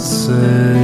say. 0.00 0.83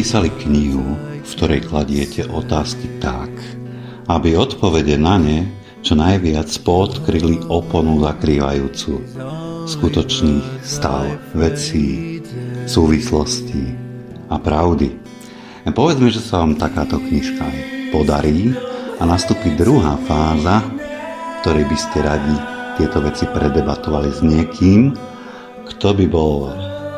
Napísali 0.00 0.32
knihu, 0.48 0.96
v 1.20 1.28
ktorej 1.36 1.68
kladiete 1.68 2.24
otázky 2.24 2.88
tak, 3.04 3.28
aby 4.08 4.32
odpovede 4.32 4.96
na 4.96 5.20
ne 5.20 5.44
čo 5.84 5.92
najviac 5.92 6.48
podkryli 6.64 7.44
oponu 7.52 8.00
zakrývajúcu 8.00 8.96
skutočný 9.68 10.64
stav 10.64 11.04
vecí, 11.36 12.16
súvislostí 12.64 13.76
a 14.32 14.40
pravdy. 14.40 14.96
Povedzme, 15.68 16.08
že 16.08 16.24
sa 16.24 16.48
vám 16.48 16.56
takáto 16.56 16.96
knižka 16.96 17.44
podarí 17.92 18.56
a 18.96 19.04
nastúpi 19.04 19.52
druhá 19.52 20.00
fáza, 20.08 20.64
v 20.64 21.34
ktorej 21.44 21.68
by 21.68 21.76
ste 21.76 21.98
radi 22.00 22.36
tieto 22.80 23.04
veci 23.04 23.28
predebatovali 23.28 24.08
s 24.08 24.24
niekým, 24.24 24.96
kto 25.68 25.92
by 25.92 26.08
bol 26.08 26.48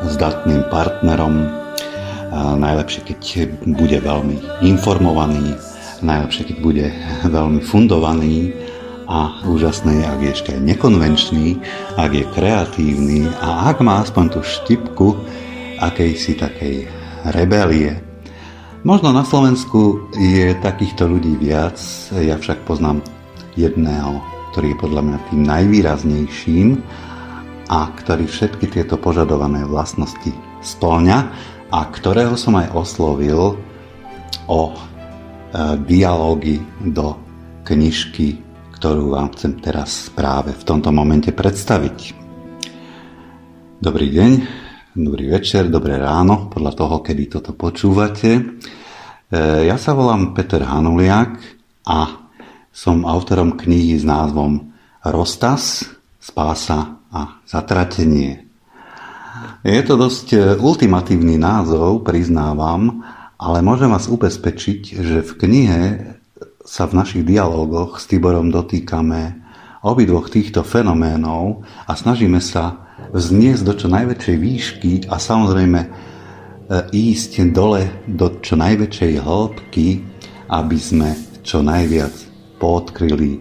zdatným 0.07 0.71
partnerom. 0.71 1.62
Najlepšie, 2.33 3.01
keď 3.05 3.21
bude 3.77 4.01
veľmi 4.01 4.65
informovaný, 4.65 5.53
najlepšie, 6.01 6.49
keď 6.49 6.57
bude 6.65 6.87
veľmi 7.29 7.61
fundovaný 7.61 8.49
a 9.05 9.45
úžasné 9.45 10.01
je, 10.01 10.05
ak 10.09 10.19
je 10.19 10.31
ešte 10.33 10.51
nekonvenčný, 10.57 11.61
ak 11.93 12.09
je 12.09 12.25
kreatívny 12.33 13.29
a 13.37 13.69
ak 13.69 13.85
má 13.85 14.01
aspoň 14.01 14.25
tú 14.33 14.39
štipku 14.41 15.13
akejsi 15.77 16.33
takej 16.33 16.89
rebelie. 17.37 18.01
Možno 18.81 19.13
na 19.13 19.21
Slovensku 19.21 20.09
je 20.17 20.57
takýchto 20.57 21.05
ľudí 21.05 21.37
viac, 21.37 21.77
ja 22.17 22.35
však 22.41 22.65
poznám 22.65 23.05
jedného, 23.53 24.19
ktorý 24.51 24.73
je 24.73 24.81
podľa 24.81 25.01
mňa 25.05 25.17
tým 25.29 25.41
najvýraznejším, 25.45 26.67
a 27.71 27.89
ktorý 27.95 28.27
všetky 28.27 28.67
tieto 28.67 28.99
požadované 28.99 29.63
vlastnosti 29.63 30.35
splňa 30.59 31.31
a 31.73 31.89
ktorého 31.89 32.37
som 32.37 32.53
aj 32.61 32.69
oslovil 32.77 33.57
o 34.45 34.61
e, 34.69 34.75
dialógy 35.89 36.61
do 36.85 37.17
knižky, 37.65 38.37
ktorú 38.77 39.17
vám 39.17 39.33
chcem 39.33 39.57
teraz 39.57 40.13
práve 40.13 40.53
v 40.53 40.63
tomto 40.69 40.93
momente 40.93 41.33
predstaviť. 41.33 42.13
Dobrý 43.81 44.07
deň, 44.13 44.31
dobrý 44.93 45.33
večer, 45.33 45.73
dobré 45.73 45.97
ráno, 45.97 46.45
podľa 46.53 46.77
toho, 46.77 46.95
kedy 47.01 47.41
toto 47.41 47.57
počúvate. 47.57 48.29
E, 48.37 48.41
ja 49.65 49.73
sa 49.81 49.97
volám 49.97 50.37
Peter 50.37 50.61
Hanuliak 50.61 51.41
a 51.89 52.29
som 52.69 53.01
autorom 53.01 53.57
knihy 53.57 53.97
s 53.97 54.05
názvom 54.05 54.69
Rostas, 55.09 55.89
spása 56.21 57.01
a 57.09 57.41
zatratenie. 57.49 58.52
Je 59.63 59.79
to 59.79 59.95
dosť 59.95 60.27
e, 60.35 60.39
ultimatívny 60.59 61.39
názov, 61.39 62.03
priznávam, 62.03 62.99
ale 63.39 63.63
môžem 63.63 63.87
vás 63.87 64.11
ubezpečiť, 64.11 64.99
že 64.99 65.23
v 65.23 65.31
knihe 65.39 65.83
sa 66.67 66.83
v 66.83 66.99
našich 66.99 67.23
dialógoch 67.23 67.95
s 67.95 68.11
Tiborom 68.11 68.51
dotýkame 68.51 69.39
obidvoch 69.79 70.27
týchto 70.27 70.67
fenoménov 70.67 71.63
a 71.87 71.95
snažíme 71.95 72.43
sa 72.43 72.91
vzniesť 73.15 73.63
do 73.63 73.73
čo 73.79 73.87
najväčšej 73.87 74.35
výšky 74.35 74.91
a 75.07 75.15
samozrejme 75.15 75.79
e, 75.79 75.89
ísť 76.91 77.55
dole 77.55 78.03
do 78.03 78.43
čo 78.43 78.59
najväčšej 78.59 79.13
hĺbky, 79.15 79.87
aby 80.51 80.75
sme 80.75 81.15
čo 81.39 81.63
najviac 81.63 82.11
podkryli 82.59 83.39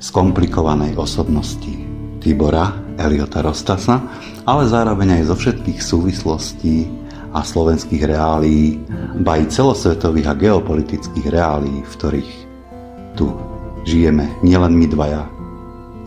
skomplikovanej 0.00 0.96
osobnosti 0.96 1.97
Tibora 2.18 2.98
Eliota 2.98 3.40
Rostasa, 3.40 4.02
ale 4.44 4.66
zároveň 4.66 5.22
aj 5.22 5.32
zo 5.32 5.36
všetkých 5.38 5.80
súvislostí 5.80 6.90
a 7.32 7.44
slovenských 7.44 8.02
reálií, 8.08 8.82
ba 9.22 9.38
aj 9.38 9.54
celosvetových 9.54 10.26
a 10.28 10.34
geopolitických 10.34 11.26
reálií, 11.30 11.84
v 11.84 11.92
ktorých 11.94 12.30
tu 13.14 13.30
žijeme 13.86 14.28
nielen 14.42 14.74
my 14.74 14.86
dvaja, 14.90 15.22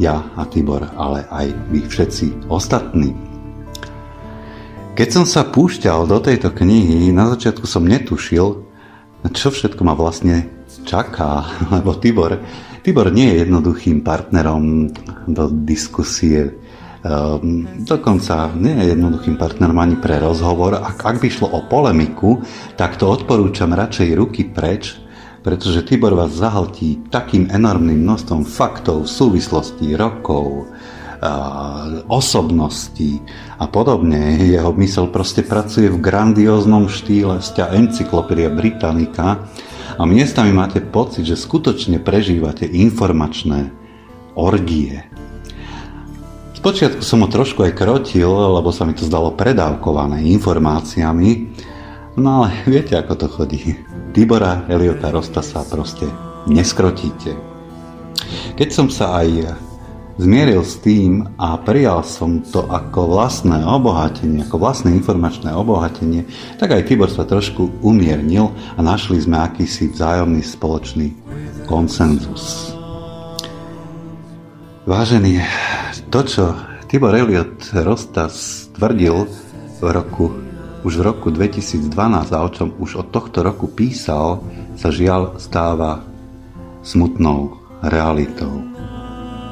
ja 0.01 0.25
a 0.35 0.43
Tibor, 0.49 0.85
ale 0.97 1.23
aj 1.29 1.47
vy 1.69 1.85
všetci 1.85 2.49
ostatní. 2.49 3.13
Keď 4.91 5.07
som 5.09 5.25
sa 5.25 5.47
púšťal 5.47 6.03
do 6.09 6.19
tejto 6.19 6.51
knihy, 6.51 7.15
na 7.15 7.31
začiatku 7.31 7.63
som 7.63 7.87
netušil, 7.87 8.67
čo 9.31 9.47
všetko 9.53 9.81
ma 9.85 9.93
vlastne 9.93 10.49
čaká, 10.83 11.45
lebo 11.75 11.95
Tibor, 11.95 12.41
Tibor 12.81 13.13
nie 13.13 13.29
je 13.29 13.45
jednoduchým 13.45 14.01
partnerom 14.01 14.89
do 15.29 15.49
diskusie 15.53 16.61
Um, 17.01 17.65
dokonca 17.81 18.53
nie 18.53 18.77
je 18.77 18.93
jednoduchým 18.93 19.33
partnerom 19.33 19.73
ani 19.81 19.97
pre 19.97 20.21
rozhovor. 20.21 20.77
Ak, 20.77 21.01
ak 21.01 21.17
by 21.17 21.33
šlo 21.33 21.49
o 21.49 21.65
polemiku, 21.65 22.45
tak 22.77 22.93
to 23.01 23.09
odporúčam 23.09 23.73
radšej 23.73 24.13
ruky 24.13 24.45
preč, 24.45 25.01
pretože 25.41 25.81
Tibor 25.81 26.13
vás 26.13 26.37
zahltí 26.37 27.01
takým 27.09 27.49
enormným 27.49 28.05
množstvom 28.05 28.45
faktov, 28.45 29.09
súvislostí, 29.09 29.97
rokov, 29.97 30.69
osobností 32.09 33.21
a 33.61 33.69
podobne. 33.69 34.41
Jeho 34.41 34.73
mysel 34.81 35.13
proste 35.13 35.45
pracuje 35.45 35.87
v 35.87 36.01
grandióznom 36.01 36.89
štýle 36.89 37.39
sťa 37.45 37.77
Encyklopédia 37.77 38.49
Britannica 38.49 39.45
a 39.97 40.01
miestami 40.03 40.49
máte 40.49 40.81
pocit, 40.81 41.29
že 41.29 41.37
skutočne 41.37 42.01
prežívate 42.01 42.65
informačné 42.65 43.69
orgie 44.33 45.11
Spočiatku 46.61 47.01
som 47.01 47.25
ho 47.25 47.29
trošku 47.31 47.65
aj 47.65 47.73
krotil, 47.73 48.29
lebo 48.29 48.69
sa 48.69 48.85
mi 48.85 48.93
to 48.93 49.01
zdalo 49.01 49.33
predávkované 49.33 50.29
informáciami, 50.29 51.49
no 52.21 52.45
ale 52.45 52.53
viete, 52.69 52.93
ako 52.93 53.17
to 53.17 53.25
chodí. 53.25 53.81
Tibora 54.13 54.69
Eliota 54.69 55.09
Rostasa 55.09 55.65
proste 55.65 56.05
neskrotíte. 56.45 57.33
Keď 58.61 58.69
som 58.69 58.93
sa 58.93 59.25
aj 59.25 59.57
zmieril 60.21 60.61
s 60.61 60.77
tým 60.77 61.25
a 61.41 61.57
prijal 61.57 62.05
som 62.05 62.45
to 62.45 62.61
ako 62.69 63.17
vlastné 63.17 63.65
obohatenie, 63.65 64.45
ako 64.45 64.61
vlastné 64.61 64.93
informačné 64.93 65.49
obohatenie, 65.49 66.29
tak 66.61 66.77
aj 66.77 66.85
Tibor 66.85 67.09
sa 67.09 67.25
trošku 67.25 67.81
umiernil 67.81 68.53
a 68.77 68.79
našli 68.85 69.17
sme 69.17 69.41
akýsi 69.41 69.89
vzájomný 69.89 70.45
spoločný 70.45 71.17
konsenzus. 71.65 72.77
Vážení 74.85 75.41
to, 76.13 76.21
čo 76.21 76.43
Tibor 76.85 77.17
Elliot 77.17 77.73
Rostas 77.81 78.69
tvrdil 78.77 79.25
v 79.81 79.83
roku, 79.89 80.29
už 80.85 81.01
v 81.01 81.05
roku 81.05 81.27
2012 81.33 81.89
a 82.29 82.39
o 82.45 82.49
čom 82.53 82.77
už 82.77 83.01
od 83.01 83.07
tohto 83.09 83.41
roku 83.41 83.65
písal, 83.65 84.45
sa 84.77 84.93
žiaľ 84.93 85.41
stáva 85.41 86.05
smutnou 86.85 87.57
realitou. 87.81 88.70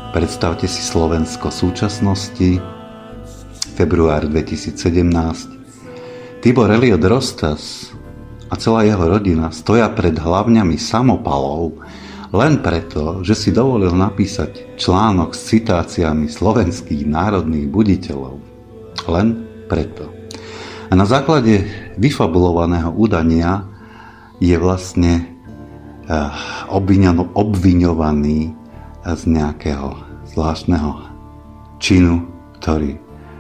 Predstavte 0.10 0.66
si 0.66 0.82
Slovensko 0.82 1.54
súčasnosti, 1.54 2.58
február 3.78 4.26
2017. 4.26 4.74
Tibor 6.42 6.74
Elliot 6.74 7.06
Rostas 7.06 7.94
a 8.50 8.58
celá 8.58 8.90
jeho 8.90 9.06
rodina 9.06 9.54
stoja 9.54 9.86
pred 9.94 10.18
hlavňami 10.18 10.82
samopalov, 10.82 11.78
len 12.34 12.58
preto, 12.58 13.22
že 13.22 13.38
si 13.38 13.54
dovolil 13.54 13.94
napísať 13.94 14.82
článok 14.82 15.38
s 15.38 15.54
citáciami 15.54 16.26
slovenských 16.26 17.06
národných 17.06 17.70
buditeľov. 17.70 18.42
Len 19.14 19.28
preto. 19.70 20.10
A 20.90 20.98
na 20.98 21.06
základe 21.06 21.70
vyfabulovaného 22.02 22.98
údania 22.98 23.62
je 24.42 24.58
vlastne 24.58 25.38
eh, 26.10 26.34
obviňovaný 27.38 28.59
z 29.16 29.24
nejakého 29.30 29.96
zvláštneho 30.34 31.10
činu, 31.80 32.26
ktorý 32.60 33.00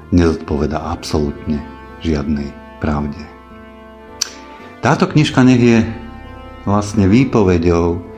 nezodpoveda 0.09 0.79
absolútne 0.79 1.61
žiadnej 2.01 2.49
pravde. 2.79 3.19
Táto 4.79 5.05
knižka 5.11 5.43
nech 5.43 5.59
je 5.59 5.79
vlastne 6.63 7.05
výpovedou 7.11 8.09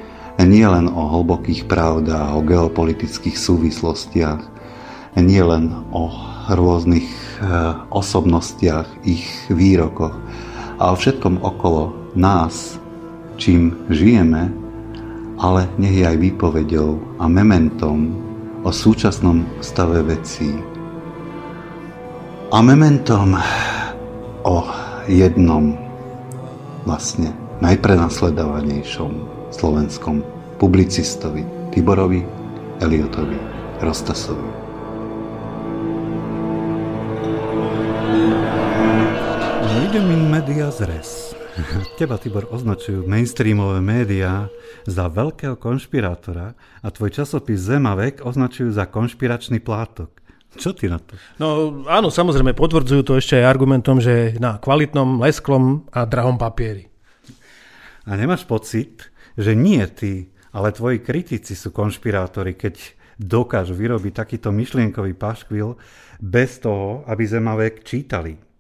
nie 0.41 0.65
len 0.65 0.89
o 0.89 1.21
hlbokých 1.21 1.69
pravdách, 1.69 2.33
o 2.33 2.41
geopolitických 2.41 3.37
súvislostiach, 3.37 4.41
nie 5.19 5.43
len 5.43 5.69
o 5.91 6.09
rôznych 6.49 7.05
eh, 7.05 7.45
osobnostiach, 7.91 8.87
ich 9.05 9.27
výrokoch 9.51 10.15
a 10.81 10.83
o 10.91 10.95
všetkom 10.97 11.45
okolo 11.45 11.93
nás, 12.17 12.81
čím 13.37 13.77
žijeme, 13.91 14.49
ale 15.41 15.65
nech 15.81 15.97
je 15.97 16.05
aj 16.05 16.17
výpovedou 16.21 17.17
a 17.17 17.25
mementom 17.25 18.13
o 18.61 18.69
súčasnom 18.69 19.41
stave 19.57 20.05
vecí. 20.05 20.53
A 22.53 22.61
mementom 22.61 23.33
o 24.45 24.57
jednom 25.09 25.73
vlastne 26.85 27.33
najprenasledovanejšom 27.57 29.11
slovenskom 29.49 30.21
publicistovi 30.61 31.41
Tiborovi 31.73 32.21
Eliotovi 32.77 33.39
Rostasovi. 33.81 34.49
Idem 39.89 40.05
in 40.13 40.23
medias 40.29 40.77
res. 40.85 41.40
Teba, 41.99 42.15
Tibor, 42.15 42.47
označujú 42.47 43.03
mainstreamové 43.03 43.83
médiá 43.83 44.47
za 44.87 45.11
veľkého 45.11 45.59
konšpirátora 45.59 46.55
a 46.55 46.87
tvoj 46.87 47.11
časopis 47.11 47.59
Zemavek 47.59 48.23
označujú 48.23 48.71
za 48.71 48.87
konšpiračný 48.87 49.59
plátok. 49.59 50.21
Čo 50.51 50.75
ty 50.75 50.91
na 50.91 50.99
to? 50.99 51.15
No 51.39 51.47
áno, 51.87 52.11
samozrejme, 52.11 52.51
potvrdzujú 52.51 53.01
to 53.07 53.13
ešte 53.15 53.39
aj 53.39 53.47
argumentom, 53.47 54.03
že 54.03 54.35
na 54.35 54.59
kvalitnom, 54.59 55.23
lesklom 55.23 55.87
a 55.95 56.03
drahom 56.03 56.35
papieri. 56.35 56.91
A 58.03 58.19
nemáš 58.19 58.43
pocit, 58.43 59.07
že 59.39 59.55
nie 59.55 59.79
ty, 59.87 60.27
ale 60.51 60.75
tvoji 60.75 60.99
kritici 60.99 61.55
sú 61.55 61.71
konšpirátori, 61.71 62.59
keď 62.59 62.75
dokážu 63.15 63.77
vyrobiť 63.77 64.13
takýto 64.17 64.51
myšlienkový 64.51 65.15
paškvil 65.15 65.77
bez 66.19 66.59
toho, 66.59 67.07
aby 67.07 67.23
Zemavek 67.23 67.87
čítali. 67.87 68.50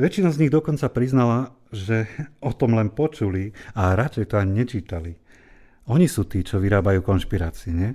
Väčšina 0.00 0.32
z 0.32 0.40
nich 0.46 0.52
dokonca 0.52 0.88
priznala, 0.88 1.52
že 1.68 2.08
o 2.48 2.52
tom 2.56 2.76
len 2.76 2.88
počuli 2.92 3.52
a 3.76 3.92
radšej 3.92 4.32
to 4.32 4.34
ani 4.40 4.52
nečítali. 4.64 5.12
Oni 5.90 6.06
sú 6.06 6.24
tí, 6.24 6.46
čo 6.46 6.62
vyrábajú 6.62 7.02
konšpirácie, 7.02 7.74
nie? 7.74 7.90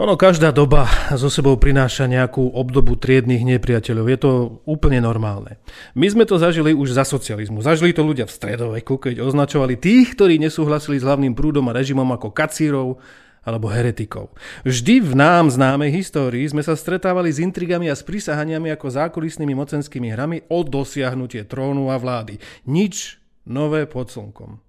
Ono, 0.00 0.16
každá 0.16 0.56
doba 0.56 0.88
so 1.20 1.28
sebou 1.28 1.60
prináša 1.60 2.08
nejakú 2.08 2.56
obdobu 2.56 2.96
triedných 2.96 3.44
nepriateľov. 3.44 4.08
Je 4.08 4.18
to 4.24 4.30
úplne 4.64 5.04
normálne. 5.04 5.60
My 5.92 6.08
sme 6.08 6.24
to 6.24 6.40
zažili 6.40 6.72
už 6.72 6.96
za 6.96 7.04
socializmu. 7.04 7.60
Zažili 7.60 7.92
to 7.92 8.00
ľudia 8.00 8.24
v 8.24 8.32
stredoveku, 8.32 8.96
keď 8.96 9.20
označovali 9.20 9.76
tých, 9.76 10.16
ktorí 10.16 10.40
nesúhlasili 10.40 10.96
s 10.96 11.04
hlavným 11.04 11.36
prúdom 11.36 11.68
a 11.68 11.76
režimom 11.76 12.08
ako 12.08 12.32
kacírov, 12.32 13.04
alebo 13.42 13.70
heretikov. 13.70 14.30
Vždy 14.62 15.02
v 15.02 15.12
nám 15.18 15.50
známej 15.50 15.90
histórii 15.90 16.46
sme 16.46 16.62
sa 16.62 16.78
stretávali 16.78 17.30
s 17.30 17.42
intrigami 17.42 17.90
a 17.90 17.98
s 17.98 18.06
prisahaniami 18.06 18.70
ako 18.74 18.86
zákulisnými 18.90 19.54
mocenskými 19.54 20.14
hrami 20.14 20.46
o 20.46 20.62
dosiahnutie 20.62 21.46
trónu 21.46 21.90
a 21.90 21.98
vlády. 21.98 22.38
Nič 22.70 23.18
nové 23.46 23.90
pod 23.90 24.14
slnkom. 24.14 24.62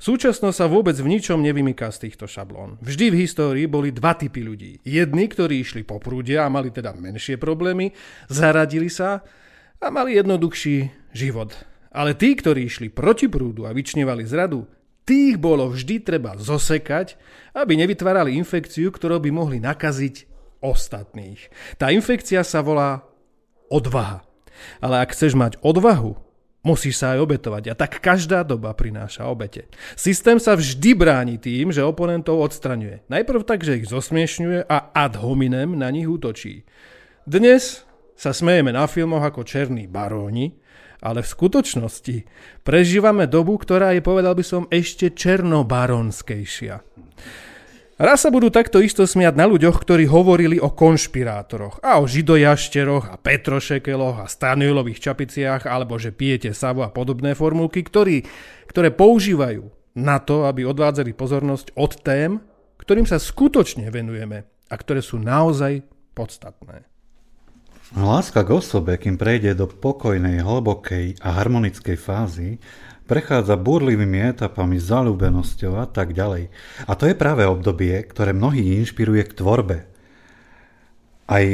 Súčasnosť 0.00 0.56
sa 0.56 0.64
vôbec 0.64 0.96
v 0.96 1.12
ničom 1.12 1.44
nevymyká 1.44 1.92
z 1.92 2.08
týchto 2.08 2.24
šablón. 2.24 2.80
Vždy 2.80 3.12
v 3.12 3.20
histórii 3.28 3.66
boli 3.68 3.92
dva 3.92 4.16
typy 4.16 4.40
ľudí. 4.40 4.80
Jedni, 4.80 5.28
ktorí 5.28 5.60
išli 5.60 5.84
po 5.84 6.00
prúde 6.00 6.40
a 6.40 6.48
mali 6.48 6.72
teda 6.72 6.96
menšie 6.96 7.36
problémy, 7.36 7.92
zaradili 8.32 8.88
sa 8.88 9.20
a 9.76 9.86
mali 9.92 10.16
jednoduchší 10.16 10.88
život. 11.12 11.52
Ale 11.92 12.16
tí, 12.16 12.32
ktorí 12.32 12.64
išli 12.64 12.88
proti 12.88 13.28
prúdu 13.28 13.68
a 13.68 13.76
vyčnevali 13.76 14.24
zradu, 14.24 14.64
tých 15.04 15.36
bolo 15.40 15.70
vždy 15.70 16.02
treba 16.02 16.36
zosekať, 16.36 17.18
aby 17.56 17.72
nevytvárali 17.74 18.36
infekciu, 18.38 18.92
ktorou 18.94 19.18
by 19.18 19.30
mohli 19.32 19.58
nakaziť 19.58 20.28
ostatných. 20.60 21.50
Tá 21.80 21.90
infekcia 21.90 22.44
sa 22.44 22.60
volá 22.60 23.02
odvaha. 23.72 24.22
Ale 24.78 25.00
ak 25.00 25.16
chceš 25.16 25.32
mať 25.32 25.56
odvahu, 25.64 26.12
musíš 26.60 27.00
sa 27.00 27.16
aj 27.16 27.24
obetovať. 27.24 27.72
A 27.72 27.74
tak 27.74 27.96
každá 27.98 28.44
doba 28.44 28.76
prináša 28.76 29.24
obete. 29.24 29.66
Systém 29.96 30.36
sa 30.36 30.52
vždy 30.52 30.90
bráni 30.92 31.36
tým, 31.40 31.72
že 31.72 31.80
oponentov 31.80 32.44
odstraňuje. 32.44 33.08
Najprv 33.08 33.40
tak, 33.48 33.64
že 33.64 33.80
ich 33.80 33.88
zosmiešňuje 33.88 34.68
a 34.68 34.92
ad 34.92 35.16
hominem 35.16 35.80
na 35.80 35.88
nich 35.88 36.04
útočí. 36.04 36.68
Dnes 37.24 37.88
sa 38.20 38.36
smejeme 38.36 38.68
na 38.76 38.84
filmoch 38.84 39.24
ako 39.24 39.48
černí 39.48 39.88
baróni, 39.88 40.59
ale 41.00 41.24
v 41.24 41.32
skutočnosti 41.32 42.16
prežívame 42.64 43.24
dobu, 43.24 43.56
ktorá 43.56 43.96
je, 43.96 44.04
povedal 44.04 44.36
by 44.36 44.44
som, 44.44 44.62
ešte 44.68 45.12
černobaronskejšia. 45.12 46.84
Raz 48.00 48.24
sa 48.24 48.32
budú 48.32 48.48
takto 48.48 48.80
isto 48.80 49.04
smiať 49.04 49.36
na 49.36 49.44
ľuďoch, 49.44 49.76
ktorí 49.76 50.08
hovorili 50.08 50.56
o 50.56 50.72
konšpirátoroch 50.72 51.84
a 51.84 52.00
o 52.00 52.08
židojašteroch 52.08 53.12
a 53.12 53.20
petrošekeloch 53.20 54.24
a 54.24 54.26
stanilových 54.28 55.04
čapiciach 55.04 55.68
alebo 55.68 56.00
že 56.00 56.08
pijete 56.08 56.56
savu 56.56 56.80
a 56.80 56.88
podobné 56.88 57.36
formulky, 57.36 57.84
ktorí, 57.84 58.24
ktoré 58.72 58.88
používajú 58.88 59.68
na 60.00 60.16
to, 60.16 60.48
aby 60.48 60.64
odvádzali 60.64 61.12
pozornosť 61.12 61.76
od 61.76 61.92
tém, 62.00 62.40
ktorým 62.80 63.04
sa 63.04 63.20
skutočne 63.20 63.92
venujeme 63.92 64.48
a 64.48 64.74
ktoré 64.80 65.04
sú 65.04 65.20
naozaj 65.20 65.84
podstatné. 66.16 66.89
Láska 67.90 68.46
k 68.46 68.54
osobe, 68.54 68.94
kým 68.94 69.18
prejde 69.18 69.58
do 69.58 69.66
pokojnej, 69.66 70.46
hlbokej 70.46 71.18
a 71.18 71.34
harmonickej 71.34 71.98
fázy, 71.98 72.62
prechádza 73.10 73.58
burlivými 73.58 74.30
etapami, 74.30 74.78
zalúbenosťou 74.78 75.74
a 75.74 75.90
tak 75.90 76.14
ďalej. 76.14 76.54
A 76.86 76.92
to 76.94 77.10
je 77.10 77.18
práve 77.18 77.42
obdobie, 77.42 77.98
ktoré 78.06 78.30
mnohých 78.30 78.86
inšpiruje 78.86 79.26
k 79.26 79.34
tvorbe. 79.34 79.78
Aj 81.26 81.44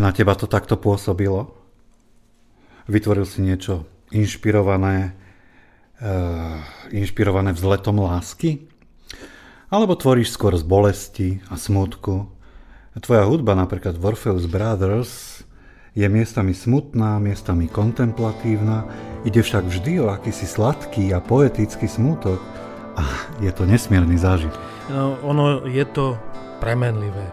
na 0.00 0.16
teba 0.16 0.32
to 0.32 0.48
takto 0.48 0.80
pôsobilo? 0.80 1.52
Vytvoril 2.88 3.28
si 3.28 3.44
niečo 3.44 3.84
inšpirované, 4.16 5.12
uh, 6.00 6.56
inšpirované 6.88 7.52
vzletom 7.52 8.00
lásky? 8.00 8.64
Alebo 9.68 9.92
tvoríš 9.92 10.32
skôr 10.32 10.56
z 10.56 10.64
bolesti 10.64 11.44
a 11.52 11.60
smutku? 11.60 12.32
Tvoja 12.96 13.28
hudba, 13.28 13.52
napríklad 13.52 14.00
Orpheus 14.00 14.48
Brothers, 14.48 15.35
je 15.96 16.04
miestami 16.04 16.52
smutná, 16.52 17.16
miestami 17.16 17.72
kontemplatívna, 17.72 18.84
ide 19.24 19.40
však 19.40 19.64
vždy 19.64 20.04
o 20.04 20.12
akýsi 20.12 20.44
sladký 20.44 21.16
a 21.16 21.24
poetický 21.24 21.88
smútok 21.88 22.36
a 23.00 23.04
je 23.40 23.48
to 23.48 23.64
nesmierny 23.64 24.20
zážitok. 24.20 24.60
No, 24.92 25.16
ono 25.24 25.64
je 25.64 25.82
to 25.88 26.20
premenlivé. 26.60 27.32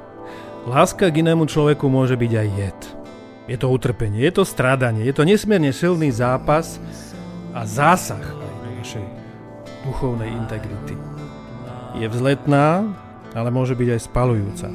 Láska 0.64 1.12
k 1.12 1.20
inému 1.20 1.44
človeku 1.44 1.92
môže 1.92 2.16
byť 2.16 2.32
aj 2.40 2.48
jed. 2.56 2.80
Je 3.52 3.60
to 3.60 3.68
utrpenie, 3.68 4.24
je 4.24 4.32
to 4.32 4.48
strádanie, 4.48 5.04
je 5.04 5.12
to 5.12 5.28
nesmierne 5.28 5.76
silný 5.76 6.08
zápas 6.16 6.80
a 7.52 7.68
zásah 7.68 8.24
do 8.64 8.70
našej 8.80 9.04
duchovnej 9.84 10.32
integrity. 10.32 10.96
Je 12.00 12.08
vzletná, 12.08 12.88
ale 13.36 13.52
môže 13.52 13.76
byť 13.76 13.88
aj 13.92 14.02
spalujúca. 14.08 14.68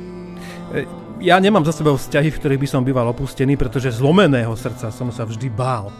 Ja 1.19 1.35
nemám 1.43 1.67
za 1.67 1.75
sebou 1.75 1.99
vzťahy, 1.99 2.31
v 2.31 2.39
ktorých 2.39 2.63
by 2.63 2.69
som 2.71 2.87
býval 2.87 3.11
opustený, 3.11 3.59
pretože 3.59 3.91
zlomeného 3.91 4.55
srdca 4.55 4.95
som 4.95 5.11
sa 5.11 5.27
vždy 5.27 5.51
bál. 5.51 5.91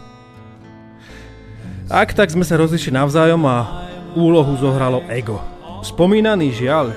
Ak 1.91 2.15
tak 2.15 2.31
sme 2.31 2.47
sa 2.47 2.55
rozlišili 2.55 2.95
navzájom 2.95 3.43
a 3.43 3.83
úlohu 4.15 4.55
zohralo 4.55 5.03
ego. 5.11 5.43
Spomínaný 5.83 6.55
žiaľ, 6.55 6.95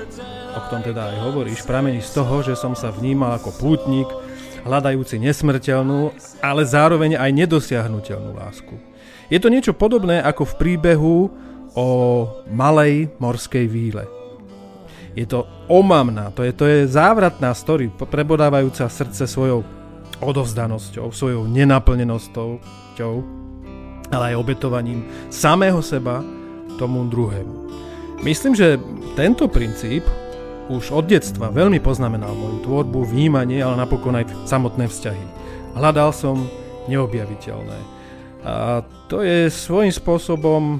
o 0.55 0.59
tom 0.71 0.79
teda 0.79 1.11
aj 1.11 1.17
hovoríš, 1.19 1.67
pramení 1.67 1.99
z 1.99 2.15
toho, 2.15 2.39
že 2.39 2.55
som 2.55 2.71
sa 2.79 2.95
vnímal 2.95 3.35
ako 3.35 3.59
pútnik, 3.59 4.07
hľadajúci 4.63 5.19
nesmrteľnú, 5.19 6.15
ale 6.39 6.63
zároveň 6.63 7.19
aj 7.19 7.27
nedosiahnutelnú 7.27 8.39
lásku. 8.39 8.79
Je 9.27 9.35
to 9.35 9.51
niečo 9.51 9.75
podobné 9.75 10.23
ako 10.23 10.47
v 10.47 10.57
príbehu 10.63 11.27
o 11.75 11.87
malej 12.47 13.11
morskej 13.19 13.67
víle. 13.67 14.22
Je 15.13 15.29
to 15.29 15.45
omamná, 15.69 16.33
to 16.33 16.41
je, 16.41 16.51
to 16.53 16.65
je 16.65 16.89
závratná 16.89 17.53
story, 17.53 17.85
prebodávajúca 17.93 18.89
srdce 18.89 19.29
svojou 19.29 19.61
odovzdanosťou, 20.17 21.13
svojou 21.13 21.45
nenaplnenosťou, 21.45 23.13
ale 24.09 24.23
aj 24.33 24.39
obetovaním 24.41 25.05
samého 25.29 25.85
seba 25.85 26.25
tomu 26.81 27.05
druhému. 27.05 27.69
Myslím, 28.25 28.57
že 28.57 28.81
tento 29.13 29.45
princíp 29.45 30.01
už 30.71 30.95
od 30.95 31.05
detstva 31.05 31.51
veľmi 31.51 31.77
poznamenal 31.83 32.31
moju 32.33 32.63
tvorbu, 32.63 33.03
vnímanie, 33.03 33.59
ale 33.59 33.77
napokon 33.77 34.15
aj 34.15 34.31
samotné 34.47 34.87
vzťahy. 34.87 35.25
Hľadal 35.75 36.09
som 36.15 36.47
neobjaviteľné. 36.87 37.79
A 38.47 38.81
to 39.11 39.21
je 39.21 39.51
svojím 39.51 39.91
spôsobom 39.91 40.79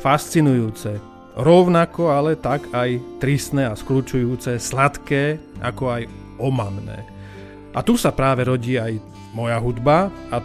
fascinujúce, 0.00 0.96
Rovnako 1.34 2.14
ale 2.14 2.38
tak 2.38 2.70
aj 2.70 3.18
tristné 3.18 3.66
a 3.66 3.74
skľúčujúce, 3.74 4.54
sladké 4.62 5.42
ako 5.58 5.84
aj 5.90 6.02
omamné. 6.38 7.02
A 7.74 7.82
tu 7.82 7.98
sa 7.98 8.14
práve 8.14 8.46
rodí 8.46 8.78
aj 8.78 9.02
moja 9.34 9.58
hudba 9.58 10.14
a 10.30 10.38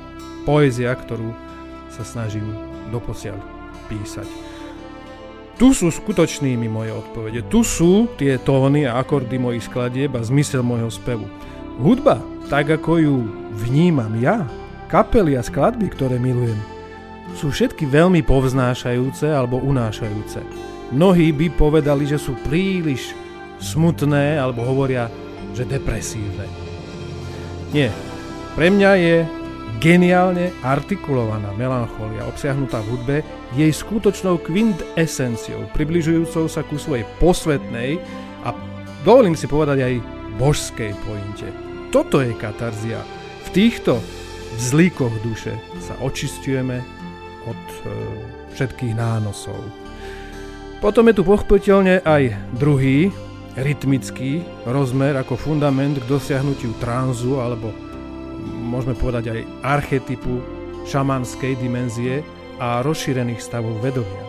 poézia, 0.49 0.89
ktorú 0.97 1.29
sa 1.93 2.01
snažím 2.01 2.49
doposiaľ 2.89 3.37
písať. 3.85 4.25
Tu 5.61 5.75
sú 5.75 5.91
skutočnými 5.91 6.71
moje 6.71 6.95
odpovede. 6.95 7.45
Tu 7.51 7.61
sú 7.61 8.07
tie 8.17 8.39
tóny 8.41 8.87
a 8.89 8.97
akordy 8.97 9.35
mojich 9.37 9.67
skladieb 9.67 10.15
a 10.15 10.25
zmysel 10.25 10.65
môjho 10.65 10.89
spevu. 10.89 11.27
Hudba, 11.77 12.17
tak 12.49 12.71
ako 12.71 12.91
ju 12.97 13.15
vnímam 13.61 14.15
ja, 14.17 14.47
kapely 14.89 15.37
a 15.37 15.43
skladby, 15.43 15.91
ktoré 15.91 16.17
milujem, 16.17 16.57
sú 17.37 17.53
všetky 17.53 17.85
veľmi 17.85 18.25
povznášajúce 18.25 19.29
alebo 19.29 19.61
unášajúce. 19.61 20.41
Mnohí 20.89 21.29
by 21.29 21.53
povedali, 21.53 22.09
že 22.09 22.17
sú 22.17 22.33
príliš 22.49 23.13
smutné 23.61 24.41
alebo 24.41 24.65
hovoria, 24.65 25.05
že 25.53 25.67
depresívne. 25.67 26.49
Nie. 27.69 27.93
Pre 28.57 28.67
mňa 28.73 28.91
je 28.97 29.15
geniálne 29.77 30.51
artikulovaná 30.65 31.53
melancholia 31.55 32.27
obsiahnutá 32.27 32.81
v 32.83 32.89
hudbe 32.91 33.17
jej 33.53 33.71
skutočnou 33.71 34.41
quintesenciou, 34.41 35.69
približujúcou 35.71 36.49
sa 36.49 36.65
ku 36.65 36.75
svojej 36.75 37.05
posvetnej 37.21 38.01
a 38.43 38.51
dovolím 39.05 39.37
si 39.37 39.45
povedať 39.45 39.85
aj 39.85 39.93
božskej 40.41 40.91
pointe. 41.05 41.47
Toto 41.93 42.19
je 42.21 42.33
katarzia. 42.33 43.01
V 43.45 43.49
týchto 43.53 44.01
zlíkoch 44.57 45.13
duše 45.21 45.53
sa 45.81 45.97
očistujeme 46.01 46.81
od 47.47 47.61
e, 47.61 47.77
všetkých 48.53 48.93
nánosov. 48.93 49.57
Potom 50.79 51.11
je 51.11 51.19
tu 51.19 51.27
pochopiteľne 51.27 51.99
aj 52.07 52.55
druhý, 52.55 53.11
rytmický 53.59 54.39
rozmer 54.63 55.11
ako 55.19 55.35
fundament 55.35 55.99
k 55.99 56.07
dosiahnutiu 56.07 56.71
tranzu 56.79 57.35
alebo 57.43 57.75
môžeme 58.63 58.95
povedať 58.95 59.35
aj 59.35 59.39
archetypu 59.59 60.39
šamanskej 60.87 61.59
dimenzie 61.59 62.23
a 62.63 62.79
rozšírených 62.79 63.43
stavov 63.43 63.75
vedomia. 63.83 64.23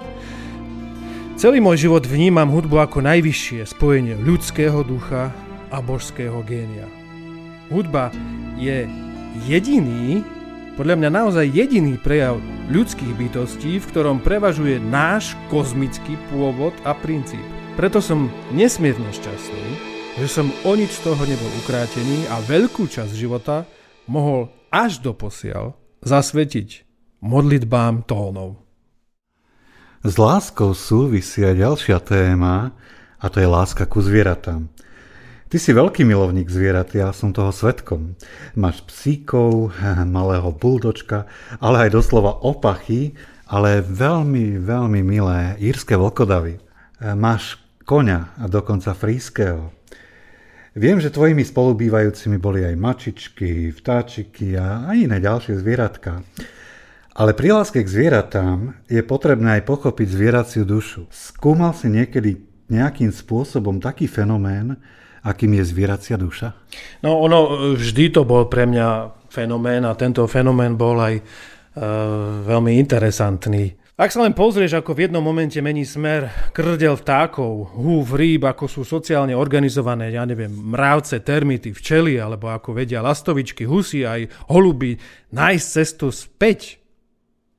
Celý 1.39 1.63
môj 1.63 1.87
život 1.87 2.03
vnímam 2.03 2.51
hudbu 2.51 2.83
ako 2.83 2.99
najvyššie 2.99 3.71
spojenie 3.71 4.19
ľudského 4.19 4.83
ducha 4.83 5.31
a 5.71 5.79
božského 5.79 6.43
génia. 6.43 6.91
Hudba 7.71 8.11
je 8.59 8.91
jediný, 9.47 10.27
podľa 10.79 10.95
mňa 11.01 11.11
naozaj 11.11 11.47
jediný 11.51 11.99
prejav 11.99 12.39
ľudských 12.71 13.15
bytostí, 13.19 13.83
v 13.83 13.89
ktorom 13.91 14.23
prevažuje 14.23 14.79
náš 14.79 15.35
kozmický 15.51 16.15
pôvod 16.31 16.75
a 16.87 16.95
princíp. 16.95 17.43
Preto 17.75 17.99
som 17.99 18.31
nesmierne 18.55 19.11
šťastný, 19.11 19.67
že 20.21 20.29
som 20.31 20.47
o 20.63 20.73
nič 20.77 21.01
z 21.01 21.11
toho 21.11 21.23
nebol 21.27 21.51
ukrátený 21.65 22.29
a 22.31 22.43
veľkú 22.45 22.87
časť 22.87 23.13
života 23.15 23.67
mohol 24.07 24.51
až 24.71 25.03
do 25.03 25.11
posiaľ 25.17 25.75
zasvetiť 26.05 26.87
modlitbám 27.25 28.07
tónov. 28.07 28.61
S 30.01 30.17
láskou 30.17 30.73
súvisia 30.73 31.53
ďalšia 31.53 32.01
téma 32.01 32.73
a 33.21 33.27
to 33.29 33.37
je 33.43 33.49
láska 33.49 33.85
ku 33.85 34.01
zvieratám. 34.01 34.73
Ty 35.51 35.59
si 35.59 35.75
veľký 35.75 36.07
milovník 36.07 36.47
zvierat, 36.47 36.95
ja 36.95 37.11
som 37.11 37.35
toho 37.35 37.51
svetkom. 37.51 38.15
Máš 38.55 38.87
psíkov, 38.87 39.75
malého 40.07 40.55
buldočka, 40.55 41.27
ale 41.59 41.91
aj 41.91 41.99
doslova 41.99 42.39
opachy, 42.47 43.19
ale 43.51 43.83
veľmi, 43.83 44.63
veľmi 44.63 45.03
milé 45.03 45.59
írske 45.59 45.99
vlkodavy. 45.99 46.63
Máš 47.03 47.59
koňa 47.83 48.39
a 48.39 48.47
dokonca 48.47 48.95
frískeho. 48.95 49.75
Viem, 50.79 51.03
že 51.03 51.11
tvojimi 51.11 51.43
spolubývajúcimi 51.43 52.39
boli 52.39 52.63
aj 52.63 52.79
mačičky, 52.79 53.75
vtáčiky 53.75 54.55
a 54.55 54.95
iné 54.95 55.19
ďalšie 55.19 55.59
zvieratka. 55.59 56.23
Ale 57.11 57.35
pri 57.35 57.59
láske 57.59 57.83
k 57.83 57.91
zvieratám 57.91 58.87
je 58.87 59.03
potrebné 59.03 59.59
aj 59.59 59.67
pochopiť 59.67 60.15
zvieraciu 60.15 60.63
dušu. 60.63 61.11
Skúmal 61.11 61.75
si 61.75 61.91
niekedy 61.91 62.39
nejakým 62.71 63.11
spôsobom 63.11 63.83
taký 63.83 64.07
fenomén, 64.07 64.79
akým 65.25 65.57
je 65.61 65.65
zvieracia 65.65 66.17
duša? 66.17 66.57
No 67.05 67.21
ono 67.21 67.73
vždy 67.77 68.05
to 68.15 68.23
bol 68.25 68.49
pre 68.49 68.65
mňa 68.65 68.89
fenomén 69.31 69.87
a 69.87 69.95
tento 69.95 70.27
fenomén 70.27 70.75
bol 70.75 70.99
aj 70.99 71.15
e, 71.17 71.23
veľmi 72.45 72.77
interesantný. 72.83 73.81
Ak 74.01 74.17
sa 74.17 74.25
len 74.25 74.33
pozrieš, 74.33 74.81
ako 74.81 74.97
v 74.97 75.05
jednom 75.05 75.21
momente 75.21 75.61
mení 75.61 75.85
smer 75.85 76.33
krdel 76.57 76.97
vtákov, 76.97 77.77
húv 77.77 78.17
rýb, 78.17 78.49
ako 78.49 78.65
sú 78.65 78.81
sociálne 78.81 79.37
organizované, 79.37 80.17
ja 80.17 80.25
neviem, 80.25 80.49
mravce, 80.49 81.21
termity, 81.21 81.77
včely, 81.77 82.17
alebo 82.17 82.49
ako 82.49 82.81
vedia 82.81 83.05
lastovičky, 83.05 83.69
husy, 83.69 84.09
aj 84.09 84.49
holuby, 84.49 84.97
nájsť 85.37 85.67
cestu 85.69 86.09
späť 86.09 86.81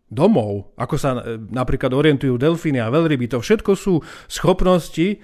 domov, 0.10 0.74
ako 0.82 0.96
sa 0.98 1.22
e, 1.22 1.38
napríklad 1.40 1.94
orientujú 1.94 2.36
delfíny 2.42 2.82
a 2.82 2.90
veľryby, 2.90 3.30
to 3.30 3.38
všetko 3.38 3.72
sú 3.78 4.02
schopnosti, 4.26 5.22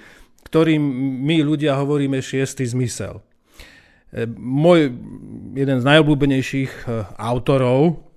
ktorým 0.47 0.79
my 1.27 1.43
ľudia 1.43 1.75
hovoríme 1.75 2.23
šiestý 2.23 2.63
zmysel. 2.63 3.19
E, 4.15 4.23
môj 4.39 4.95
jeden 5.53 5.77
z 5.77 5.85
najobľúbenejších 5.85 6.71
e, 6.87 7.03
autorov, 7.19 8.07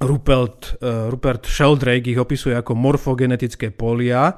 Rupert, 0.00 0.80
uh, 0.80 1.12
Rupert 1.12 1.44
Sheldrake 1.44 2.08
ich 2.08 2.16
opisuje 2.16 2.56
ako 2.56 2.72
morfogenetické 2.72 3.68
polia, 3.68 4.32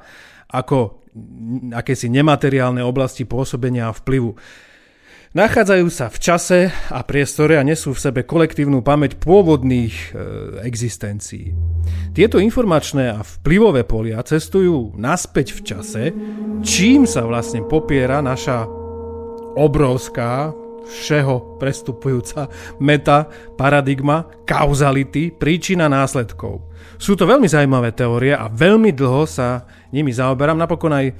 ako 0.51 1.07
akési 1.71 2.11
nemateriálne 2.11 2.83
oblasti 2.83 3.23
pôsobenia 3.23 3.87
a 3.87 3.95
vplyvu. 3.95 4.35
Nachádzajú 5.33 5.89
sa 5.89 6.13
v 6.13 6.17
čase 6.21 6.59
a 6.93 7.01
priestore 7.01 7.57
a 7.57 7.65
nesú 7.65 7.97
v 7.97 8.03
sebe 8.05 8.21
kolektívnu 8.21 8.85
pamäť 8.85 9.17
pôvodných 9.17 9.89
e, 9.89 10.09
existencií. 10.61 11.57
Tieto 12.13 12.37
informačné 12.37 13.17
a 13.17 13.25
vplyvové 13.25 13.81
polia 13.81 14.21
cestujú 14.21 14.93
naspäť 14.93 15.57
v 15.57 15.61
čase, 15.65 16.03
čím 16.61 17.09
sa 17.09 17.25
vlastne 17.25 17.65
popiera 17.65 18.21
naša 18.21 18.69
obrovská 19.57 20.53
všeho 20.83 21.57
prestupujúca 21.59 22.51
meta, 22.79 23.27
paradigma, 23.55 24.27
kauzality, 24.43 25.31
príčina 25.31 25.87
následkov. 25.87 26.63
Sú 26.99 27.15
to 27.17 27.27
veľmi 27.27 27.47
zaujímavé 27.47 27.95
teórie 27.95 28.35
a 28.35 28.47
veľmi 28.51 28.91
dlho 28.93 29.23
sa 29.27 29.65
nimi 29.91 30.11
zaoberám, 30.13 30.59
napokon 30.59 30.93
aj 30.93 31.05
e, 31.09 31.13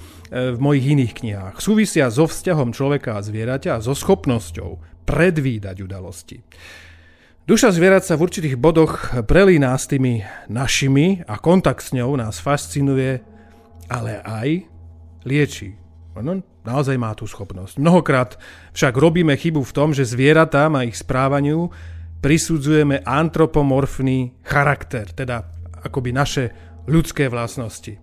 v 0.54 0.58
mojich 0.60 0.86
iných 0.96 1.14
knihách. 1.18 1.56
Súvisia 1.60 2.08
so 2.08 2.30
vzťahom 2.30 2.76
človeka 2.76 3.18
a 3.18 3.24
zvieraťa 3.26 3.80
a 3.80 3.84
so 3.84 3.96
schopnosťou 3.96 4.80
predvídať 5.04 5.84
udalosti. 5.84 6.40
Duša 7.44 7.76
zvierat 7.76 8.08
sa 8.08 8.16
v 8.16 8.24
určitých 8.24 8.56
bodoch 8.56 9.12
prelíná 9.28 9.76
s 9.76 9.92
tými 9.92 10.24
našimi 10.48 11.28
a 11.28 11.36
kontakt 11.36 11.84
s 11.84 11.92
ňou 11.92 12.16
nás 12.16 12.40
fascinuje, 12.40 13.20
ale 13.92 14.24
aj 14.24 14.64
lieči. 15.28 15.76
No, 16.24 16.40
naozaj 16.64 16.96
má 17.00 17.12
tú 17.16 17.28
schopnosť. 17.28 17.80
Mnohokrát 17.80 18.40
však 18.76 18.96
robíme 18.96 19.36
chybu 19.36 19.64
v 19.64 19.76
tom, 19.76 19.90
že 19.92 20.08
zvieratám 20.08 20.80
a 20.80 20.88
ich 20.88 21.00
správaniu 21.00 21.72
prisudzujeme 22.24 23.04
antropomorfný 23.04 24.40
charakter, 24.48 25.12
teda 25.12 25.44
akoby 25.84 26.16
naše 26.16 26.44
ľudské 26.88 27.28
vlastnosti. 27.28 28.00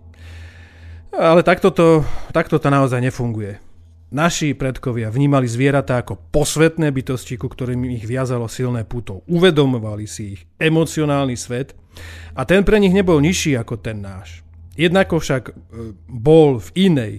Ale 1.11 1.43
takto 1.43 1.73
to, 1.73 2.05
takto 2.31 2.61
to 2.61 2.69
naozaj 2.71 3.01
nefunguje. 3.01 3.59
Naši 4.11 4.51
predkovia 4.53 5.07
vnímali 5.07 5.47
zvieratá 5.47 6.03
ako 6.03 6.19
posvetné 6.35 6.91
bytosti, 6.91 7.39
ku 7.39 7.47
ktorým 7.47 7.95
ich 7.95 8.03
viazalo 8.03 8.51
silné 8.51 8.83
puto. 8.83 9.23
Uvedomovali 9.27 10.03
si 10.03 10.35
ich 10.35 10.41
emocionálny 10.59 11.35
svet 11.39 11.75
a 12.35 12.43
ten 12.43 12.67
pre 12.67 12.75
nich 12.79 12.91
nebol 12.91 13.23
nižší 13.23 13.55
ako 13.55 13.79
ten 13.79 14.03
náš. 14.03 14.43
Jednako 14.75 15.19
však 15.19 15.43
e, 15.51 15.53
bol 16.07 16.59
v 16.59 16.91
inej, 16.91 17.13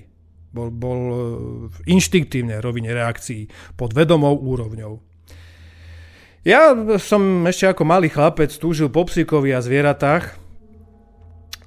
bol, 0.53 0.69
bol 0.69 1.01
e, 1.01 1.17
v 1.73 1.77
inštinktívnej 1.89 2.61
rovine 2.61 2.93
reakcií 2.93 3.49
pod 3.75 3.97
vedomou 3.97 4.37
úrovňou. 4.37 5.01
Ja 6.43 6.75
som 6.99 7.47
ešte 7.47 7.71
ako 7.71 7.83
malý 7.87 8.11
chlapec 8.11 8.51
túžil 8.59 8.91
po 8.91 9.07
psíkovi 9.07 9.55
a 9.55 9.63
zvieratách. 9.63 10.35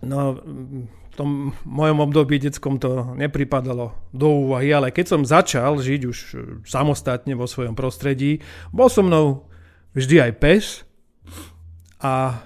No, 0.03 0.37
v 0.37 1.13
tom 1.15 1.55
mojom 1.63 2.03
období 2.03 2.43
detskom 2.43 2.75
to 2.75 3.15
nepripadalo 3.15 3.95
do 4.11 4.27
úvahy, 4.45 4.75
ale 4.75 4.91
keď 4.91 5.05
som 5.15 5.21
začal 5.23 5.79
žiť 5.79 6.01
už 6.03 6.17
samostatne 6.67 7.39
vo 7.39 7.47
svojom 7.47 7.71
prostredí, 7.71 8.43
bol 8.75 8.91
so 8.91 8.99
mnou 8.99 9.47
vždy 9.95 10.27
aj 10.27 10.31
pes 10.43 10.65
a 12.03 12.43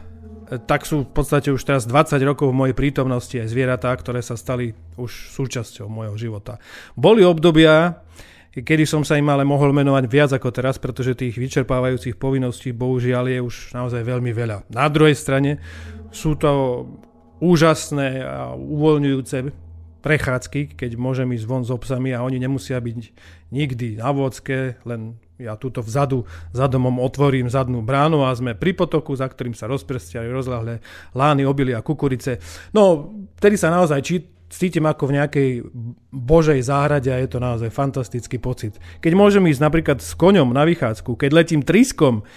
tak 0.49 0.89
sú 0.89 1.05
v 1.05 1.11
podstate 1.13 1.53
už 1.53 1.61
teraz 1.61 1.85
20 1.85 2.17
rokov 2.25 2.49
v 2.49 2.57
mojej 2.57 2.75
prítomnosti 2.75 3.37
aj 3.37 3.53
zvieratá, 3.53 3.93
ktoré 3.93 4.25
sa 4.25 4.33
stali 4.33 4.73
už 4.97 5.29
súčasťou 5.37 5.85
môjho 5.85 6.17
života. 6.17 6.57
Boli 6.97 7.21
obdobia, 7.21 8.01
kedy 8.57 8.89
som 8.89 9.05
sa 9.05 9.21
im 9.21 9.29
ale 9.29 9.45
mohol 9.45 9.69
menovať 9.69 10.05
viac 10.09 10.31
ako 10.33 10.49
teraz, 10.49 10.81
pretože 10.81 11.13
tých 11.13 11.37
vyčerpávajúcich 11.37 12.17
povinností 12.17 12.73
bohužiaľ 12.73 13.29
je 13.29 13.39
už 13.45 13.55
naozaj 13.77 14.01
veľmi 14.01 14.33
veľa. 14.33 14.73
Na 14.73 14.89
druhej 14.89 15.13
strane 15.13 15.61
sú 16.09 16.33
to 16.33 16.85
úžasné 17.37 18.25
a 18.25 18.57
uvoľňujúce 18.57 19.37
prechádzky, 20.01 20.79
keď 20.79 20.97
môžem 20.97 21.29
ísť 21.35 21.45
von 21.45 21.61
s 21.61 21.69
obsami 21.69 22.15
a 22.15 22.25
oni 22.25 22.41
nemusia 22.41 22.79
byť 22.81 22.97
nikdy 23.53 24.01
na 24.01 24.09
vodske, 24.15 24.79
len 24.87 25.19
ja 25.39 25.55
túto 25.55 25.79
vzadu 25.79 26.27
za 26.51 26.67
domom 26.67 26.99
otvorím 26.99 27.47
zadnú 27.47 27.79
bránu 27.79 28.27
a 28.27 28.35
sme 28.35 28.59
pri 28.59 28.75
potoku, 28.75 29.15
za 29.15 29.31
ktorým 29.31 29.55
sa 29.55 29.71
rozprestiali 29.71 30.27
rozlahlé 30.27 30.83
lány, 31.15 31.47
a 31.47 31.81
kukurice. 31.81 32.43
No, 32.75 33.15
vtedy 33.39 33.55
sa 33.55 33.71
naozaj 33.71 33.99
či, 34.03 34.15
cítim 34.51 34.83
ako 34.83 35.07
v 35.07 35.15
nejakej 35.15 35.49
božej 36.11 36.59
záhrade 36.65 37.07
a 37.07 37.21
je 37.21 37.29
to 37.31 37.39
naozaj 37.39 37.71
fantastický 37.71 38.41
pocit. 38.41 38.75
Keď 38.99 39.13
môžem 39.15 39.47
ísť 39.47 39.61
napríklad 39.63 40.03
s 40.03 40.11
koňom 40.17 40.51
na 40.51 40.67
vychádzku, 40.67 41.15
keď 41.15 41.31
letím 41.31 41.61
triskom, 41.63 42.27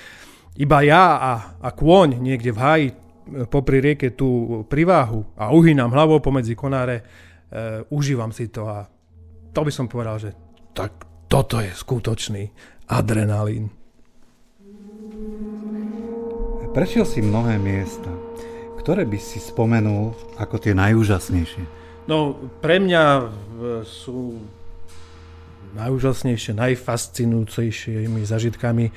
iba 0.54 0.78
ja 0.85 1.16
a, 1.18 1.32
a 1.59 1.68
kôň 1.73 2.21
niekde 2.21 2.52
v 2.52 2.59
háji 2.61 2.87
e, 2.92 2.94
popri 3.49 3.80
rieke 3.80 4.12
tú 4.12 4.62
priváhu 4.68 5.25
a 5.35 5.49
uhýnam 5.49 5.88
hlavou 5.88 6.21
pomedzi 6.21 6.52
konáre, 6.52 7.00
e, 7.00 7.02
užívam 7.88 8.30
si 8.30 8.52
to 8.52 8.68
a 8.68 8.85
to 9.56 9.61
by 9.64 9.73
som 9.73 9.88
povedal, 9.88 10.21
že 10.21 10.37
tak 10.76 10.92
toto 11.32 11.64
je 11.64 11.73
skutočný 11.73 12.52
adrenalín. 12.89 13.71
Prešiel 16.73 17.05
si 17.05 17.21
mnohé 17.21 17.61
miesta. 17.61 18.09
Ktoré 18.81 19.05
by 19.05 19.19
si 19.21 19.39
spomenul 19.39 20.17
ako 20.41 20.57
tie 20.59 20.73
najúžasnejšie? 20.75 21.62
No, 22.09 22.35
pre 22.59 22.83
mňa 22.83 23.31
sú 23.87 24.41
najúžasnejšie, 25.77 26.57
najfascinujúcejšími 26.57 28.21
zažitkami 28.27 28.91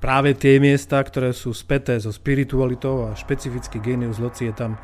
práve 0.00 0.32
tie 0.32 0.56
miesta, 0.56 0.98
ktoré 1.04 1.36
sú 1.36 1.52
späté 1.52 2.00
so 2.00 2.08
spiritualitou 2.08 3.12
a 3.12 3.14
špecifický 3.14 3.78
genius 3.84 4.16
loci 4.16 4.48
je 4.48 4.54
tam 4.56 4.80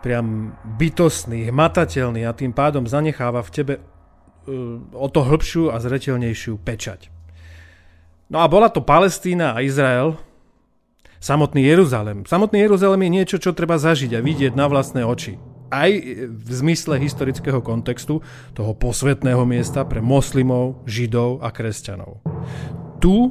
priam 0.00 0.54
bytostný, 0.78 1.50
hmatateľný 1.50 2.22
a 2.22 2.32
tým 2.32 2.54
pádom 2.54 2.86
zanecháva 2.86 3.42
v 3.42 3.50
tebe 3.50 3.74
uh, 3.76 4.78
o 4.94 5.06
to 5.10 5.26
hĺbšiu 5.26 5.74
a 5.74 5.82
zretelnejšiu 5.82 6.62
pečať. 6.62 7.15
No 8.26 8.42
a 8.42 8.46
bola 8.50 8.66
to 8.66 8.82
Palestína 8.82 9.54
a 9.54 9.62
Izrael, 9.62 10.18
samotný 11.22 11.62
Jeruzalem. 11.62 12.26
Samotný 12.26 12.66
Jeruzalem 12.66 13.06
je 13.06 13.14
niečo, 13.22 13.36
čo 13.38 13.54
treba 13.54 13.78
zažiť 13.78 14.18
a 14.18 14.24
vidieť 14.24 14.52
na 14.58 14.66
vlastné 14.66 15.06
oči. 15.06 15.38
Aj 15.70 15.90
v 16.26 16.50
zmysle 16.50 16.98
historického 17.02 17.58
kontextu 17.62 18.22
toho 18.54 18.72
posvetného 18.74 19.42
miesta 19.46 19.82
pre 19.86 20.02
moslimov, 20.02 20.82
židov 20.86 21.42
a 21.42 21.50
kresťanov. 21.54 22.22
Tu 22.98 23.30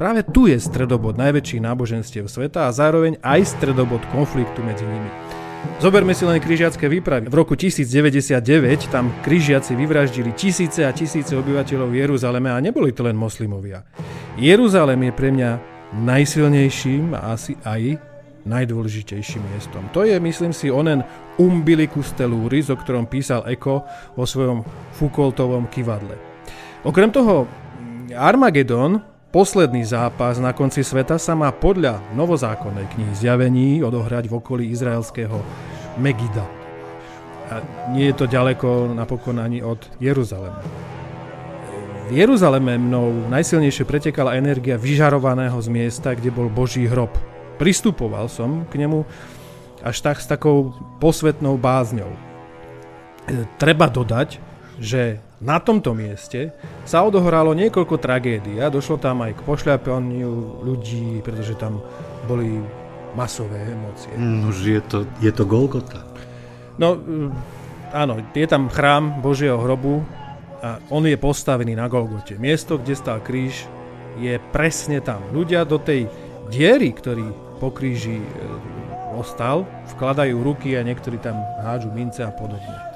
Práve 0.00 0.24
tu 0.24 0.48
je 0.48 0.56
stredobod 0.56 1.20
najväčších 1.20 1.60
náboženstiev 1.60 2.24
sveta 2.24 2.72
a 2.72 2.72
zároveň 2.72 3.20
aj 3.20 3.52
stredobod 3.52 4.00
konfliktu 4.08 4.64
medzi 4.64 4.88
nimi. 4.88 5.29
Zoberme 5.80 6.12
si 6.12 6.28
len 6.28 6.36
križiacké 6.40 6.88
výpravy. 6.92 7.32
V 7.32 7.34
roku 7.40 7.56
1099 7.56 8.92
tam 8.92 9.12
križiaci 9.24 9.72
vyvraždili 9.72 10.36
tisíce 10.36 10.84
a 10.84 10.92
tisíce 10.92 11.32
obyvateľov 11.32 11.96
Jeruzaleme 11.96 12.52
a 12.52 12.60
neboli 12.60 12.92
to 12.92 13.00
len 13.04 13.16
moslimovia. 13.16 13.84
Jeruzalem 14.36 15.08
je 15.08 15.12
pre 15.16 15.28
mňa 15.32 15.50
najsilnejším 16.04 17.16
a 17.16 17.32
asi 17.32 17.56
aj 17.64 17.96
najdôležitejším 18.44 19.42
miestom. 19.52 19.84
To 19.92 20.04
je, 20.04 20.16
myslím 20.20 20.52
si, 20.52 20.72
onen 20.72 21.04
umbilicus 21.36 22.12
teluris, 22.16 22.68
o 22.72 22.76
ktorom 22.76 23.08
písal 23.08 23.44
Eko 23.48 23.84
vo 24.16 24.24
svojom 24.24 24.64
Foucaultovom 24.96 25.68
kivadle. 25.68 26.16
Okrem 26.84 27.12
toho, 27.12 27.48
Armagedon 28.16 29.00
Posledný 29.30 29.86
zápas 29.86 30.42
na 30.42 30.50
konci 30.50 30.82
sveta 30.82 31.14
sa 31.14 31.38
má 31.38 31.54
podľa 31.54 32.02
novozákonnej 32.18 32.90
knihy 32.90 33.14
zjavení 33.14 33.78
odohrať 33.78 34.26
v 34.26 34.42
okolí 34.42 34.64
izraelského 34.74 35.38
Megida. 36.02 36.42
A 37.46 37.62
nie 37.94 38.10
je 38.10 38.18
to 38.18 38.26
ďaleko 38.26 38.90
napokon 38.90 39.38
ani 39.38 39.62
od 39.62 39.78
Jeruzalema. 40.02 40.58
V 42.06 42.18
Jeruzaleme 42.18 42.74
mnou 42.74 43.30
najsilnejšie 43.30 43.86
pretekala 43.86 44.34
energia 44.34 44.74
vyžarovaného 44.74 45.62
z 45.62 45.68
miesta, 45.70 46.10
kde 46.18 46.34
bol 46.34 46.50
Boží 46.50 46.90
hrob. 46.90 47.14
Pristupoval 47.54 48.26
som 48.26 48.66
k 48.66 48.82
nemu 48.82 49.06
až 49.86 49.96
tak 50.02 50.18
s 50.18 50.26
takou 50.26 50.74
posvetnou 50.98 51.54
bázňou. 51.54 52.10
Treba 53.62 53.86
dodať, 53.86 54.42
že 54.82 55.22
na 55.40 55.56
tomto 55.56 55.96
mieste 55.96 56.52
sa 56.84 57.00
odohralo 57.00 57.56
niekoľko 57.56 57.96
tragédií 57.96 58.60
a 58.60 58.68
došlo 58.68 59.00
tam 59.00 59.24
aj 59.24 59.40
k 59.40 59.46
pošľapaniu 59.48 60.60
ľudí, 60.60 61.24
pretože 61.24 61.56
tam 61.56 61.80
boli 62.28 62.60
masové 63.16 63.56
emócie. 63.64 64.12
No, 64.20 64.52
je 64.52 64.78
to, 64.84 65.08
je 65.24 65.32
to 65.32 65.48
Golgota. 65.48 66.04
No, 66.76 66.94
mm, 66.94 67.28
áno, 67.96 68.20
je 68.36 68.46
tam 68.46 68.68
chrám 68.68 69.24
Božieho 69.24 69.56
hrobu 69.56 70.04
a 70.60 70.76
on 70.92 71.08
je 71.08 71.16
postavený 71.16 71.72
na 71.72 71.88
Golgote. 71.88 72.36
Miesto, 72.36 72.76
kde 72.76 72.94
stal 72.94 73.24
kríž, 73.24 73.64
je 74.20 74.36
presne 74.52 75.00
tam. 75.00 75.24
Ľudia 75.32 75.64
do 75.64 75.80
tej 75.80 76.04
diery, 76.52 76.92
ktorý 76.92 77.32
po 77.56 77.72
kríži 77.72 78.20
e, 78.20 78.26
ostal, 79.16 79.64
vkladajú 79.96 80.36
ruky 80.40 80.76
a 80.76 80.84
niektorí 80.84 81.16
tam 81.16 81.40
hádžu 81.64 81.88
mince 81.92 82.20
a 82.20 82.32
podobne. 82.32 82.89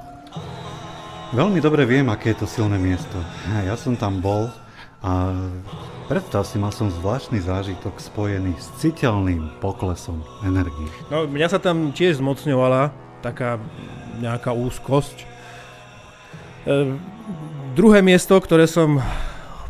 Veľmi 1.35 1.59
dobre 1.59 1.83
viem, 1.83 2.07
aké 2.14 2.31
je 2.31 2.47
to 2.47 2.47
silné 2.47 2.79
miesto. 2.79 3.18
Ja 3.66 3.75
som 3.75 3.99
tam 3.99 4.23
bol 4.23 4.55
a 5.03 5.35
predstav 6.07 6.47
si, 6.47 6.62
mal 6.62 6.70
som 6.70 6.94
zvláštny 6.94 7.42
zážitok 7.42 7.99
spojený 7.99 8.55
s 8.55 8.70
citeľným 8.79 9.59
poklesom 9.59 10.23
energie. 10.47 10.87
No, 11.11 11.27
mňa 11.27 11.49
sa 11.51 11.59
tam 11.59 11.90
tiež 11.90 12.23
zmocňovala 12.23 12.94
taká 13.18 13.59
nejaká 14.23 14.55
úzkosť. 14.55 15.27
E, 15.27 15.27
druhé 17.75 17.99
miesto, 17.99 18.38
ktoré 18.38 18.70
som 18.70 19.03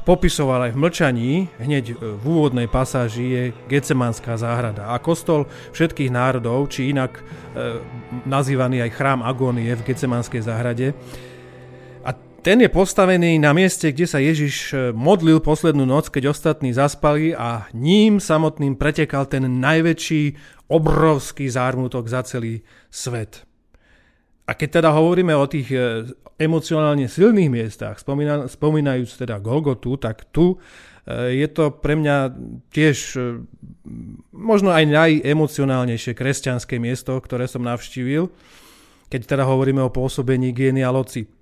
popisoval 0.05 0.69
aj 0.69 0.77
v 0.77 0.81
mlčaní, 0.85 1.33
hneď 1.65 1.97
v 1.97 2.25
úvodnej 2.29 2.69
pasáži 2.69 3.25
je 3.25 3.43
Gecemanská 3.73 4.37
záhrada 4.37 4.93
a 4.93 5.01
kostol 5.01 5.49
všetkých 5.73 6.13
národov, 6.13 6.69
či 6.69 6.93
inak 6.93 7.25
e, 7.57 7.81
nazývaný 8.29 8.85
aj 8.85 9.01
chrám 9.01 9.25
Agónie 9.25 9.73
v 9.73 9.81
Gecemanskej 9.89 10.45
záhrade, 10.45 10.93
ten 12.45 12.61
je 12.61 12.69
postavený 12.69 13.41
na 13.41 13.57
mieste, 13.57 13.89
kde 13.89 14.05
sa 14.05 14.21
Ježiš 14.21 14.55
e, 14.71 14.77
modlil 14.93 15.41
poslednú 15.41 15.89
noc, 15.89 16.13
keď 16.13 16.29
ostatní 16.29 16.77
zaspali 16.77 17.33
a 17.33 17.65
ním 17.73 18.21
samotným 18.21 18.77
pretekal 18.77 19.25
ten 19.25 19.49
najväčší, 19.49 20.37
obrovský 20.69 21.49
zármutok 21.49 22.05
za 22.05 22.21
celý 22.29 22.61
svet. 22.93 23.49
A 24.45 24.53
keď 24.53 24.85
teda 24.85 24.93
hovoríme 24.93 25.33
o 25.33 25.49
tých 25.49 25.73
e, 25.73 26.05
emocionálne 26.37 27.09
silných 27.09 27.49
miestach, 27.49 27.97
spomína, 27.97 28.45
spomínajúc 28.45 29.17
teda 29.17 29.41
Golgotu, 29.41 29.97
tak 29.97 30.29
tu 30.29 30.61
e, 31.09 31.41
je 31.41 31.49
to 31.49 31.73
pre 31.73 31.97
mňa 31.97 32.29
tiež 32.69 32.97
možno 34.37 34.69
aj 34.69 34.85
najemocionálnejšie 34.85 36.13
kresťanské 36.13 36.77
miesto, 36.77 37.17
ktoré 37.17 37.49
som 37.49 37.65
navštívil, 37.65 38.29
keď 39.09 39.33
teda 39.33 39.49
hovoríme 39.49 39.81
o 39.81 39.89
pôsobení 39.89 40.53
Loci. 40.93 41.34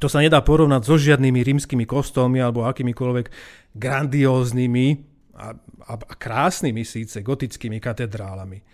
To 0.00 0.08
sa 0.08 0.24
nedá 0.24 0.40
porovnať 0.40 0.82
so 0.88 0.96
žiadnymi 0.96 1.44
rímskymi 1.44 1.84
kostolmi 1.84 2.40
alebo 2.40 2.64
akýmikoľvek 2.64 3.26
grandióznymi 3.76 4.86
a, 5.36 5.52
a, 5.86 5.94
a 5.94 6.14
krásnymi 6.16 6.82
síce 6.88 7.20
gotickými 7.20 7.76
katedrálami. 7.78 8.64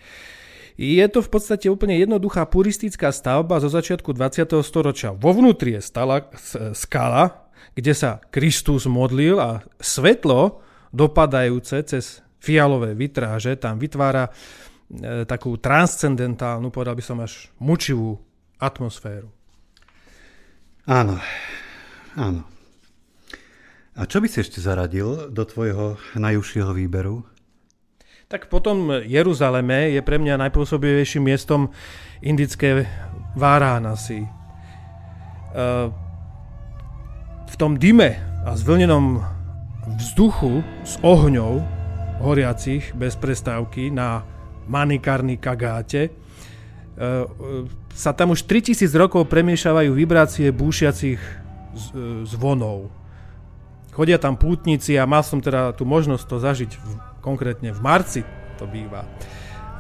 Je 0.76 1.00
to 1.08 1.24
v 1.24 1.32
podstate 1.32 1.66
úplne 1.72 1.96
jednoduchá 1.96 2.44
puristická 2.46 3.08
stavba 3.08 3.58
zo 3.64 3.72
začiatku 3.72 4.12
20. 4.12 4.60
storočia. 4.60 5.16
Vo 5.16 5.32
vnútri 5.32 5.80
je 5.80 5.80
stala, 5.80 6.28
skala, 6.76 7.48
kde 7.72 7.96
sa 7.96 8.20
Kristus 8.28 8.84
modlil 8.84 9.40
a 9.40 9.64
svetlo 9.80 10.60
dopadajúce 10.92 11.80
cez 11.88 12.20
fialové 12.36 12.92
vitráže 12.92 13.56
tam 13.56 13.80
vytvára 13.80 14.28
e, 14.28 14.32
takú 15.24 15.56
transcendentálnu, 15.58 16.68
povedal 16.68 16.94
by 16.94 17.04
som 17.04 17.18
až 17.24 17.50
mučivú 17.58 18.20
atmosféru. 18.60 19.35
Áno, 20.86 21.18
áno. 22.14 22.46
A 23.98 24.06
čo 24.06 24.22
by 24.22 24.30
si 24.30 24.38
ešte 24.38 24.62
zaradil 24.62 25.34
do 25.34 25.42
tvojho 25.42 25.98
najúžšieho 26.14 26.70
výberu? 26.70 27.26
Tak 28.30 28.46
potom 28.46 29.02
Jeruzaleme 29.02 29.90
je 29.90 30.02
pre 30.06 30.22
mňa 30.22 30.46
najpôsobivejším 30.46 31.26
miestom 31.26 31.74
indické 32.22 32.86
Váránasy. 33.34 34.22
E, 34.22 34.28
v 37.50 37.54
tom 37.58 37.82
dime 37.82 38.22
a 38.46 38.54
zvlnenom 38.54 39.26
vzduchu 39.98 40.62
s 40.86 41.02
ohňou 41.02 41.66
horiacich 42.22 42.94
bez 42.94 43.18
prestávky 43.18 43.90
na 43.90 44.22
Manikarni 44.70 45.34
Kagáte 45.34 46.14
sa 47.96 48.12
tam 48.12 48.36
už 48.36 48.44
3000 48.44 48.92
rokov 48.92 49.24
premiešavajú 49.32 49.96
vibrácie 49.96 50.52
búšiacich 50.52 51.16
zvonov. 52.28 52.92
Chodia 53.96 54.20
tam 54.20 54.36
pútnici 54.36 54.92
a 55.00 55.08
mal 55.08 55.24
som 55.24 55.40
teda 55.40 55.72
tú 55.72 55.88
možnosť 55.88 56.24
to 56.28 56.36
zažiť 56.36 56.70
v, 56.76 56.88
konkrétne 57.24 57.72
v 57.72 57.80
marci 57.80 58.20
to 58.60 58.68
býva. 58.68 59.08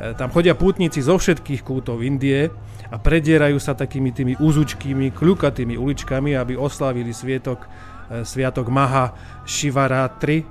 E, 0.00 0.16
tam 0.16 0.32
chodia 0.32 0.56
pútnici 0.56 1.04
zo 1.04 1.20
všetkých 1.20 1.60
kútov 1.60 2.00
Indie 2.00 2.48
a 2.88 2.96
predierajú 2.96 3.60
sa 3.60 3.76
takými 3.76 4.16
tými 4.16 4.40
úzučkými, 4.40 5.12
kľukatými 5.12 5.76
uličkami, 5.76 6.32
aby 6.32 6.56
oslavili 6.56 7.12
svietok, 7.12 7.68
e, 8.08 8.24
sviatok 8.24 8.72
Maha 8.72 9.12
Shivaratri, 9.44 10.48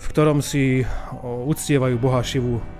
v 0.00 0.06
ktorom 0.08 0.40
si 0.40 0.84
uctievajú 1.24 1.96
boha 2.00 2.24
Šivu 2.24 2.73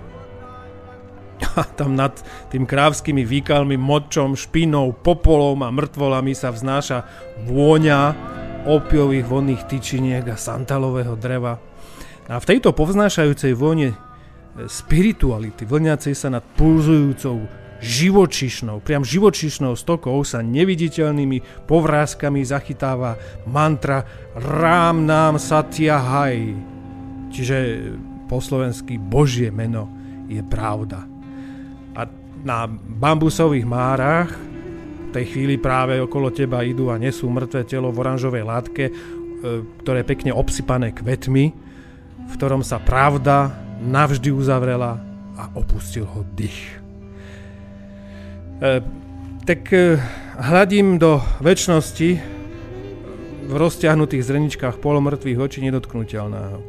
a 1.59 1.63
tam 1.63 1.95
nad 1.95 2.15
tým 2.51 2.63
krávskými 2.63 3.23
výkalmi, 3.27 3.75
močom, 3.75 4.35
špinou, 4.35 4.95
popolom 4.95 5.63
a 5.63 5.69
mŕtvolami 5.71 6.35
sa 6.35 6.51
vznáša 6.51 7.07
vôňa 7.47 7.99
opiových 8.65 9.25
vonných 9.27 9.63
tyčiniek 9.69 10.25
a 10.25 10.39
santalového 10.39 11.13
dreva. 11.15 11.61
A 12.25 12.41
v 12.41 12.47
tejto 12.49 12.73
povznášajúcej 12.73 13.53
vône 13.53 13.93
e, 13.93 13.97
spirituality, 14.65 15.63
vlňacej 15.69 16.13
sa 16.17 16.33
nad 16.33 16.41
pulzujúcou 16.57 17.45
živočišnou, 17.85 18.81
priam 18.81 19.05
živočišnou 19.05 19.77
stokou 19.77 20.17
sa 20.25 20.41
neviditeľnými 20.41 21.69
povrázkami 21.69 22.41
zachytáva 22.41 23.19
mantra 23.45 24.01
Rám 24.33 25.05
nám 25.05 25.37
Satya 25.37 26.01
Hai, 26.01 26.57
čiže 27.29 27.93
po 28.25 28.41
slovensky 28.41 28.97
Božie 28.97 29.53
meno 29.53 29.85
je 30.25 30.41
pravda 30.41 31.14
na 32.45 32.69
bambusových 32.69 33.65
márach, 33.65 34.29
v 35.09 35.09
tej 35.11 35.25
chvíli 35.33 35.55
práve 35.57 35.97
okolo 35.97 36.29
teba 36.29 36.61
idú 36.61 36.93
a 36.93 37.01
nesú 37.01 37.25
mŕtve 37.27 37.65
telo 37.65 37.89
v 37.89 37.99
oranžovej 38.05 38.43
látke, 38.45 38.83
e, 38.87 38.93
ktoré 39.81 40.05
je 40.05 40.11
pekne 40.13 40.31
obsypané 40.31 40.93
kvetmi. 40.93 41.65
v 42.25 42.33
ktorom 42.41 42.65
sa 42.65 42.81
pravda 42.81 43.53
navždy 43.85 44.33
uzavrela 44.33 44.97
a 45.37 45.53
opustil 45.53 46.09
ho 46.09 46.25
dých. 46.33 46.57
E, 48.57 48.81
tak 49.45 49.61
e, 49.69 50.01
hľadím 50.41 50.97
do 50.97 51.21
väčšnosti 51.37 52.09
v 53.45 53.53
rozťahnutých 53.53 54.25
zreničkách 54.25 54.81
polomrtvých 54.81 55.37
očí 55.37 55.61
nedotknutelného. 55.61 56.65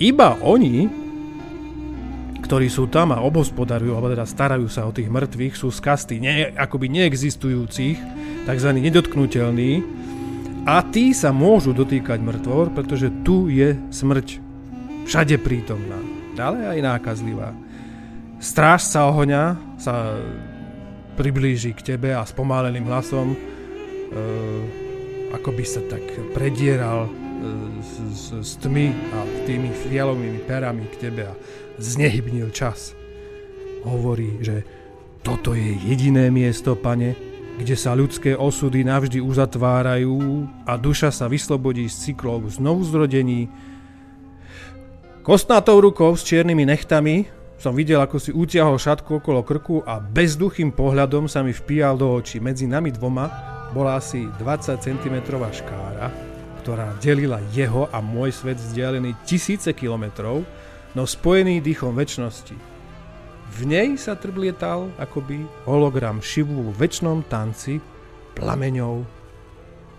Iba 0.00 0.40
oni, 0.40 1.03
ktorí 2.54 2.70
sú 2.70 2.86
tam 2.86 3.10
a 3.10 3.18
obhospodarujú, 3.18 3.98
alebo 3.98 4.14
teda 4.14 4.30
starajú 4.30 4.70
sa 4.70 4.86
o 4.86 4.94
tých 4.94 5.10
mŕtvych, 5.10 5.58
sú 5.58 5.74
z 5.74 5.80
kasty 5.82 6.22
ne, 6.22 6.54
akoby 6.54 6.86
neexistujúcich, 6.86 7.98
tzv. 8.46 8.70
nedotknutelní, 8.78 9.82
a 10.62 10.78
tí 10.86 11.10
sa 11.10 11.34
môžu 11.34 11.74
dotýkať 11.74 12.22
mŕtvor, 12.22 12.70
pretože 12.70 13.10
tu 13.26 13.50
je 13.50 13.74
smrť 13.90 14.38
všade 15.02 15.42
prítomná, 15.42 15.98
ale 16.38 16.78
aj 16.78 16.94
nákazlivá. 16.94 17.58
Strážca 18.38 19.02
ohňa 19.10 19.58
sa 19.74 20.14
priblíži 21.18 21.74
k 21.74 21.98
tebe 21.98 22.14
a 22.14 22.22
spomáleným 22.22 22.86
hlasom 22.86 23.34
e, 23.34 23.38
ako 25.34 25.50
by 25.58 25.64
sa 25.66 25.82
tak 25.90 26.06
predieral 26.30 27.10
e, 27.10 27.82
s, 27.82 27.92
s, 28.14 28.26
s 28.30 28.52
tmy 28.62 28.94
a 29.10 29.18
tými 29.42 29.74
fialovými 29.74 30.46
perami 30.46 30.86
k 30.94 31.10
tebe 31.10 31.26
a 31.26 31.34
znehybnil 31.78 32.50
čas. 32.50 32.94
Hovorí, 33.84 34.40
že 34.40 34.64
toto 35.24 35.56
je 35.56 35.76
jediné 35.88 36.28
miesto, 36.28 36.76
pane, 36.76 37.16
kde 37.54 37.76
sa 37.78 37.94
ľudské 37.94 38.34
osudy 38.34 38.82
navždy 38.82 39.22
uzatvárajú 39.22 40.44
a 40.66 40.74
duša 40.74 41.14
sa 41.14 41.30
vyslobodí 41.30 41.86
z 41.86 42.10
cyklov 42.10 42.50
znovu 42.50 42.82
zrodení. 42.84 43.46
Kostnatou 45.24 45.80
rukou 45.80 46.12
s 46.12 46.26
čiernymi 46.26 46.68
nechtami 46.68 47.24
som 47.56 47.72
videl, 47.72 48.02
ako 48.02 48.20
si 48.20 48.34
utiahol 48.34 48.76
šatku 48.76 49.22
okolo 49.22 49.40
krku 49.46 49.80
a 49.86 50.02
bezduchým 50.02 50.74
pohľadom 50.74 51.30
sa 51.30 51.40
mi 51.40 51.54
vpíjal 51.54 51.96
do 51.96 52.12
očí. 52.12 52.42
Medzi 52.42 52.68
nami 52.68 52.92
dvoma 52.92 53.30
bola 53.72 53.96
asi 53.96 54.28
20 54.36 54.84
cm 54.84 55.16
škára, 55.32 56.12
ktorá 56.60 56.92
delila 57.00 57.40
jeho 57.54 57.88
a 57.88 58.04
môj 58.04 58.34
svet 58.34 58.60
vzdialený 58.60 59.16
tisíce 59.24 59.72
kilometrov, 59.72 60.44
no 60.94 61.02
spojený 61.04 61.58
dýchom 61.58 61.94
väčšnosti. 61.94 62.56
V 63.54 63.60
nej 63.68 63.94
sa 64.00 64.18
trblietal 64.18 64.90
akoby 64.98 65.46
hologram 65.66 66.18
Šivu 66.18 66.70
v 66.70 66.74
väčšnom 66.74 67.26
tanci 67.30 67.78
plameňov 68.34 69.06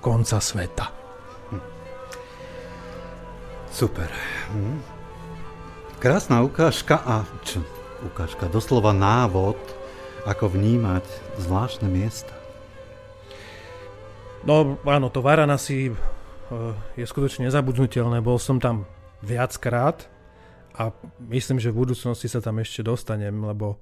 konca 0.03 0.39
sveta. 0.43 0.91
Hm. 1.51 1.63
Super. 3.71 4.09
Hm. 4.51 4.79
Krásna 6.03 6.43
ukážka 6.43 6.99
a 6.99 7.23
čo, 7.47 7.63
ukážka, 8.03 8.51
doslova 8.51 8.91
návod, 8.91 9.57
ako 10.25 10.51
vnímať 10.51 11.05
zvláštne 11.39 11.87
miesta. 11.87 12.33
No 14.45 14.77
áno, 14.85 15.09
to 15.09 15.25
Varanasi 15.25 15.89
eh, 15.89 15.95
je 16.97 17.05
skutočne 17.05 17.49
nezabudnutelné. 17.49 18.21
Bol 18.21 18.37
som 18.37 18.61
tam 18.61 18.85
viackrát 19.25 20.05
a 20.75 20.91
myslím, 21.31 21.57
že 21.57 21.71
v 21.71 21.87
budúcnosti 21.87 22.27
sa 22.27 22.43
tam 22.43 22.59
ešte 22.59 22.83
dostanem, 22.83 23.31
lebo 23.31 23.79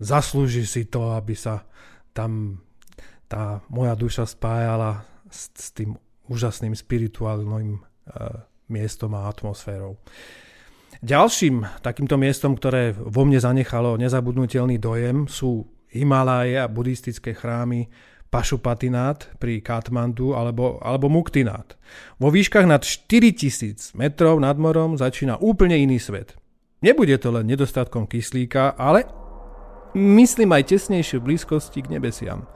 zaslúži 0.00 0.64
si 0.64 0.88
to, 0.88 1.12
aby 1.12 1.36
sa 1.36 1.68
tam 2.16 2.60
tá 3.28 3.60
moja 3.68 3.96
duša 3.96 4.24
spájala 4.28 5.04
s, 5.28 5.52
s 5.52 5.68
tým 5.72 5.96
úžasným 6.28 6.72
spirituálnym 6.72 7.80
uh, 7.80 8.44
miestom 8.72 9.12
a 9.16 9.28
atmosférou. 9.28 10.00
Ďalším 11.02 11.82
takýmto 11.82 12.16
miestom, 12.20 12.54
ktoré 12.56 12.94
vo 12.94 13.24
mne 13.24 13.40
zanechalo 13.40 13.96
nezabudnutelný 13.96 14.76
dojem, 14.80 15.28
sú 15.28 15.66
Himaláje 15.92 16.56
a 16.56 16.72
buddhistické 16.72 17.36
chrámy 17.36 17.84
Pašupatinát 18.32 19.28
pri 19.36 19.60
Katmandu 19.60 20.32
alebo, 20.32 20.80
alebo 20.80 21.12
Muktinát. 21.12 21.76
Vo 22.16 22.32
výškach 22.32 22.64
nad 22.64 22.80
4000 22.80 23.92
metrov 23.92 24.40
nad 24.40 24.56
morom 24.56 24.96
začína 24.96 25.36
úplne 25.36 25.76
iný 25.76 26.00
svet. 26.00 26.32
Nebude 26.80 27.20
to 27.20 27.28
len 27.28 27.44
nedostatkom 27.44 28.08
kyslíka, 28.08 28.72
ale 28.74 29.04
myslím 29.92 30.56
aj 30.56 30.72
tesnejšie 30.72 31.20
blízkosti 31.20 31.84
k 31.84 31.92
nebesiam. 31.92 32.48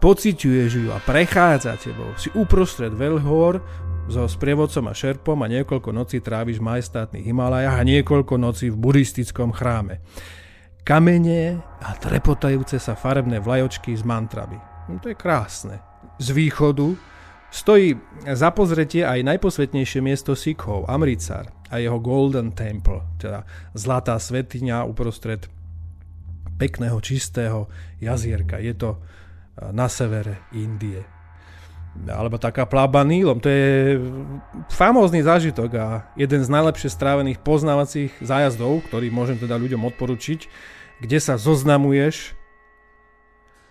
Pociťuješ 0.00 0.70
ju 0.72 0.88
a 0.88 0.98
prechádza 1.04 1.76
tebou. 1.76 2.16
Si 2.16 2.32
uprostred 2.32 2.96
veľhôr 2.96 3.60
so 4.08 4.24
sprievodcom 4.24 4.88
a 4.88 4.96
šerpom 4.96 5.36
a 5.44 5.52
niekoľko 5.52 5.92
nocí 5.92 6.24
tráviš 6.24 6.64
v 6.64 6.66
majestátnych 6.72 7.28
a 7.28 7.80
niekoľko 7.84 8.40
nocí 8.40 8.72
v 8.72 8.80
buddhistickom 8.80 9.52
chráme. 9.52 10.00
Kamene 10.84 11.60
a 11.80 11.96
trepotajúce 11.96 12.76
sa 12.76 12.92
farebné 12.96 13.40
vlajočky 13.40 13.96
s 13.96 14.04
mantrami. 14.04 14.73
No 14.88 15.00
to 15.00 15.12
je 15.12 15.16
krásne. 15.16 15.80
Z 16.20 16.36
východu 16.36 16.96
stojí 17.54 17.96
za 18.26 18.50
pozretie 18.50 19.06
aj 19.06 19.24
najposvetnejšie 19.24 20.00
miesto 20.02 20.34
Sikhov, 20.34 20.90
Amritsar 20.90 21.48
a 21.70 21.78
jeho 21.78 22.02
Golden 22.02 22.50
Temple, 22.52 23.00
teda 23.16 23.46
zlatá 23.72 24.18
svetiňa 24.18 24.84
uprostred 24.84 25.46
pekného, 26.58 26.98
čistého 26.98 27.70
jazierka. 27.98 28.58
Je 28.58 28.74
to 28.74 28.98
na 29.70 29.86
severe 29.86 30.50
Indie. 30.54 31.02
Alebo 32.10 32.42
taká 32.42 32.66
plába 32.66 33.06
Nílom, 33.06 33.38
to 33.38 33.46
je 33.46 34.02
famózny 34.74 35.22
zážitok 35.22 35.70
a 35.78 35.86
jeden 36.18 36.42
z 36.42 36.50
najlepšie 36.50 36.90
strávených 36.90 37.38
poznávacích 37.38 38.10
zájazdov, 38.18 38.82
ktorý 38.90 39.14
môžem 39.14 39.38
teda 39.38 39.54
ľuďom 39.54 39.78
odporučiť, 39.94 40.40
kde 40.98 41.18
sa 41.22 41.38
zoznamuješ 41.38 42.34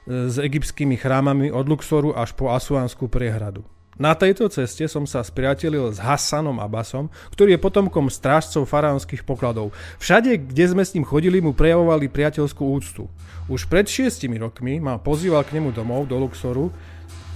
s 0.08 0.36
egyptskými 0.36 1.00
chrámami 1.00 1.52
od 1.52 1.68
Luxoru 1.68 2.12
až 2.12 2.36
po 2.36 2.52
Asuanskú 2.52 3.08
priehradu. 3.08 3.64
Na 3.94 4.18
tejto 4.18 4.50
ceste 4.50 4.90
som 4.90 5.06
sa 5.06 5.22
spriatelil 5.22 5.94
s 5.94 6.02
Hassanom 6.02 6.58
Abbasom, 6.58 7.14
ktorý 7.30 7.56
je 7.56 7.62
potomkom 7.62 8.10
strážcov 8.10 8.66
faraónskych 8.66 9.22
pokladov. 9.22 9.70
Všade, 10.02 10.50
kde 10.50 10.66
sme 10.66 10.82
s 10.82 10.98
ním 10.98 11.06
chodili, 11.06 11.38
mu 11.38 11.54
prejavovali 11.54 12.10
priateľskú 12.10 12.74
úctu. 12.74 13.06
Už 13.46 13.70
pred 13.70 13.86
šiestimi 13.86 14.42
rokmi 14.42 14.82
ma 14.82 14.98
pozýval 14.98 15.46
k 15.46 15.62
nemu 15.62 15.70
domov 15.70 16.10
do 16.10 16.18
Luxoru 16.18 16.74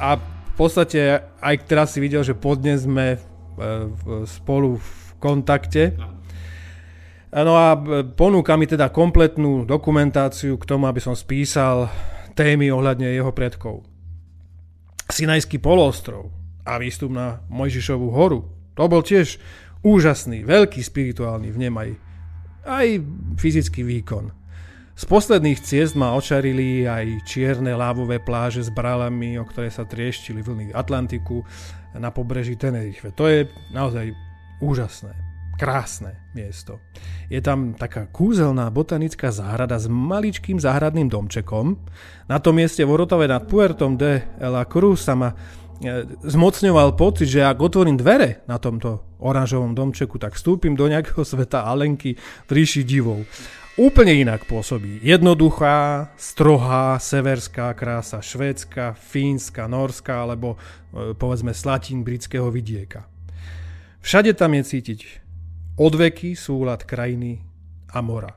a 0.01 0.17
v 0.17 0.53
podstate 0.57 1.29
aj 1.37 1.55
teraz 1.69 1.93
si 1.93 2.01
videl, 2.01 2.25
že 2.25 2.33
podnes 2.33 2.89
sme 2.89 3.15
e, 3.15 3.17
spolu 4.25 4.81
v 4.81 4.89
kontakte. 5.21 5.93
No 7.29 7.53
a 7.53 7.77
ponúka 8.17 8.57
mi 8.57 8.65
teda 8.65 8.89
kompletnú 8.89 9.61
dokumentáciu 9.61 10.57
k 10.57 10.65
tomu, 10.65 10.89
aby 10.89 10.97
som 10.97 11.13
spísal 11.13 11.85
témy 12.37 12.69
ohľadne 12.69 13.09
jeho 13.09 13.33
predkov. 13.33 13.81
Sinajský 15.09 15.57
poloostrov 15.57 16.29
a 16.61 16.77
výstup 16.77 17.09
na 17.09 17.41
Mojžišovú 17.49 18.13
horu. 18.13 18.45
To 18.77 18.85
bol 18.85 19.01
tiež 19.01 19.41
úžasný, 19.81 20.45
veľký 20.45 20.85
spirituálny 20.85 21.49
vnem 21.49 21.73
aj, 21.73 21.89
aj 22.69 22.87
fyzický 23.41 23.81
výkon. 23.81 24.29
Z 24.97 25.03
posledných 25.05 25.61
ciest 25.61 25.93
ma 25.93 26.13
očarili 26.17 26.85
aj 26.85 27.25
čierne 27.25 27.73
lávové 27.73 28.21
pláže 28.21 28.65
s 28.65 28.73
bralami, 28.73 29.37
o 29.37 29.45
ktoré 29.45 29.69
sa 29.73 29.85
trieštili 29.85 30.41
vlny 30.41 30.73
Atlantiku 30.73 31.45
na 31.97 32.13
pobreží 32.13 32.57
Tenerife. 32.57 33.13
To 33.13 33.29
je 33.29 33.45
naozaj 33.73 34.13
úžasné 34.61 35.26
krásne 35.57 36.21
miesto. 36.37 36.77
Je 37.27 37.41
tam 37.41 37.73
taká 37.73 38.05
kúzelná 38.07 38.69
botanická 38.69 39.33
záhrada 39.33 39.81
s 39.81 39.89
maličkým 39.89 40.61
záhradným 40.61 41.09
domčekom. 41.09 41.75
Na 42.29 42.37
tom 42.37 42.61
mieste 42.61 42.85
v 42.85 42.93
Orotave 42.93 43.25
nad 43.25 43.49
Puertom 43.49 43.97
de 43.97 44.21
la 44.37 44.63
Cruz 44.69 45.03
sa 45.03 45.17
ma 45.17 45.33
e, 45.33 46.05
zmocňoval 46.23 46.93
pocit, 46.93 47.27
že 47.27 47.41
ak 47.41 47.57
otvorím 47.57 47.97
dvere 47.97 48.45
na 48.45 48.61
tomto 48.61 49.17
oranžovom 49.17 49.73
domčeku, 49.73 50.21
tak 50.21 50.37
vstúpim 50.37 50.77
do 50.77 50.85
nejakého 50.85 51.25
sveta 51.25 51.65
Alenky 51.65 52.15
v 52.45 52.51
ríši 52.53 52.85
divov. 52.85 53.25
Úplne 53.77 54.25
inak 54.25 54.49
pôsobí. 54.49 55.05
Jednoduchá, 55.05 56.09
strohá, 56.17 56.97
severská 56.97 57.69
krása, 57.77 58.25
švédska, 58.25 58.97
fínska, 58.97 59.69
norská 59.69 60.21
alebo 60.21 60.57
e, 60.93 61.13
povedzme 61.17 61.51
slatín 61.53 62.05
britského 62.05 62.49
vidieka. 62.53 63.09
Všade 64.05 64.33
tam 64.39 64.55
je 64.55 64.63
cítiť 64.63 65.26
odveky 65.77 66.33
súlad 66.33 66.83
krajiny 66.83 67.39
a 67.93 68.01
mora. 68.01 68.33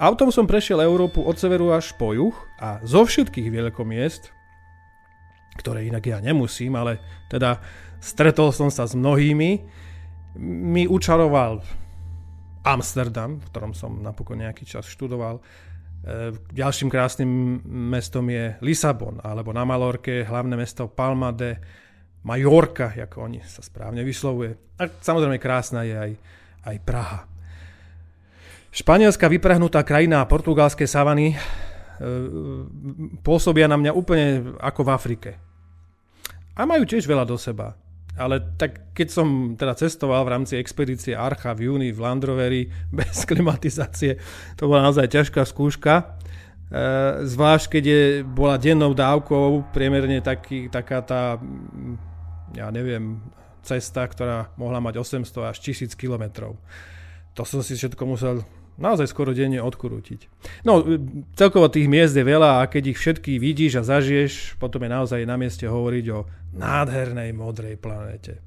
Autom 0.00 0.32
som 0.32 0.48
prešiel 0.48 0.80
Európu 0.80 1.20
od 1.20 1.36
severu 1.36 1.76
až 1.76 1.92
po 2.00 2.16
juh 2.16 2.32
a 2.56 2.80
zo 2.88 3.04
všetkých 3.04 3.52
veľkomiest, 3.52 4.32
ktoré 5.60 5.84
inak 5.84 6.08
ja 6.08 6.24
nemusím, 6.24 6.72
ale 6.80 7.04
teda 7.28 7.60
stretol 8.00 8.48
som 8.48 8.72
sa 8.72 8.88
s 8.88 8.96
mnohými, 8.96 9.60
mi 10.40 10.88
učaroval 10.88 11.60
Amsterdam, 12.64 13.40
v 13.40 13.46
ktorom 13.52 13.72
som 13.76 14.00
napokon 14.00 14.40
nejaký 14.40 14.64
čas 14.64 14.88
študoval. 14.88 15.36
E, 15.36 15.42
ďalším 16.32 16.88
krásnym 16.88 17.60
mestom 17.68 18.24
je 18.32 18.56
Lisabon, 18.64 19.20
alebo 19.20 19.52
na 19.52 19.68
Malorke 19.68 20.24
hlavné 20.24 20.56
mesto 20.56 20.88
Palma 20.88 21.32
de 21.32 21.60
Majorka, 22.24 22.92
ako 22.96 23.28
oni 23.28 23.40
sa 23.44 23.64
správne 23.64 24.04
vyslovuje. 24.04 24.76
A 24.80 24.88
samozrejme 24.88 25.40
krásna 25.40 25.84
je 25.84 25.96
aj, 25.96 26.12
aj 26.64 26.76
Praha. 26.84 27.20
Španielská 28.70 29.26
vyprahnutá 29.26 29.82
krajina 29.82 30.22
a 30.22 30.30
portugalské 30.30 30.86
savany 30.86 31.34
e, 31.34 31.36
pôsobia 33.26 33.66
na 33.66 33.74
mňa 33.74 33.92
úplne 33.94 34.54
ako 34.62 34.80
v 34.86 34.90
Afrike. 34.94 35.30
A 36.54 36.62
majú 36.68 36.86
tiež 36.86 37.08
veľa 37.10 37.26
do 37.26 37.34
seba. 37.34 37.74
Ale 38.14 38.38
tak 38.58 38.94
keď 38.94 39.08
som 39.10 39.58
teda 39.58 39.74
cestoval 39.74 40.22
v 40.22 40.32
rámci 40.38 40.54
expedície 40.54 41.18
Archa 41.18 41.56
v 41.56 41.66
júni 41.66 41.88
v 41.90 41.98
Landroveri 41.98 42.62
bez 42.98 43.26
klimatizácie, 43.26 44.20
to 44.54 44.70
bola 44.70 44.86
naozaj 44.86 45.10
ťažká 45.10 45.42
skúška. 45.42 45.94
E, 45.98 46.04
zvlášť 47.26 47.66
keď 47.74 47.84
je, 47.84 48.02
bola 48.22 48.54
dennou 48.54 48.94
dávkou 48.94 49.74
priemerne 49.74 50.22
taký, 50.22 50.70
taká 50.70 51.02
tá 51.02 51.42
ja 52.54 52.70
neviem, 52.70 53.22
cesta, 53.62 54.06
ktorá 54.06 54.52
mohla 54.56 54.80
mať 54.80 55.00
800 55.00 55.50
až 55.50 55.56
1000 55.60 55.94
kilometrov. 55.94 56.56
To 57.38 57.42
som 57.46 57.60
si 57.62 57.78
všetko 57.78 58.02
musel 58.04 58.42
naozaj 58.80 59.12
skoro 59.12 59.36
denne 59.36 59.60
odkrútiť. 59.60 60.26
No, 60.64 60.80
celkovo 61.36 61.68
tých 61.68 61.86
miest 61.86 62.16
je 62.16 62.24
veľa 62.24 62.64
a 62.64 62.68
keď 62.72 62.96
ich 62.96 62.98
všetky 62.98 63.36
vidíš 63.36 63.84
a 63.84 63.86
zažiješ, 63.86 64.56
potom 64.56 64.80
je 64.82 64.90
naozaj 64.90 65.20
na 65.28 65.36
mieste 65.36 65.68
hovoriť 65.68 66.04
o 66.16 66.24
nádhernej 66.56 67.30
modrej 67.36 67.76
planéte. 67.76 68.40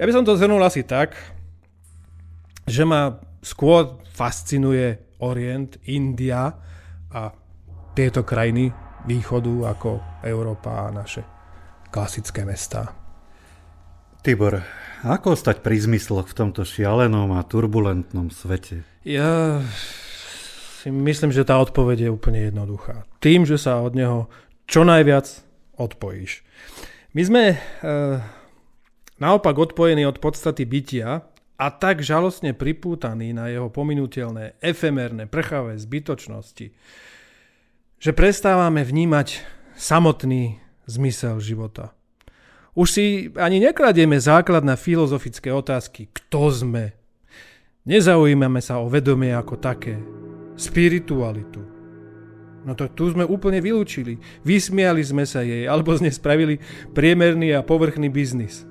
Ja 0.00 0.08
by 0.08 0.12
som 0.16 0.24
to 0.24 0.40
zhrnul 0.40 0.64
asi 0.64 0.88
tak, 0.88 1.14
že 2.64 2.88
ma 2.88 3.20
skôr 3.44 4.00
fascinuje 4.08 4.98
Orient, 5.20 5.76
India 5.90 6.54
a 7.10 7.22
tieto 7.92 8.22
krajiny 8.22 8.70
východu 9.06 9.74
ako 9.74 10.22
Európa 10.22 10.86
a 10.86 10.94
naše 10.94 11.22
klasické 11.90 12.46
mestá. 12.46 12.97
Tibor, 14.28 14.60
ako 15.08 15.32
ostať 15.32 15.64
pri 15.64 15.80
zmysloch 15.80 16.28
v 16.28 16.36
tomto 16.36 16.60
šialenom 16.60 17.32
a 17.32 17.40
turbulentnom 17.48 18.28
svete? 18.28 18.84
Ja 19.00 19.64
si 20.84 20.92
myslím, 20.92 21.32
že 21.32 21.48
tá 21.48 21.56
odpoveď 21.56 22.04
je 22.04 22.10
úplne 22.12 22.52
jednoduchá. 22.52 23.08
Tým, 23.24 23.48
že 23.48 23.56
sa 23.56 23.80
od 23.80 23.96
neho 23.96 24.28
čo 24.68 24.84
najviac 24.84 25.32
odpojíš. 25.80 26.44
My 27.16 27.22
sme 27.24 27.42
e, 27.48 27.58
naopak 29.16 29.56
odpojení 29.56 30.04
od 30.04 30.20
podstaty 30.20 30.68
bytia 30.68 31.24
a 31.56 31.66
tak 31.72 32.04
žalostne 32.04 32.52
pripútaní 32.52 33.32
na 33.32 33.48
jeho 33.48 33.72
pominutelné, 33.72 34.60
efemerné, 34.60 35.24
prchavé 35.24 35.80
zbytočnosti, 35.80 36.76
že 37.96 38.10
prestávame 38.12 38.84
vnímať 38.84 39.40
samotný 39.72 40.60
zmysel 40.84 41.40
života. 41.40 41.96
Už 42.78 42.88
si 42.94 43.26
ani 43.34 43.58
nekladieme 43.58 44.14
základné 44.22 44.78
filozofické 44.78 45.50
otázky, 45.50 46.06
kto 46.14 46.54
sme. 46.54 46.94
Nezaujímame 47.82 48.62
sa 48.62 48.78
o 48.78 48.86
vedomie 48.86 49.34
ako 49.34 49.58
také, 49.58 49.98
spiritualitu. 50.54 51.58
No 52.62 52.78
to 52.78 52.86
tu 52.86 53.10
sme 53.10 53.26
úplne 53.26 53.58
vylúčili. 53.58 54.22
Vysmiali 54.46 55.02
sme 55.02 55.26
sa 55.26 55.42
jej, 55.42 55.66
alebo 55.66 55.90
z 55.98 56.06
nej 56.06 56.14
spravili 56.14 56.62
priemerný 56.94 57.50
a 57.58 57.66
povrchný 57.66 58.06
biznis. 58.14 58.62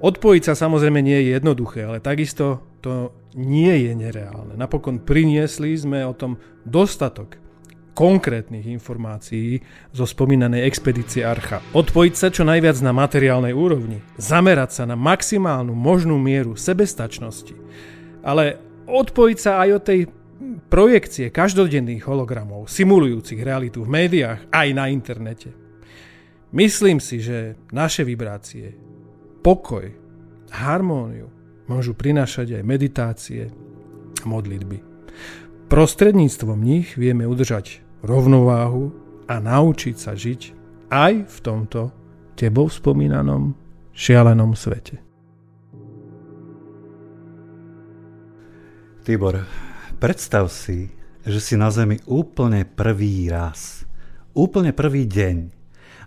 Odpojiť 0.00 0.42
sa 0.48 0.56
samozrejme 0.56 1.04
nie 1.04 1.20
je 1.20 1.36
jednoduché, 1.36 1.84
ale 1.84 2.00
takisto 2.00 2.64
to 2.80 3.12
nie 3.36 3.84
je 3.84 3.92
nereálne. 4.00 4.56
Napokon 4.56 5.04
priniesli 5.04 5.76
sme 5.76 6.08
o 6.08 6.16
tom 6.16 6.40
dostatok 6.64 7.36
konkrétnych 7.92 8.66
informácií 8.70 9.60
zo 9.90 10.06
spomínanej 10.06 10.64
expedície 10.64 11.26
Archa. 11.26 11.60
Odpojiť 11.74 12.14
sa 12.14 12.28
čo 12.30 12.46
najviac 12.46 12.78
na 12.80 12.94
materiálnej 12.94 13.52
úrovni, 13.52 14.00
zamerať 14.16 14.70
sa 14.82 14.84
na 14.86 14.96
maximálnu 14.96 15.74
možnú 15.74 16.16
mieru 16.16 16.54
sebestačnosti, 16.54 17.54
ale 18.24 18.56
odpojiť 18.88 19.38
sa 19.38 19.62
aj 19.62 19.68
od 19.74 19.82
tej 19.82 20.00
projekcie 20.70 21.28
každodenných 21.28 22.06
hologramov, 22.06 22.70
simulujúcich 22.70 23.42
realitu 23.42 23.84
v 23.84 23.92
médiách 23.92 24.48
aj 24.50 24.68
na 24.72 24.88
internete. 24.88 25.50
Myslím 26.50 26.98
si, 26.98 27.22
že 27.22 27.54
naše 27.70 28.02
vibrácie, 28.02 28.74
pokoj, 29.44 29.86
harmóniu 30.50 31.30
môžu 31.70 31.94
prinášať 31.94 32.58
aj 32.58 32.62
meditácie 32.66 33.42
a 34.18 34.24
modlitby. 34.26 34.78
Prostredníctvom 35.70 36.58
nich 36.58 36.98
vieme 36.98 37.30
udržať 37.30 37.78
rovnováhu 38.02 38.90
a 39.30 39.38
naučiť 39.38 39.94
sa 39.94 40.18
žiť 40.18 40.40
aj 40.90 41.30
v 41.30 41.38
tomto 41.46 41.94
tebou 42.34 42.66
spomínanom 42.66 43.54
šialenom 43.94 44.58
svete. 44.58 44.98
Tibor, 49.06 49.46
predstav 50.02 50.50
si, 50.50 50.90
že 51.22 51.38
si 51.38 51.54
na 51.54 51.70
Zemi 51.70 52.02
úplne 52.10 52.66
prvý 52.66 53.30
raz. 53.30 53.86
Úplne 54.34 54.74
prvý 54.74 55.06
deň. 55.06 55.54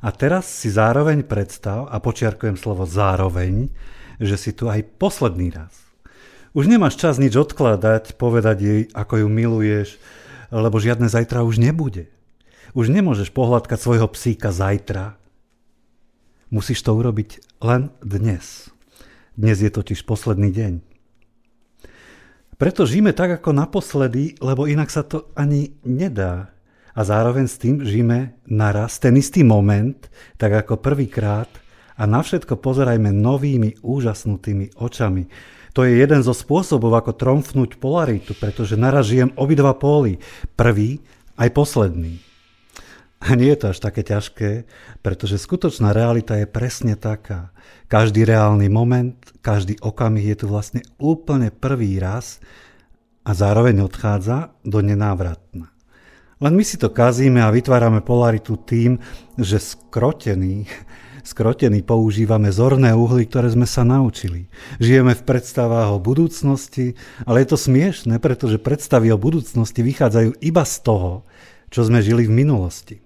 A 0.04 0.12
teraz 0.12 0.44
si 0.52 0.76
zároveň 0.76 1.24
predstav, 1.24 1.88
a 1.88 2.04
počiarkujem 2.04 2.60
slovo 2.60 2.84
zároveň, 2.84 3.72
že 4.20 4.36
si 4.36 4.52
tu 4.52 4.68
aj 4.68 4.84
posledný 5.00 5.56
raz. 5.56 5.93
Už 6.54 6.70
nemáš 6.70 7.02
čas 7.02 7.18
nič 7.18 7.34
odkladať, 7.34 8.14
povedať 8.14 8.58
jej, 8.62 8.82
ako 8.94 9.26
ju 9.26 9.28
miluješ, 9.28 9.98
lebo 10.54 10.78
žiadne 10.78 11.10
zajtra 11.10 11.42
už 11.42 11.58
nebude. 11.58 12.14
Už 12.78 12.94
nemôžeš 12.94 13.34
pohľadkať 13.34 13.82
svojho 13.82 14.06
psíka 14.14 14.54
zajtra. 14.54 15.18
Musíš 16.54 16.86
to 16.86 16.94
urobiť 16.94 17.58
len 17.58 17.90
dnes. 18.06 18.70
Dnes 19.34 19.66
je 19.66 19.74
totiž 19.74 20.06
posledný 20.06 20.54
deň. 20.54 20.74
Preto 22.62 22.86
žijeme 22.86 23.18
tak 23.18 23.42
ako 23.42 23.50
naposledy, 23.50 24.38
lebo 24.38 24.70
inak 24.70 24.94
sa 24.94 25.02
to 25.02 25.34
ani 25.34 25.74
nedá. 25.82 26.54
A 26.94 27.02
zároveň 27.02 27.50
s 27.50 27.58
tým 27.58 27.82
žijeme 27.82 28.38
naraz 28.46 29.02
ten 29.02 29.18
istý 29.18 29.42
moment, 29.42 29.98
tak 30.38 30.54
ako 30.54 30.78
prvýkrát 30.78 31.50
a 31.98 32.06
na 32.06 32.22
všetko 32.22 32.62
pozerajme 32.62 33.10
novými 33.10 33.82
úžasnutými 33.82 34.78
očami. 34.78 35.26
To 35.74 35.82
je 35.82 35.98
jeden 35.98 36.22
zo 36.22 36.38
spôsobov, 36.38 36.94
ako 36.94 37.18
tromfnúť 37.18 37.82
polaritu, 37.82 38.38
pretože 38.38 38.78
naraz 38.78 39.10
žijem 39.10 39.34
obidva 39.34 39.74
póly. 39.74 40.22
Prvý 40.54 41.02
aj 41.34 41.50
posledný. 41.50 42.22
A 43.24 43.40
nie 43.40 43.56
je 43.56 43.60
to 43.64 43.66
až 43.72 43.80
také 43.80 44.04
ťažké, 44.04 44.68
pretože 45.00 45.40
skutočná 45.40 45.96
realita 45.96 46.36
je 46.36 46.46
presne 46.46 47.00
taká. 47.00 47.56
Každý 47.88 48.28
reálny 48.28 48.68
moment, 48.68 49.16
každý 49.40 49.80
okamih 49.80 50.36
je 50.36 50.38
tu 50.44 50.46
vlastne 50.52 50.84
úplne 51.00 51.48
prvý 51.50 51.98
raz 52.04 52.44
a 53.24 53.32
zároveň 53.32 53.80
odchádza 53.88 54.52
do 54.68 54.84
nenávratna. 54.84 55.72
Len 56.44 56.54
my 56.60 56.64
si 56.68 56.76
to 56.76 56.92
kazíme 56.92 57.40
a 57.40 57.56
vytvárame 57.56 58.04
polaritu 58.04 58.60
tým, 58.60 59.00
že 59.40 59.56
skrotený 59.56 60.68
skrotený 61.24 61.82
používame 61.82 62.52
zorné 62.52 62.92
uhly, 62.92 63.26
ktoré 63.26 63.50
sme 63.50 63.64
sa 63.64 63.88
naučili. 63.88 64.52
Žijeme 64.78 65.16
v 65.16 65.26
predstavách 65.26 65.96
o 65.96 66.04
budúcnosti, 66.04 67.00
ale 67.24 67.42
je 67.44 67.56
to 67.56 67.58
smiešne, 67.58 68.20
pretože 68.20 68.60
predstavy 68.60 69.10
o 69.10 69.18
budúcnosti 69.18 69.82
vychádzajú 69.82 70.44
iba 70.44 70.64
z 70.68 70.76
toho, 70.84 71.24
čo 71.72 71.88
sme 71.88 72.04
žili 72.04 72.28
v 72.28 72.36
minulosti. 72.46 73.02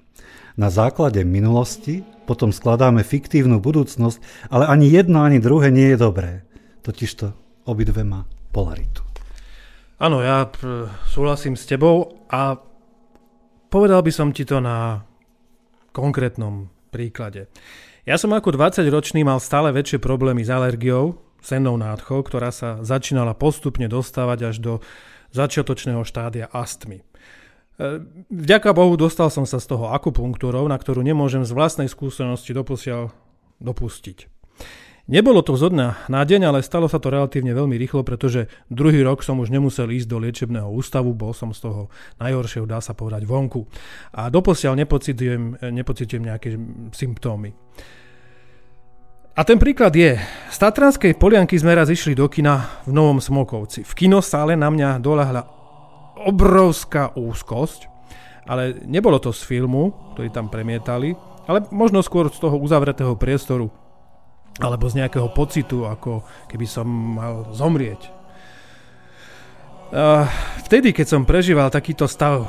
Na 0.58 0.74
základe 0.74 1.22
minulosti 1.22 2.02
potom 2.26 2.50
skladáme 2.50 3.06
fiktívnu 3.06 3.62
budúcnosť, 3.62 4.50
ale 4.52 4.66
ani 4.68 4.90
jedno, 4.90 5.22
ani 5.22 5.38
druhé 5.38 5.70
nie 5.70 5.94
je 5.94 6.02
dobré. 6.02 6.44
Totižto 6.82 7.32
obidve 7.70 8.02
má 8.02 8.26
polaritu. 8.52 9.06
Áno, 10.02 10.22
ja 10.22 10.50
súhlasím 11.10 11.54
s 11.54 11.70
tebou 11.70 12.26
a 12.30 12.58
povedal 13.70 14.02
by 14.02 14.12
som 14.14 14.30
ti 14.34 14.46
to 14.46 14.62
na 14.62 15.06
konkrétnom 15.94 16.70
príklade. 16.90 17.50
Ja 18.08 18.16
som 18.16 18.32
ako 18.32 18.56
20-ročný 18.56 19.28
mal 19.28 19.36
stále 19.44 19.76
väčšie 19.76 20.00
problémy 20.00 20.40
s 20.40 20.48
alergiou, 20.48 21.20
sennou 21.44 21.76
nádchou, 21.76 22.24
ktorá 22.24 22.56
sa 22.56 22.80
začínala 22.80 23.36
postupne 23.36 23.92
dostávať 23.92 24.40
až 24.48 24.56
do 24.64 24.74
začiatočného 25.36 26.08
štádia 26.08 26.48
astmy. 26.48 27.04
E, 27.04 28.00
vďaka 28.32 28.72
Bohu 28.72 28.96
dostal 28.96 29.28
som 29.28 29.44
sa 29.44 29.60
z 29.60 29.76
toho 29.76 29.92
akupunktúrov, 29.92 30.72
na 30.72 30.80
ktorú 30.80 31.04
nemôžem 31.04 31.44
z 31.44 31.52
vlastnej 31.52 31.92
skúsenosti 31.92 32.56
doposiaľ 32.56 33.12
dopustiť. 33.60 34.32
Nebolo 35.08 35.40
to 35.40 35.56
zo 35.56 35.72
dňa 35.72 36.12
na 36.12 36.28
deň, 36.28 36.52
ale 36.52 36.60
stalo 36.60 36.92
sa 36.92 37.00
to 37.00 37.08
relatívne 37.08 37.56
veľmi 37.56 37.80
rýchlo, 37.80 38.04
pretože 38.04 38.52
druhý 38.68 39.08
rok 39.08 39.24
som 39.24 39.40
už 39.40 39.48
nemusel 39.48 39.88
ísť 39.88 40.04
do 40.04 40.20
liečebného 40.20 40.68
ústavu, 40.68 41.16
bol 41.16 41.32
som 41.32 41.56
z 41.56 41.64
toho 41.64 41.88
najhoršieho, 42.20 42.68
dá 42.68 42.84
sa 42.84 42.92
povedať, 42.92 43.24
vonku. 43.24 43.64
A 44.12 44.28
doposiaľ 44.28 44.76
nepocitujem, 44.84 45.64
nepocitujem 45.72 46.24
nejaké 46.28 46.60
symptómy. 46.92 47.56
A 49.32 49.48
ten 49.48 49.56
príklad 49.56 49.96
je, 49.96 50.20
z 50.52 50.58
Tatranskej 50.60 51.16
polianky 51.16 51.56
sme 51.56 51.72
raz 51.72 51.88
išli 51.88 52.12
do 52.12 52.28
kina 52.28 52.84
v 52.84 52.92
Novom 52.92 53.24
Smokovci. 53.24 53.88
V 53.88 53.94
kinosále 53.96 54.60
na 54.60 54.68
mňa 54.68 55.00
dolahla 55.00 55.48
obrovská 56.20 57.16
úzkosť, 57.16 57.88
ale 58.44 58.84
nebolo 58.84 59.24
to 59.24 59.32
z 59.32 59.40
filmu, 59.48 59.96
ktorý 60.20 60.36
tam 60.36 60.52
premietali, 60.52 61.16
ale 61.48 61.64
možno 61.72 62.04
skôr 62.04 62.28
z 62.28 62.44
toho 62.44 62.60
uzavretého 62.60 63.16
priestoru 63.16 63.87
alebo 64.58 64.90
z 64.90 65.06
nejakého 65.06 65.30
pocitu, 65.30 65.86
ako 65.86 66.26
keby 66.50 66.66
som 66.66 66.88
mal 66.90 67.50
zomrieť. 67.54 68.18
Vtedy, 70.68 70.92
keď 70.92 71.08
som 71.08 71.24
prežíval 71.24 71.72
takýto 71.72 72.12
stav 72.12 72.44
e, 72.44 72.48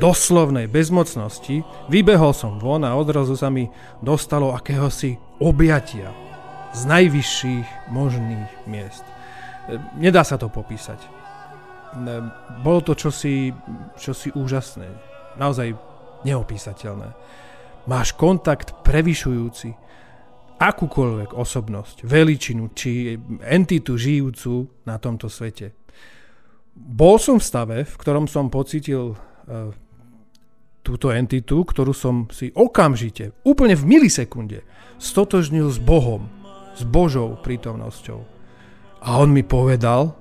doslovnej 0.00 0.64
bezmocnosti, 0.64 1.60
vybehol 1.92 2.32
som 2.32 2.56
von 2.56 2.88
a 2.88 2.96
odrazu 2.96 3.36
sa 3.36 3.52
mi 3.52 3.68
dostalo 4.00 4.56
akéhosi 4.56 5.20
objatia 5.44 6.08
z 6.72 6.88
najvyšších 6.88 7.92
možných 7.92 8.48
miest. 8.64 9.04
E, 9.04 9.76
nedá 10.00 10.24
sa 10.24 10.40
to 10.40 10.48
popísať. 10.48 10.96
Bolo 12.64 12.80
to 12.80 12.96
čosi, 12.96 13.52
čosi 14.00 14.32
úžasné, 14.32 14.88
naozaj 15.36 15.76
neopísateľné. 16.24 17.12
Máš 17.84 18.16
kontakt 18.16 18.72
prevyšujúci 18.80 19.83
akúkoľvek 20.58 21.34
osobnosť, 21.34 22.06
veličinu 22.06 22.70
či 22.72 23.18
entitu 23.42 23.98
žijúcu 23.98 24.84
na 24.86 24.96
tomto 25.02 25.26
svete. 25.26 25.74
Bol 26.74 27.22
som 27.22 27.38
v 27.38 27.46
stave, 27.46 27.78
v 27.86 27.94
ktorom 27.98 28.26
som 28.26 28.50
pocitil 28.50 29.14
uh, 29.14 29.70
túto 30.84 31.14
entitu, 31.14 31.62
ktorú 31.62 31.94
som 31.94 32.26
si 32.28 32.50
okamžite, 32.52 33.32
úplne 33.46 33.78
v 33.78 33.84
milisekunde, 33.86 34.66
stotožnil 34.98 35.70
s 35.70 35.78
Bohom, 35.78 36.28
s 36.74 36.82
Božou 36.82 37.38
prítomnosťou. 37.40 38.20
A 39.04 39.20
on 39.20 39.30
mi 39.30 39.44
povedal, 39.44 40.16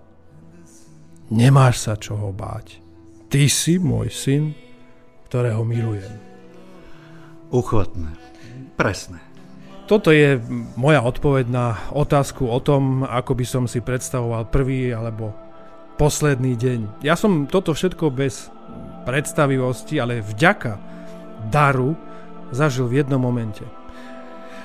nemáš 1.31 1.87
sa 1.87 1.95
čoho 1.95 2.35
báť. 2.35 2.83
Ty 3.31 3.49
si 3.49 3.81
môj 3.81 4.13
syn, 4.13 4.53
ktorého 5.25 5.65
milujem. 5.65 6.13
Uchvatné. 7.49 8.13
Presné. 8.77 9.22
Toto 9.83 10.15
je 10.15 10.39
moja 10.79 11.03
odpoveď 11.03 11.45
na 11.51 11.75
otázku 11.91 12.47
o 12.47 12.59
tom, 12.63 13.03
ako 13.03 13.35
by 13.35 13.45
som 13.45 13.63
si 13.67 13.83
predstavoval 13.83 14.47
prvý 14.47 14.95
alebo 14.95 15.35
posledný 15.99 16.55
deň. 16.55 17.03
Ja 17.03 17.19
som 17.19 17.45
toto 17.51 17.75
všetko 17.75 18.07
bez 18.09 18.47
predstavivosti, 19.03 19.99
ale 19.99 20.23
vďaka 20.23 20.79
daru 21.51 21.99
zažil 22.55 22.87
v 22.87 23.03
jednom 23.03 23.19
momente. 23.19 23.67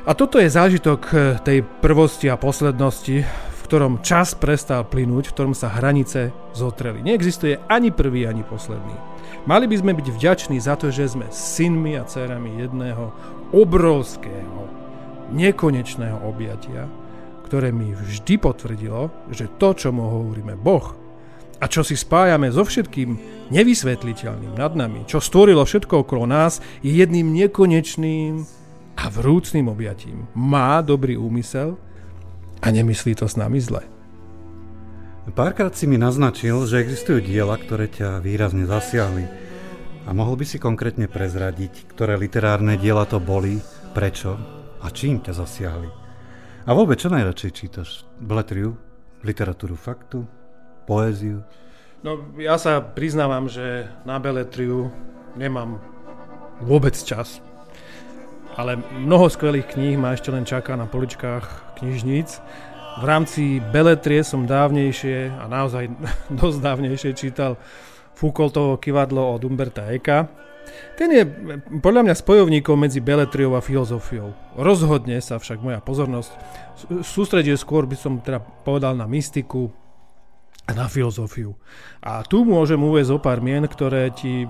A 0.07 0.14
toto 0.14 0.38
je 0.38 0.48
zážitok 0.48 1.00
eh, 1.11 1.18
tej 1.42 1.59
prvosti 1.83 2.31
a 2.31 2.40
poslednosti, 2.40 3.26
v 3.26 3.61
ktorom 3.66 4.00
čas 4.00 4.33
prestal 4.33 4.87
plynúť, 4.87 5.28
v 5.28 5.35
ktorom 5.35 5.54
sa 5.59 5.68
hranice 5.68 6.33
zotreli. 6.57 7.04
Neexistuje 7.04 7.61
ani 7.68 7.92
prvý, 7.92 8.24
ani 8.24 8.46
posledný. 8.46 8.94
Mali 9.44 9.68
by 9.68 9.76
sme 9.76 9.92
byť 9.92 10.07
vďační 10.09 10.57
za 10.62 10.78
to, 10.81 10.88
že 10.88 11.12
sme 11.12 11.28
synmi 11.28 12.00
a 12.00 12.09
dcerami 12.09 12.64
jedného 12.64 13.12
obrovského, 13.52 14.77
nekonečného 15.32 16.24
objatia, 16.24 16.88
ktoré 17.48 17.72
mi 17.72 17.96
vždy 17.96 18.34
potvrdilo, 18.36 19.08
že 19.32 19.48
to, 19.56 19.72
čo 19.72 19.88
mu 19.88 20.04
hovoríme 20.04 20.56
Boh, 20.56 21.08
a 21.58 21.66
čo 21.66 21.82
si 21.82 21.98
spájame 21.98 22.54
so 22.54 22.62
všetkým 22.62 23.18
nevysvetliteľným 23.50 24.54
nad 24.54 24.78
nami, 24.78 25.02
čo 25.10 25.18
stvorilo 25.18 25.66
všetko 25.66 26.06
okolo 26.06 26.24
nás, 26.28 26.62
je 26.86 26.94
jedným 26.94 27.34
nekonečným 27.34 28.46
a 28.98 29.04
vrúcným 29.10 29.66
objatím. 29.66 30.30
Má 30.38 30.78
dobrý 30.86 31.18
úmysel 31.18 31.74
a 32.62 32.66
nemyslí 32.70 33.18
to 33.18 33.26
s 33.26 33.34
nami 33.34 33.58
zle. 33.58 33.82
Párkrát 35.28 35.76
si 35.76 35.84
mi 35.84 36.00
naznačil, 36.00 36.64
že 36.64 36.80
existujú 36.80 37.20
diela, 37.20 37.60
ktoré 37.60 37.84
ťa 37.90 38.24
výrazne 38.24 38.64
zasiahli. 38.64 39.28
A 40.08 40.16
mohol 40.16 40.40
by 40.40 40.46
si 40.48 40.56
konkrétne 40.56 41.04
prezradiť, 41.04 41.84
ktoré 41.92 42.16
literárne 42.16 42.80
diela 42.80 43.04
to 43.04 43.20
boli, 43.20 43.60
prečo 43.92 44.57
a 44.82 44.86
čím 44.90 45.20
ťa 45.20 45.32
zasiahli. 45.34 45.90
A 46.68 46.70
vôbec, 46.76 47.00
čo 47.00 47.08
najradšej 47.08 47.52
čítaš? 47.52 48.04
Beletriu? 48.20 48.76
Literatúru 49.24 49.74
faktu? 49.74 50.38
poéziu? 50.88 51.44
No 52.00 52.32
ja 52.40 52.56
sa 52.56 52.80
priznávam, 52.80 53.44
že 53.52 53.84
na 54.08 54.16
beletriu 54.16 54.88
nemám 55.36 55.76
vôbec 56.64 56.96
čas. 56.96 57.44
Ale 58.56 58.80
mnoho 58.80 59.28
skvelých 59.28 59.76
kníh 59.76 60.00
ma 60.00 60.16
ešte 60.16 60.32
len 60.32 60.48
čaká 60.48 60.74
na 60.74 60.88
poličkách 60.88 61.76
knižníc. 61.78 62.40
V 62.98 63.04
rámci 63.06 63.62
beletrie 63.70 64.24
som 64.26 64.48
dávnejšie, 64.48 65.30
a 65.30 65.44
naozaj 65.46 65.92
dosť 66.40 66.58
dávnejšie, 66.64 67.10
čítal 67.12 67.60
Foucaultovo 68.18 68.80
kivadlo 68.80 69.38
od 69.38 69.44
Umberta 69.46 69.86
Eka. 69.92 70.26
Ten 70.98 71.09
je 71.14 71.22
podľa 71.78 72.11
mňa 72.11 72.14
spojovníkom 72.18 72.74
medzi 72.74 72.98
beletriou 72.98 73.54
a 73.54 73.62
filozofiou. 73.62 74.35
Rozhodne 74.59 75.22
sa 75.22 75.38
však 75.38 75.62
moja 75.62 75.78
pozornosť 75.78 76.31
sústreduje 77.02 77.59
skôr, 77.59 77.87
by 77.87 77.96
som 77.98 78.22
teda 78.22 78.38
povedal, 78.42 78.94
na 78.94 79.07
mystiku, 79.11 79.70
na 80.68 80.85
filozofiu. 80.85 81.57
A 82.04 82.20
tu 82.20 82.44
môžem 82.44 82.76
uvieť 82.76 83.16
zo 83.16 83.18
pár 83.18 83.40
mien, 83.40 83.64
ktoré 83.64 84.12
ti, 84.12 84.44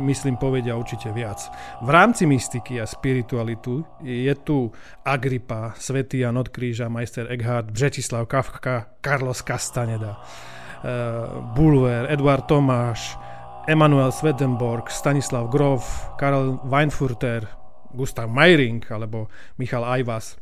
myslím, 0.00 0.40
povedia 0.40 0.78
určite 0.78 1.12
viac. 1.12 1.44
V 1.84 1.88
rámci 1.92 2.24
mystiky 2.24 2.80
a 2.80 2.88
spiritualitu 2.88 3.84
je 4.00 4.32
tu 4.40 4.72
Agrippa, 5.04 5.76
Svetý 5.76 6.24
Jan 6.24 6.40
od 6.40 6.48
Kríža, 6.48 6.88
majster 6.88 7.28
Eckhart, 7.28 7.68
Břetislav 7.68 8.24
Kafka, 8.24 8.96
Carlos 9.04 9.44
Castaneda, 9.44 10.16
uh, 10.16 11.36
Bulwer, 11.52 12.08
Eduard 12.08 12.48
Tomáš, 12.48 13.27
Emanuel 13.68 14.08
Swedenborg, 14.08 14.88
Stanislav 14.88 15.52
Grof, 15.52 15.84
Karel 16.16 16.56
Weinfurter, 16.64 17.44
Gustav 17.92 18.32
Meiring 18.32 18.80
alebo 18.88 19.28
Michal 19.60 19.84
Ajvas. 19.84 20.40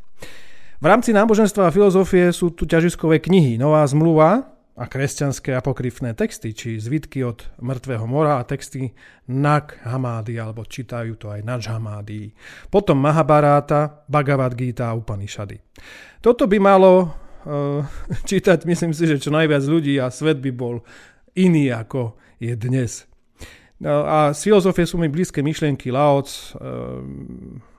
V 0.79 0.87
rámci 0.87 1.11
náboženstva 1.11 1.67
a 1.67 1.75
filozofie 1.75 2.31
sú 2.31 2.55
tu 2.55 2.71
ťažiskové 2.71 3.19
knihy 3.19 3.59
Nová 3.59 3.83
zmluva, 3.83 4.55
a 4.77 4.85
kresťanské 4.85 5.57
apokryfné 5.57 6.13
texty, 6.13 6.53
či 6.53 6.77
zvitky 6.77 7.25
od 7.25 7.49
mŕtvého 7.65 8.05
mora 8.05 8.37
a 8.37 8.45
texty 8.45 8.93
Nag 9.33 9.73
Hamády, 9.81 10.37
alebo 10.37 10.69
čítajú 10.69 11.17
to 11.17 11.33
aj 11.33 11.41
Nač 11.41 11.73
Hamády. 11.73 12.37
Potom 12.69 13.01
Mahabharata, 13.01 14.05
Bhagavad 14.05 14.53
Gita 14.53 14.93
a 14.93 14.97
Upanishady. 14.97 15.57
Toto 16.21 16.45
by 16.45 16.61
malo 16.61 17.09
uh, 17.09 17.81
čítať, 18.29 18.69
myslím 18.69 18.93
si, 18.93 19.09
že 19.09 19.17
čo 19.17 19.33
najviac 19.33 19.65
ľudí 19.65 19.97
a 19.97 20.13
svet 20.13 20.45
by 20.45 20.53
bol 20.53 20.85
iný, 21.33 21.73
ako 21.73 22.21
je 22.37 22.53
dnes. 22.53 23.09
No, 23.77 24.09
a 24.09 24.33
z 24.33 24.41
filozofie 24.49 24.89
sú 24.89 24.97
mi 24.97 25.13
blízke 25.13 25.45
myšlienky 25.45 25.93
Laoc, 25.93 26.29
uh, 26.57 27.05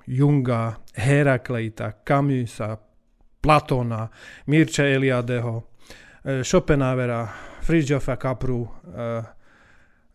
Junga, 0.06 0.78
Herakleita, 0.94 2.06
Camusa, 2.06 2.78
Platóna, 3.42 4.06
Mirča 4.46 4.86
Eliadeho, 4.86 5.78
E, 6.28 6.44
Schopenhauera, 6.44 7.30
Fridjofa 7.62 8.16
Kapru, 8.18 8.68
e, 8.96 9.24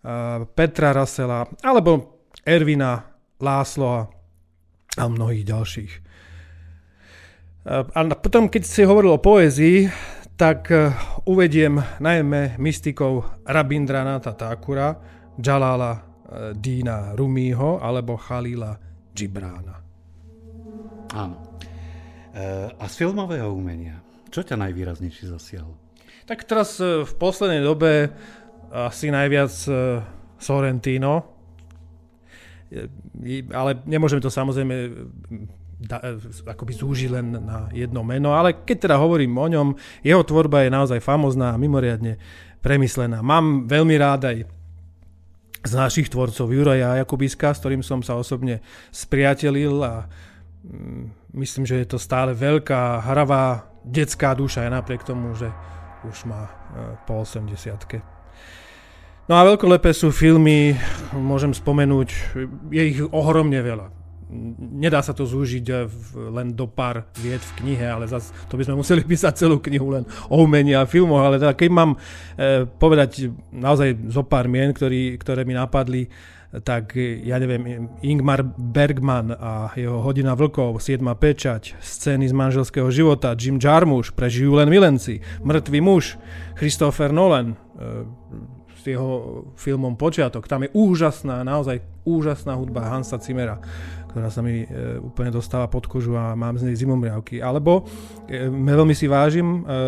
e, 0.05 0.47
Petra 0.55 0.93
Rasela, 0.93 1.49
alebo 1.63 2.21
Ervina 2.45 3.01
Lásloa 3.41 4.13
a 4.99 5.05
mnohých 5.09 5.45
ďalších. 5.49 5.93
A 7.65 8.01
potom, 8.19 8.51
keď 8.51 8.63
si 8.67 8.83
hovoril 8.83 9.15
o 9.15 9.23
poézii, 9.23 9.87
tak 10.35 10.67
uvediem 11.31 11.79
najmä 12.03 12.59
mystikov 12.59 13.47
Rabindranata 13.47 14.35
Thakura, 14.35 14.99
Jalala 15.39 16.03
Dina 16.57 17.13
Rumího 17.13 17.81
alebo 17.81 18.17
Khalila 18.17 18.77
Gibrána. 19.13 19.77
Áno. 21.13 21.37
A 22.81 22.85
z 22.89 22.95
filmového 22.97 23.53
umenia, 23.53 24.01
čo 24.33 24.41
ťa 24.41 24.57
najvýraznejšie 24.57 25.29
zasiahlo? 25.29 25.77
Tak 26.25 26.49
teraz 26.49 26.81
e, 26.81 27.05
v 27.05 27.13
poslednej 27.21 27.61
dobe 27.61 28.09
asi 28.73 29.13
najviac 29.13 29.53
Sorrentino, 30.41 31.29
ale 33.53 33.71
nemôžeme 33.85 34.25
to 34.25 34.33
samozrejme 34.33 34.75
da, 35.77 36.17
akoby 36.49 36.73
zúžiť 36.73 37.11
len 37.13 37.27
na 37.37 37.69
jedno 37.75 38.01
meno, 38.01 38.33
ale 38.33 38.65
keď 38.65 38.89
teda 38.89 38.97
hovorím 38.97 39.37
o 39.37 39.47
ňom, 39.51 39.69
jeho 40.01 40.23
tvorba 40.25 40.65
je 40.65 40.71
naozaj 40.73 41.05
famozná 41.05 41.53
a 41.53 41.61
mimoriadne 41.61 42.17
premyslená. 42.65 43.21
Mám 43.21 43.69
veľmi 43.69 43.95
rád 43.99 44.33
aj 44.33 44.37
z 45.63 45.73
našich 45.79 46.11
tvorcov 46.11 46.51
Juraja 46.51 46.99
Jakubiska, 46.99 47.55
s 47.55 47.63
ktorým 47.63 47.87
som 47.87 48.03
sa 48.03 48.19
osobne 48.19 48.61
spriatelil 48.91 49.79
a 49.83 50.11
mm, 50.67 51.33
myslím, 51.39 51.65
že 51.65 51.79
je 51.83 51.87
to 51.95 51.99
stále 52.03 52.35
veľká, 52.35 53.07
hravá, 53.07 53.71
detská 53.87 54.35
duša 54.35 54.67
aj 54.67 54.71
napriek 54.83 55.07
tomu, 55.07 55.35
že 55.39 55.51
už 56.03 56.27
má 56.27 56.51
e, 56.51 56.53
po 57.07 57.23
80 57.23 57.55
No 59.31 59.39
a 59.39 59.47
veľkolepé 59.47 59.95
sú 59.95 60.11
filmy, 60.11 60.75
môžem 61.15 61.55
spomenúť, 61.55 62.09
je 62.75 62.83
ich 62.83 62.99
ohromne 63.15 63.63
veľa. 63.63 64.02
Nedá 64.59 65.05
sa 65.05 65.13
to 65.13 65.29
zúžiť 65.29 65.65
len 66.33 66.57
do 66.57 66.65
pár 66.65 67.07
vied 67.21 67.41
v 67.41 67.53
knihe, 67.63 67.87
ale 67.87 68.09
zas 68.09 68.33
to 68.49 68.57
by 68.57 68.65
sme 68.65 68.81
museli 68.81 69.05
písať 69.11 69.45
celú 69.45 69.61
knihu 69.61 69.93
len 69.93 70.05
o 70.33 70.43
umení 70.43 70.73
a 70.73 70.89
filmoch, 70.89 71.23
ale 71.23 71.37
teda 71.37 71.53
keď 71.53 71.71
mám 71.71 71.91
e, 71.95 71.99
povedať 72.67 73.29
naozaj 73.53 74.09
zo 74.09 74.25
pár 74.25 74.49
mien, 74.49 74.73
ktorý, 74.73 75.21
ktoré 75.21 75.45
mi 75.45 75.53
napadli, 75.53 76.09
tak 76.61 77.01
ja 77.01 77.41
neviem, 77.41 77.89
Ingmar 78.05 78.45
Bergman 78.45 79.33
a 79.33 79.73
jeho 79.73 80.05
Hodina 80.05 80.37
vlkov, 80.37 80.85
Siedma 80.85 81.17
pečať, 81.17 81.81
scény 81.81 82.29
z 82.29 82.37
manželského 82.37 82.93
života, 82.93 83.33
Jim 83.33 83.57
Jarmusch, 83.57 84.13
Prežijú 84.13 84.61
len 84.61 84.69
milenci, 84.69 85.25
Mŕtvý 85.41 85.81
muž, 85.81 86.21
Christopher 86.61 87.09
Nolan, 87.09 87.57
e, 87.57 87.57
s 88.83 88.91
jeho 88.91 89.47
filmom 89.55 89.95
Počiatok. 89.95 90.51
Tam 90.51 90.67
je 90.67 90.75
úžasná, 90.75 91.47
naozaj 91.47 91.79
úžasná 92.03 92.59
hudba 92.59 92.83
Hansa 92.91 93.23
Zimmera, 93.23 93.63
ktorá 94.11 94.27
sa 94.27 94.43
mi 94.43 94.67
e, 94.67 94.99
úplne 94.99 95.31
dostáva 95.31 95.71
pod 95.71 95.87
kožu 95.87 96.19
a 96.19 96.35
mám 96.35 96.59
z 96.59 96.67
nej 96.67 96.75
zimomriavky. 96.75 97.39
Alebo 97.39 97.87
e, 98.27 98.51
veľmi 98.51 98.91
si 98.91 99.07
vážim 99.07 99.63
e, 99.63 99.79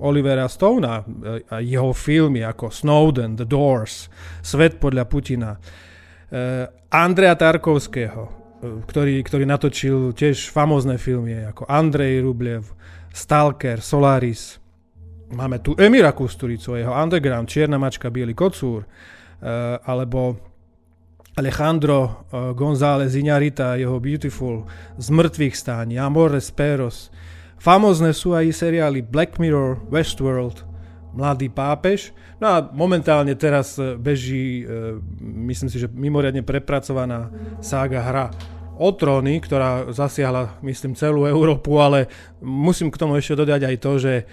Olivera 0.00 0.48
Stona 0.48 1.04
e, 1.04 1.44
a 1.52 1.60
jeho 1.60 1.92
filmy 1.92 2.40
ako 2.40 2.72
Snowden, 2.72 3.36
The 3.36 3.44
Doors, 3.44 4.08
Svet 4.40 4.80
podľa 4.80 5.04
Putina, 5.04 5.52
e, 5.54 5.60
Andreja 6.88 7.36
Tarkovského, 7.36 8.24
e, 8.24 8.30
ktorý, 8.88 9.20
ktorý 9.20 9.44
natočil 9.44 10.16
tiež 10.16 10.48
famózne 10.48 10.96
filmy 10.96 11.44
ako 11.44 11.68
Andrej 11.68 12.24
Rublev, 12.24 12.64
Stalker, 13.12 13.78
Solaris. 13.78 14.63
Máme 15.34 15.58
tu 15.58 15.74
Emira 15.74 16.14
Kusturicu, 16.14 16.78
jeho 16.78 16.94
Underground, 16.94 17.50
Čierna 17.50 17.78
mačka, 17.78 18.10
Bielý 18.10 18.34
kocúr, 18.34 18.86
alebo 19.86 20.38
Alejandro 21.34 22.30
González 22.54 23.18
Iñarita, 23.18 23.74
jeho 23.74 23.98
Beautiful, 24.00 24.64
Z 24.98 25.10
mŕtvych 25.10 25.56
stání, 25.56 25.98
Amores 25.98 26.50
Peros, 26.54 27.10
Famózne 27.64 28.12
sú 28.12 28.36
aj 28.36 28.52
seriály 28.52 29.00
Black 29.00 29.40
Mirror, 29.40 29.88
Westworld, 29.88 30.68
Mladý 31.16 31.48
pápež. 31.48 32.12
No 32.36 32.52
a 32.52 32.60
momentálne 32.60 33.32
teraz 33.38 33.80
e, 33.80 33.96
beží, 33.96 34.66
e, 34.66 34.98
myslím 35.48 35.72
si, 35.72 35.80
že 35.80 35.88
mimoriadne 35.88 36.44
prepracovaná 36.44 37.32
sága 37.64 38.04
hra 38.04 38.26
o 38.78 38.90
ktorá 38.92 39.92
zasiahla, 39.94 40.58
myslím, 40.62 40.98
celú 40.98 41.26
Európu, 41.26 41.78
ale 41.78 42.10
musím 42.42 42.90
k 42.90 43.00
tomu 43.00 43.18
ešte 43.18 43.38
dodať 43.38 43.60
aj 43.70 43.76
to, 43.78 43.92
že 44.02 44.14
e, 44.18 44.24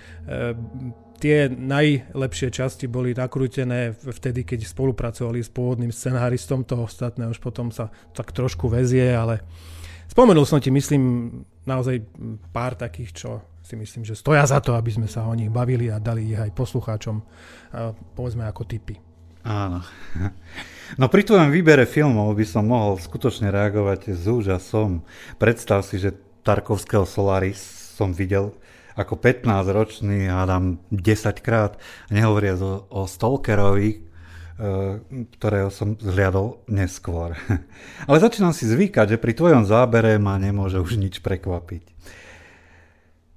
tie 1.22 1.46
najlepšie 1.50 2.50
časti 2.50 2.90
boli 2.90 3.14
nakrútené 3.14 3.94
vtedy, 3.94 4.42
keď 4.42 4.66
spolupracovali 4.66 5.40
s 5.46 5.54
pôvodným 5.54 5.94
scenáristom, 5.94 6.66
toho 6.66 6.90
ostatného 6.90 7.30
už 7.30 7.40
potom 7.40 7.70
sa 7.70 7.94
tak 8.18 8.34
trošku 8.34 8.66
vezie, 8.70 9.14
ale 9.14 9.46
Spomenul 10.12 10.44
som 10.44 10.60
ti, 10.60 10.68
myslím, 10.76 11.32
naozaj 11.64 12.04
pár 12.52 12.76
takých, 12.76 13.16
čo 13.16 13.30
si 13.64 13.80
myslím, 13.80 14.04
že 14.04 14.20
stoja 14.20 14.44
za 14.44 14.60
to, 14.60 14.76
aby 14.76 14.92
sme 14.92 15.08
sa 15.08 15.24
o 15.24 15.32
nich 15.32 15.48
bavili 15.48 15.88
a 15.88 16.04
dali 16.04 16.28
ich 16.28 16.36
aj 16.36 16.52
poslucháčom, 16.52 17.24
povedzme 18.12 18.44
ako 18.44 18.68
typy. 18.68 19.00
Áno. 19.48 19.80
No 21.00 21.08
pri 21.08 21.24
tvojom 21.24 21.54
výbere 21.54 21.88
filmov 21.88 22.36
by 22.36 22.46
som 22.48 22.68
mohol 22.68 23.00
skutočne 23.00 23.52
reagovať 23.54 24.12
s 24.16 24.26
úžasom. 24.28 25.04
Predstav 25.40 25.88
si, 25.88 26.02
že 26.02 26.18
Tarkovského 26.42 27.06
Solaris 27.06 27.62
som 27.96 28.12
videl 28.12 28.52
ako 28.98 29.16
15-ročný, 29.16 30.28
hádam 30.28 30.84
10 30.92 31.40
krát, 31.40 31.80
nehovoria 32.12 32.60
o, 32.60 32.84
o 32.92 33.08
Stalkerovi, 33.08 34.12
Eh, 34.62 35.26
ktorého 35.42 35.74
som 35.74 35.98
zhliadol 35.98 36.62
neskôr. 36.70 37.34
Ale 38.06 38.22
začínam 38.22 38.54
si 38.54 38.70
zvykať, 38.70 39.18
že 39.18 39.18
pri 39.18 39.34
tvojom 39.34 39.66
zábere 39.66 40.22
ma 40.22 40.38
nemôže 40.38 40.78
už 40.78 41.02
nič 41.02 41.18
prekvapiť. 41.26 41.82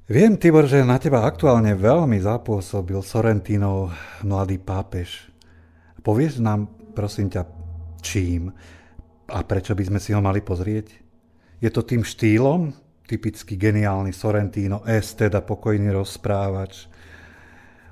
Viem, 0.05 0.37
Tibor, 0.37 0.69
že 0.69 0.85
na 0.85 1.01
teba 1.01 1.25
aktuálne 1.25 1.81
veľmi 1.81 2.21
zapôsobil 2.21 3.01
Sorrentinov 3.01 3.97
mladý 4.21 4.61
pápež. 4.61 5.33
Povieš 6.05 6.45
nám, 6.45 6.69
prosím 6.95 7.29
ťa, 7.29 7.43
čím 8.01 8.55
a 9.29 9.39
prečo 9.43 9.75
by 9.75 9.85
sme 9.91 9.99
si 9.99 10.15
ho 10.15 10.23
mali 10.23 10.41
pozrieť? 10.41 10.87
Je 11.59 11.71
to 11.75 11.83
tým 11.83 12.07
štýlom, 12.07 12.71
typicky 13.05 13.59
geniálny 13.59 14.15
Sorrentino 14.15 14.81
S, 14.87 15.19
teda 15.19 15.43
pokojný 15.45 15.93
rozprávač, 15.93 16.89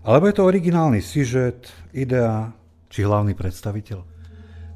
alebo 0.02 0.26
je 0.26 0.34
to 0.34 0.42
originálny 0.42 0.98
sižet, 0.98 1.70
idea, 1.94 2.50
či 2.90 3.06
hlavný 3.06 3.38
predstaviteľ? 3.38 3.98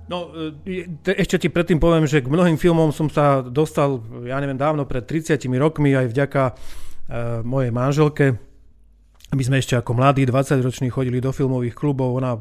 No, 0.06 0.30
e, 0.62 0.86
ešte 1.02 1.42
ti 1.42 1.48
predtým 1.50 1.82
poviem, 1.82 2.06
že 2.06 2.22
k 2.22 2.30
mnohým 2.30 2.54
filmom 2.54 2.94
som 2.94 3.10
sa 3.10 3.42
dostal, 3.42 3.98
ja 4.22 4.38
neviem, 4.38 4.54
dávno 4.54 4.86
pred 4.86 5.02
30 5.02 5.34
rokmi 5.58 5.98
aj 5.98 6.06
vďaka 6.14 6.42
uh, 6.54 6.54
mojej 7.42 7.74
manželke. 7.74 8.38
My 9.34 9.42
sme 9.42 9.58
ešte 9.58 9.74
ako 9.74 9.98
mladí, 9.98 10.22
20-roční 10.22 10.86
chodili 10.86 11.18
do 11.18 11.34
filmových 11.34 11.74
klubov, 11.74 12.14
ona 12.14 12.38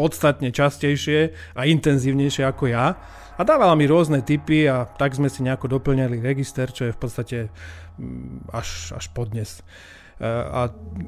podstatne 0.00 0.48
častejšie 0.48 1.36
a 1.52 1.68
intenzívnejšie 1.68 2.48
ako 2.48 2.72
ja. 2.72 2.96
A 3.36 3.40
dávala 3.44 3.76
mi 3.76 3.84
rôzne 3.84 4.24
typy 4.24 4.64
a 4.64 4.88
tak 4.88 5.12
sme 5.12 5.28
si 5.28 5.44
nejako 5.44 5.76
doplňali 5.76 6.24
register, 6.24 6.72
čo 6.72 6.88
je 6.88 6.96
v 6.96 7.00
podstate 7.00 7.38
až, 8.48 8.96
až 8.96 9.04
podnes. 9.12 9.60
Uh, 10.22 10.24
a 10.48 10.60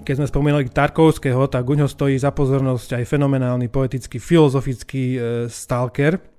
keď 0.04 0.14
sme 0.20 0.26
spomínali 0.28 0.68
Tarkovského, 0.68 1.48
tak 1.48 1.64
u 1.64 1.72
ňo 1.72 1.88
stojí 1.88 2.20
za 2.20 2.28
pozornosť 2.28 3.00
aj 3.00 3.04
fenomenálny 3.08 3.72
poetický, 3.72 4.20
filozofický 4.20 5.04
e, 5.14 5.18
stalker. 5.46 6.33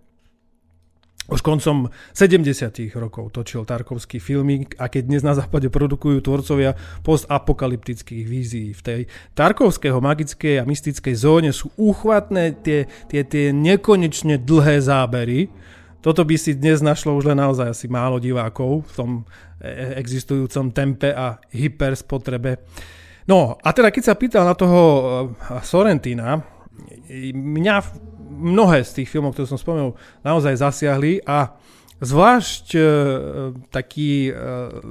Už 1.26 1.42
koncom 1.42 1.90
70. 2.14 2.46
rokov 3.02 3.34
točil 3.34 3.66
Tarkovský 3.66 4.22
filmy 4.22 4.70
a 4.78 4.86
keď 4.94 5.04
dnes 5.10 5.26
na 5.26 5.34
západe 5.34 5.74
produkujú 5.74 6.22
tvorcovia 6.22 6.78
postapokalyptických 7.02 8.26
vízií. 8.30 8.78
V 8.78 8.82
tej 8.86 9.02
Tarkovského 9.34 9.98
magickej 9.98 10.62
a 10.62 10.70
mystickej 10.70 11.16
zóne 11.18 11.50
sú 11.50 11.74
úchvatné 11.82 12.62
tie, 12.62 12.86
tie, 13.10 13.26
tie 13.26 13.50
nekonečne 13.50 14.38
dlhé 14.38 14.78
zábery, 14.86 15.50
toto 16.06 16.22
by 16.22 16.38
si 16.38 16.54
dnes 16.54 16.86
našlo 16.86 17.18
už 17.18 17.34
len 17.34 17.42
naozaj 17.42 17.74
asi 17.74 17.90
málo 17.90 18.22
divákov 18.22 18.86
v 18.86 18.92
tom 18.94 19.12
e, 19.58 19.98
existujúcom 19.98 20.70
tempe 20.70 21.10
a 21.10 21.42
hyperspotrebe. 21.50 22.62
No 23.26 23.58
a 23.58 23.74
teda 23.74 23.90
keď 23.90 24.14
sa 24.14 24.14
pýtal 24.14 24.46
na 24.46 24.54
toho 24.54 24.82
e, 24.86 25.06
Sorrentina, 25.66 26.38
mňa 27.34 27.76
mnohé 28.26 28.82
z 28.84 29.02
tých 29.02 29.12
filmov, 29.12 29.34
ktoré 29.34 29.48
som 29.50 29.62
spomenul, 29.62 29.94
naozaj 30.26 30.60
zasiahli 30.60 31.22
a 31.26 31.54
zvlášť 32.04 32.66
e, 32.76 32.82
taký, 33.72 34.34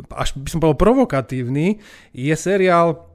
až 0.08 0.28
by 0.38 0.48
som 0.48 0.58
povedal 0.62 0.80
provokatívny, 0.80 1.82
je 2.16 2.34
seriál 2.34 3.14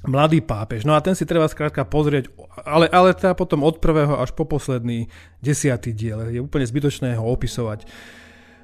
Mladý 0.00 0.40
pápež. 0.40 0.88
No 0.88 0.96
a 0.96 1.04
ten 1.04 1.12
si 1.12 1.28
treba 1.28 1.44
skrátka 1.44 1.84
pozrieť, 1.84 2.32
ale, 2.64 2.88
ale 2.88 3.12
teda 3.12 3.36
potom 3.36 3.60
od 3.60 3.84
prvého 3.84 4.16
až 4.16 4.32
po 4.32 4.48
posledný 4.48 5.12
desiatý 5.44 5.92
diel. 5.92 6.24
Je 6.32 6.40
úplne 6.40 6.64
zbytočné 6.64 7.20
ho 7.20 7.24
opisovať. 7.28 7.84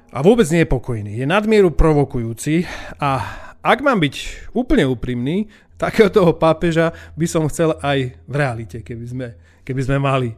A 0.09 0.25
vôbec 0.25 0.49
nie 0.49 0.65
je 0.65 0.73
pokojný. 0.73 1.13
Je 1.13 1.29
nadmieru 1.29 1.69
provokujúci 1.69 2.65
a 2.97 3.21
ak 3.61 3.85
mám 3.85 4.01
byť 4.01 4.15
úplne 4.57 4.89
úprimný, 4.89 5.45
takého 5.77 6.09
toho 6.09 6.33
pápeža 6.33 6.89
by 7.13 7.27
som 7.29 7.45
chcel 7.53 7.77
aj 7.85 8.17
v 8.17 8.33
realite, 8.33 8.81
keby 8.81 9.05
sme, 9.05 9.27
keby 9.61 9.81
sme 9.85 9.97
mali. 10.01 10.33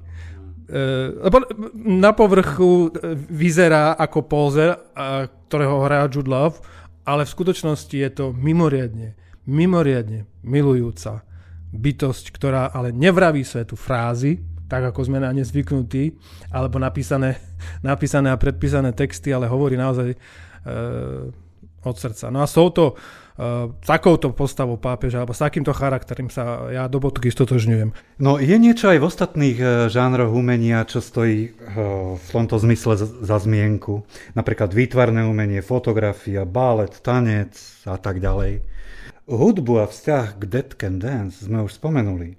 E, 0.70 0.82
lebo 1.26 1.42
na 1.74 2.14
povrchu 2.14 2.94
vyzerá 3.34 3.98
ako 3.98 4.20
pózer, 4.30 4.78
ktorého 5.50 5.82
hrá 5.82 6.06
Jude 6.06 6.30
Love, 6.30 6.62
ale 7.10 7.26
v 7.26 7.34
skutočnosti 7.34 7.96
je 7.98 8.10
to 8.14 8.30
mimoriadne 8.38 9.18
mimoriadne 9.50 10.30
milujúca 10.46 11.26
bytosť, 11.74 12.26
ktorá 12.30 12.70
ale 12.70 12.94
nevraví 12.94 13.42
svetu 13.42 13.74
frázy, 13.74 14.38
tak 14.70 14.94
ako 14.94 15.10
sme 15.10 15.18
na 15.18 15.34
ne 15.34 15.42
zvyknutí, 15.42 16.14
alebo 16.54 16.78
napísané, 16.78 17.42
napísané 17.82 18.30
a 18.30 18.38
predpísané 18.38 18.94
texty, 18.94 19.34
ale 19.34 19.50
hovorí 19.50 19.74
naozaj 19.74 20.14
e, 20.14 20.18
od 21.82 21.96
srdca. 21.98 22.30
No 22.30 22.46
a 22.46 22.48
sú 22.48 22.70
to 22.70 22.94
takouto 23.80 24.36
postavou 24.36 24.76
pápeža, 24.76 25.24
alebo 25.24 25.32
s 25.32 25.40
takýmto 25.40 25.72
charakterom 25.72 26.28
sa 26.28 26.68
ja 26.68 26.92
do 26.92 27.00
bodky 27.00 27.32
stotožňujem. 27.32 28.20
No 28.20 28.36
je 28.36 28.52
niečo 28.60 28.92
aj 28.92 29.00
v 29.00 29.08
ostatných 29.08 29.58
uh, 29.64 29.70
žánroch 29.88 30.36
umenia, 30.36 30.84
čo 30.84 31.00
stojí 31.00 31.56
uh, 31.56 32.20
v 32.20 32.30
tomto 32.36 32.60
zmysle 32.60 33.00
za, 33.00 33.38
zmienku. 33.40 34.04
Napríklad 34.36 34.76
výtvarné 34.76 35.24
umenie, 35.24 35.64
fotografia, 35.64 36.44
balet, 36.44 36.92
tanec 37.00 37.56
a 37.88 37.96
tak 37.96 38.20
ďalej. 38.20 38.60
Hudbu 39.30 39.74
a 39.82 39.86
vzťah 39.88 40.26
k 40.36 40.44
Dead 40.44 40.70
Can 40.76 41.00
Dance 41.00 41.48
sme 41.48 41.64
už 41.64 41.80
spomenuli. 41.80 42.36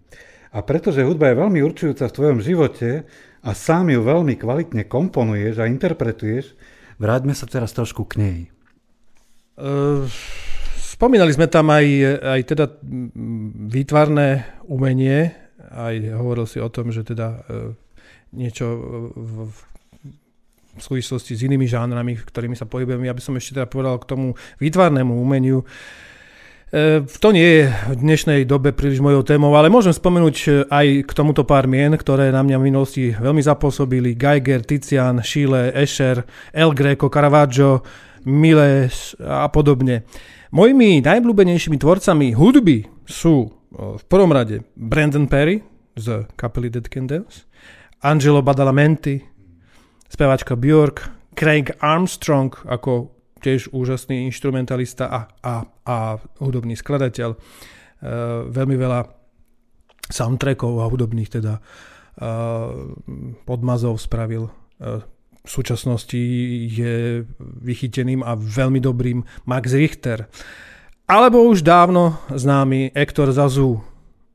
A 0.53 0.61
pretože 0.61 1.07
hudba 1.07 1.30
je 1.30 1.40
veľmi 1.40 1.62
určujúca 1.62 2.11
v 2.11 2.16
tvojom 2.18 2.38
živote 2.42 3.07
a 3.40 3.51
sám 3.57 3.88
ju 3.94 4.05
veľmi 4.05 4.36
kvalitne 4.36 4.84
komponuješ 4.84 5.62
a 5.62 5.70
interpretuješ, 5.70 6.53
vráťme 7.01 7.32
sa 7.32 7.46
teraz 7.48 7.72
trošku 7.72 8.05
k 8.05 8.14
nej. 8.20 8.38
Uh, 9.57 10.05
spomínali 11.01 11.32
sme 11.32 11.48
tam 11.48 11.72
aj, 11.72 11.86
aj 12.20 12.40
teda 12.44 12.68
výtvarné 13.72 14.61
umenie, 14.68 15.32
aj 15.72 16.12
hovoril 16.12 16.44
si 16.44 16.61
o 16.61 16.68
tom, 16.68 16.92
že 16.92 17.09
teda 17.09 17.40
uh, 17.40 17.72
niečo 18.36 18.68
v, 19.16 19.48
v 19.48 19.57
v 20.70 20.82
súvislosti 20.82 21.34
s 21.36 21.44
inými 21.44 21.66
žánrami, 21.66 22.16
ktorými 22.16 22.55
sa 22.55 22.64
pohybujem. 22.64 23.05
Ja 23.05 23.14
by 23.14 23.22
som 23.22 23.36
ešte 23.36 23.59
teda 23.59 23.66
povedal 23.66 23.98
k 23.98 24.09
tomu 24.09 24.26
výtvarnému 24.62 25.12
umeniu. 25.12 25.66
E, 26.70 27.03
to 27.03 27.28
nie 27.34 27.44
je 27.44 27.62
v 27.68 27.94
dnešnej 27.98 28.40
dobe 28.46 28.70
príliš 28.70 29.03
mojou 29.03 29.26
témou, 29.26 29.51
ale 29.59 29.66
môžem 29.66 29.90
spomenúť 29.90 30.36
e, 30.46 30.48
aj 30.70 30.86
k 31.05 31.12
tomuto 31.12 31.42
pár 31.42 31.66
mien, 31.66 31.90
ktoré 31.98 32.30
na 32.30 32.46
mňa 32.46 32.57
v 32.62 32.66
minulosti 32.70 33.05
veľmi 33.11 33.42
zapôsobili. 33.42 34.14
Geiger, 34.14 34.62
Tizian, 34.62 35.20
Schiele, 35.26 35.74
Escher, 35.74 36.22
El 36.55 36.70
Greco, 36.70 37.11
Caravaggio, 37.11 37.82
Miles 38.24 39.18
a 39.18 39.51
podobne. 39.51 40.07
Mojimi 40.51 40.98
najblúbenejšími 41.07 41.78
tvorcami 41.78 42.34
hudby 42.34 42.82
sú 43.07 43.55
v 43.70 44.03
prvom 44.11 44.34
rade 44.34 44.66
Brandon 44.74 45.30
Perry 45.30 45.62
z 45.94 46.26
kapely 46.34 46.66
Dead 46.66 46.82
Candles, 46.90 47.46
Angelo 48.03 48.42
Badalamenti, 48.42 49.22
speváčka 50.11 50.59
Björk, 50.59 51.07
Craig 51.38 51.70
Armstrong 51.78 52.51
ako 52.66 53.14
tiež 53.38 53.70
úžasný 53.70 54.26
instrumentalista 54.26 55.07
a, 55.07 55.20
a, 55.38 55.55
a 55.86 55.96
hudobný 56.42 56.74
skladateľ. 56.74 57.30
E, 57.30 57.38
veľmi 58.51 58.74
veľa 58.74 59.07
soundtrackov 60.11 60.82
a 60.82 60.90
hudobných 60.90 61.30
teda 61.30 61.55
e, 61.57 61.61
podmazov 63.46 64.03
spravil. 64.03 64.51
E, 64.51 65.19
v 65.45 65.49
súčasnosti 65.49 66.20
je 66.68 67.24
vychyteným 67.41 68.20
a 68.24 68.36
veľmi 68.36 68.80
dobrým 68.80 69.24
Max 69.49 69.72
Richter. 69.72 70.28
Alebo 71.11 71.43
už 71.51 71.66
dávno 71.66 72.22
známy 72.30 72.95
Hector 72.95 73.34
Zazu, 73.34 73.82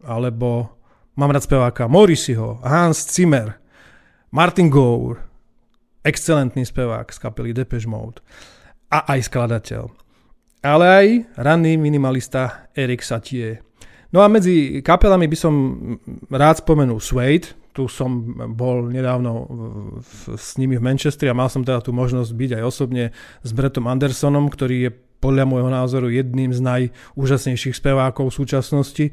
alebo 0.03 0.75
mám 1.15 1.31
rád 1.31 1.47
speváka 1.47 1.87
Morrisseyho, 1.87 2.59
Hans 2.61 3.07
Zimmer, 3.09 3.57
Martin 4.35 4.67
Gore, 4.67 5.23
excelentný 6.05 6.67
spevák 6.67 7.09
z 7.09 7.17
kapely 7.17 7.49
Depeche 7.55 7.89
Mode 7.89 8.21
a 8.93 9.09
aj 9.17 9.25
skladateľ. 9.25 9.89
Ale 10.61 10.85
aj 10.85 11.07
ranný 11.41 11.77
minimalista 11.81 12.69
Erik 12.77 13.01
Satie. 13.01 13.64
No 14.15 14.23
a 14.23 14.31
medzi 14.31 14.79
kapelami 14.79 15.27
by 15.27 15.35
som 15.35 15.53
rád 16.31 16.63
spomenul 16.63 17.03
Suede, 17.03 17.51
tu 17.75 17.91
som 17.91 18.23
bol 18.55 18.87
nedávno 18.87 19.43
s 20.39 20.55
nimi 20.55 20.79
v 20.79 20.85
Manchestri 20.87 21.27
a 21.27 21.35
mal 21.35 21.51
som 21.51 21.67
teda 21.67 21.83
tú 21.83 21.91
možnosť 21.91 22.31
byť 22.31 22.51
aj 22.55 22.63
osobne 22.63 23.11
s 23.43 23.51
Bretom 23.51 23.91
Andersonom, 23.91 24.47
ktorý 24.47 24.87
je 24.87 24.91
podľa 25.19 25.43
môjho 25.43 25.67
názoru 25.67 26.07
jedným 26.07 26.55
z 26.55 26.63
najúžasnejších 26.63 27.75
spevákov 27.75 28.31
v 28.31 28.37
súčasnosti. 28.39 29.05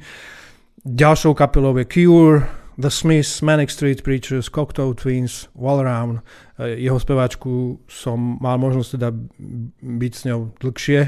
Ďalšou 0.86 1.34
kapelou 1.34 1.74
je 1.82 1.86
Cure, 1.90 2.46
The 2.78 2.86
Smiths, 2.86 3.42
Manic 3.42 3.74
Street 3.74 4.06
Preachers, 4.06 4.46
Cocteau 4.46 4.94
Twins, 4.94 5.50
Wall. 5.58 5.82
E, 5.82 6.78
jeho 6.78 7.02
speváčku 7.02 7.82
som 7.90 8.38
mal 8.38 8.54
možnosť 8.62 8.90
teda 8.94 9.10
byť 9.82 10.12
s 10.14 10.22
ňou 10.30 10.54
dlhšie 10.62 11.00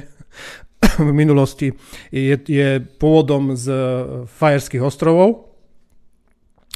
v 1.01 1.11
minulosti. 1.12 1.72
Je, 2.11 2.37
je 2.37 2.68
pôvodom 3.01 3.57
z 3.57 3.66
Fajerských 4.28 4.85
ostrovov, 4.85 5.55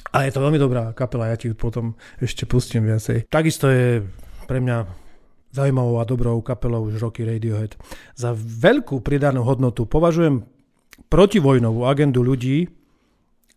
a 0.08 0.24
je 0.24 0.32
to 0.32 0.40
veľmi 0.40 0.56
dobrá 0.56 0.96
kapela, 0.96 1.28
ja 1.28 1.36
ti 1.36 1.52
potom 1.52 1.92
ešte 2.16 2.48
pustím 2.48 2.88
viacej. 2.88 3.28
Takisto 3.28 3.68
je 3.68 4.00
pre 4.48 4.58
mňa 4.64 4.88
zaujímavou 5.52 6.00
a 6.00 6.08
dobrou 6.08 6.40
kapelou 6.40 6.88
už 6.88 7.00
roky 7.00 7.24
Radiohead. 7.28 7.76
Za 8.16 8.32
veľkú 8.36 9.04
pridanú 9.04 9.44
hodnotu 9.44 9.84
považujem 9.84 10.44
protivojnovú 11.12 11.84
agendu 11.84 12.24
ľudí, 12.24 12.68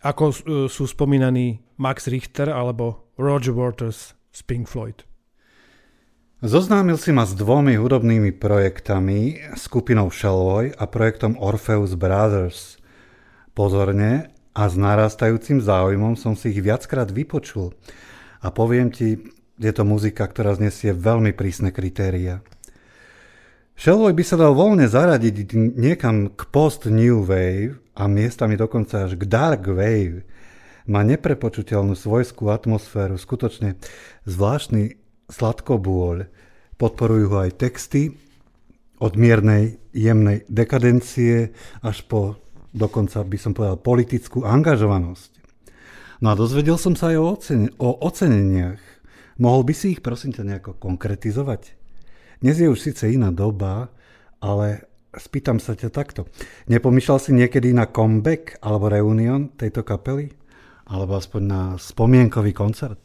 ako 0.01 0.23
e, 0.31 0.33
sú 0.67 0.83
spomínaní 0.87 1.61
Max 1.79 2.11
Richter 2.11 2.51
alebo 2.51 3.11
Roger 3.15 3.55
Waters 3.55 4.17
z 4.31 4.39
Pink 4.43 4.67
Floyd. 4.67 5.03
Zoznámil 6.41 6.97
si 6.97 7.13
ma 7.13 7.21
s 7.21 7.37
dvomi 7.37 7.77
hudobnými 7.77 8.33
projektami, 8.33 9.53
skupinou 9.53 10.09
Shellboy 10.09 10.73
a 10.73 10.89
projektom 10.89 11.37
Orpheus 11.37 11.93
Brothers. 11.93 12.81
Pozorne 13.53 14.33
a 14.49 14.65
s 14.65 14.73
narastajúcim 14.73 15.61
záujmom 15.61 16.17
som 16.17 16.33
si 16.33 16.49
ich 16.49 16.65
viackrát 16.65 17.13
vypočul. 17.13 17.77
A 18.41 18.49
poviem 18.49 18.89
ti, 18.89 19.21
je 19.61 19.69
to 19.69 19.85
muzika, 19.85 20.25
ktorá 20.25 20.57
znesie 20.57 20.97
veľmi 20.97 21.29
prísne 21.37 21.69
kritéria. 21.69 22.41
Shellboy 23.77 24.17
by 24.17 24.23
sa 24.25 24.33
dal 24.33 24.57
voľne 24.57 24.89
zaradiť 24.89 25.53
niekam 25.77 26.33
k 26.33 26.41
post-new 26.49 27.21
wave 27.21 27.77
a 27.93 28.09
miestami 28.09 28.57
dokonca 28.57 29.05
až 29.05 29.13
k 29.13 29.29
dark 29.29 29.69
wave. 29.69 30.25
Má 30.89 31.05
neprepočuteľnú 31.05 31.93
svojskú 31.93 32.49
atmosféru, 32.49 33.21
skutočne 33.21 33.77
zvláštny 34.25 35.00
sladkobôľ. 35.31 36.27
Podporujú 36.75 37.25
ho 37.31 37.37
aj 37.47 37.57
texty 37.57 38.13
od 39.01 39.17
miernej, 39.17 39.81
jemnej 39.95 40.45
dekadencie 40.45 41.55
až 41.81 41.97
po 42.05 42.37
dokonca 42.71 43.23
by 43.23 43.37
som 43.39 43.51
povedal 43.51 43.79
politickú 43.79 44.47
angažovanosť. 44.47 45.31
No 46.21 46.31
a 46.31 46.37
dozvedel 46.37 46.77
som 46.77 46.93
sa 46.93 47.11
aj 47.11 47.17
o, 47.17 47.25
ocen- 47.33 47.73
o 47.81 47.97
oceneniach. 47.97 48.79
Mohol 49.41 49.61
by 49.67 49.73
si 49.73 49.97
ich 49.97 50.05
prosím 50.05 50.31
ťa 50.37 50.47
nejako 50.47 50.77
konkretizovať? 50.77 51.73
Dnes 52.41 52.57
je 52.61 52.69
už 52.69 52.77
síce 52.77 53.09
iná 53.09 53.33
doba, 53.33 53.89
ale 54.37 54.85
spýtam 55.17 55.57
sa 55.57 55.73
ťa 55.73 55.89
takto. 55.89 56.29
Nepomýšľal 56.69 57.19
si 57.19 57.31
niekedy 57.33 57.73
na 57.73 57.89
comeback 57.89 58.61
alebo 58.61 58.89
reunion 58.89 59.49
tejto 59.57 59.81
kapely? 59.81 60.29
Alebo 60.85 61.17
aspoň 61.17 61.41
na 61.41 61.61
spomienkový 61.79 62.53
koncert? 62.53 62.99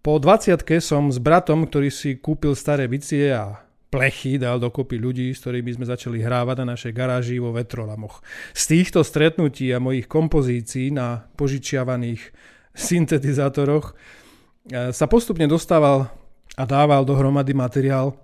Po 0.00 0.16
20 0.16 0.64
som 0.80 1.12
s 1.12 1.20
bratom, 1.20 1.68
ktorý 1.68 1.92
si 1.92 2.16
kúpil 2.16 2.56
staré 2.56 2.88
bicie 2.88 3.36
a 3.36 3.60
plechy 3.92 4.40
dal 4.40 4.56
dokopy 4.56 4.96
ľudí, 4.96 5.28
s 5.36 5.44
ktorými 5.44 5.76
sme 5.76 5.84
začali 5.84 6.24
hrávať 6.24 6.64
na 6.64 6.72
našej 6.72 6.92
garáži 6.96 7.36
vo 7.36 7.52
Vetrolamoch. 7.52 8.24
Z 8.56 8.72
týchto 8.72 9.04
stretnutí 9.04 9.68
a 9.76 9.82
mojich 9.82 10.08
kompozícií 10.08 10.88
na 10.88 11.28
požičiavaných 11.36 12.32
syntetizátoroch 12.72 13.92
eh, 13.92 14.88
sa 14.88 15.04
postupne 15.04 15.44
dostával 15.44 16.08
a 16.56 16.62
dával 16.64 17.04
dohromady 17.04 17.52
materiál 17.52 18.16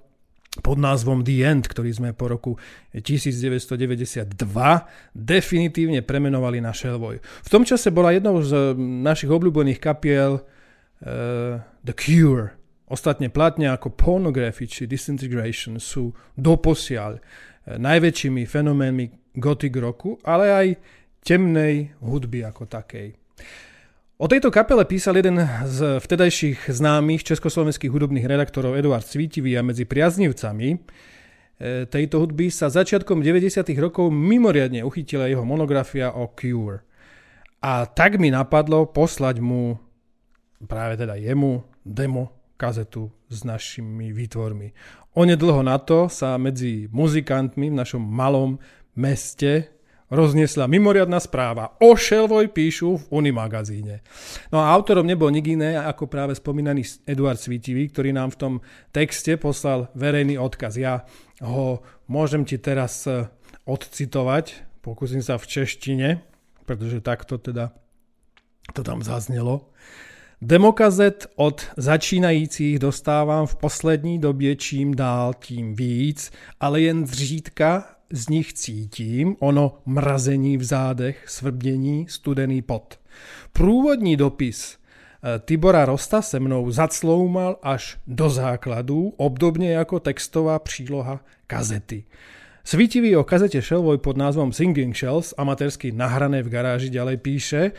pod 0.64 0.80
názvom 0.80 1.20
The 1.20 1.44
End, 1.44 1.68
ktorý 1.68 1.92
sme 1.92 2.10
po 2.16 2.32
roku 2.32 2.56
1992 2.96 4.32
definitívne 5.12 6.00
premenovali 6.00 6.64
na 6.64 6.72
Shellboy. 6.72 7.20
V 7.20 7.48
tom 7.52 7.68
čase 7.68 7.92
bola 7.92 8.16
jednou 8.16 8.40
z 8.40 8.72
našich 8.80 9.28
obľúbených 9.28 9.76
kapiel 9.76 10.40
The 11.02 11.94
Cure. 11.94 12.56
Ostatne 12.86 13.28
platne 13.28 13.68
ako 13.74 13.92
Pornography 13.92 14.70
či 14.70 14.86
Disintegration 14.86 15.82
sú 15.82 16.14
doposiaľ 16.38 17.18
uh, 17.18 17.22
najväčšími 17.74 18.46
fenoménmi 18.46 19.34
gothic 19.34 19.74
roku, 19.74 20.22
ale 20.22 20.44
aj 20.54 20.66
temnej 21.26 21.98
hudby 21.98 22.46
ako 22.46 22.70
takej. 22.70 23.18
O 24.16 24.30
tejto 24.30 24.48
kapele 24.48 24.88
písal 24.88 25.20
jeden 25.20 25.42
z 25.68 26.00
vtedajších 26.00 26.72
známych 26.72 27.26
československých 27.26 27.92
hudobných 27.92 28.24
redaktorov 28.24 28.78
Eduard 28.78 29.04
Svítivý 29.04 29.60
a 29.60 29.66
medzi 29.66 29.84
priaznivcami 29.84 30.68
e, 30.72 30.78
tejto 31.84 32.24
hudby 32.24 32.48
sa 32.48 32.72
začiatkom 32.72 33.20
90. 33.20 33.68
rokov 33.76 34.08
mimoriadne 34.08 34.80
uchytila 34.88 35.28
jeho 35.28 35.44
monografia 35.44 36.16
o 36.16 36.32
Cure. 36.32 36.80
A 37.60 37.84
tak 37.84 38.16
mi 38.16 38.32
napadlo 38.32 38.88
poslať 38.88 39.36
mu, 39.44 39.76
práve 40.64 40.96
teda 40.96 41.20
jemu, 41.20 41.60
demo 41.84 42.32
kazetu 42.56 43.12
s 43.28 43.44
našimi 43.44 44.16
výtvormi. 44.16 44.72
Onedlho 45.12 45.60
na 45.60 45.76
to 45.76 46.08
sa 46.08 46.40
medzi 46.40 46.88
muzikantmi 46.88 47.68
v 47.68 47.78
našom 47.78 48.00
malom 48.00 48.56
meste 48.96 49.76
rozniesla 50.06 50.70
mimoriadná 50.70 51.18
správa. 51.18 51.74
O 51.82 51.98
Šelvoj 51.98 52.54
píšu 52.54 52.96
v 52.96 53.04
Unimagazíne. 53.10 54.06
No 54.54 54.62
a 54.62 54.70
autorom 54.70 55.02
nebol 55.02 55.32
nik 55.34 55.50
iné 55.50 55.74
ako 55.74 56.06
práve 56.06 56.38
spomínaný 56.38 56.86
Eduard 57.04 57.40
Svítivý, 57.40 57.90
ktorý 57.90 58.14
nám 58.14 58.34
v 58.34 58.38
tom 58.38 58.54
texte 58.94 59.34
poslal 59.34 59.90
verejný 59.98 60.38
odkaz. 60.38 60.78
Ja 60.78 61.04
ho 61.42 61.82
môžem 62.06 62.46
ti 62.46 62.54
teraz 62.56 63.02
e, 63.10 63.26
odcitovať, 63.66 64.62
pokúsim 64.80 65.20
sa 65.26 65.42
v 65.42 65.48
češtine, 65.50 66.08
pretože 66.62 67.02
takto 67.02 67.42
teda 67.42 67.74
to 68.74 68.86
tam 68.86 69.02
zaznelo. 69.02 69.74
Demokazet 70.42 71.26
od 71.36 71.66
začínajících 71.76 72.78
dostávám 72.78 73.46
v 73.46 73.54
poslední 73.54 74.18
době 74.18 74.56
čím 74.56 74.94
dál 74.94 75.34
tím 75.38 75.74
víc, 75.74 76.30
ale 76.60 76.80
jen 76.80 77.06
zřídka 77.06 77.84
z 78.10 78.28
nich 78.28 78.52
cítím 78.52 79.36
ono 79.38 79.78
mrazení 79.86 80.56
v 80.56 80.64
zádech, 80.64 81.24
svrbnění, 81.28 82.06
studený 82.08 82.62
pot. 82.62 82.98
Průvodní 83.52 84.16
dopis 84.16 84.76
eh, 84.76 85.38
Tibora 85.38 85.84
Rosta 85.84 86.22
se 86.22 86.40
mnou 86.40 86.70
zacloumal 86.70 87.58
až 87.62 87.98
do 88.06 88.30
základů, 88.30 89.12
obdobně 89.16 89.72
jako 89.72 90.00
textová 90.00 90.58
příloha 90.58 91.20
kazety. 91.46 92.04
Svítivý 92.64 93.16
o 93.16 93.24
kazete 93.24 93.60
Shellboy 93.60 93.98
pod 93.98 94.16
názvom 94.16 94.52
Singing 94.52 94.96
Shells, 94.96 95.34
amatérsky 95.38 95.92
nahrané 95.92 96.42
v 96.42 96.48
garáži, 96.48 96.90
ďalej 96.90 97.16
píše, 97.16 97.72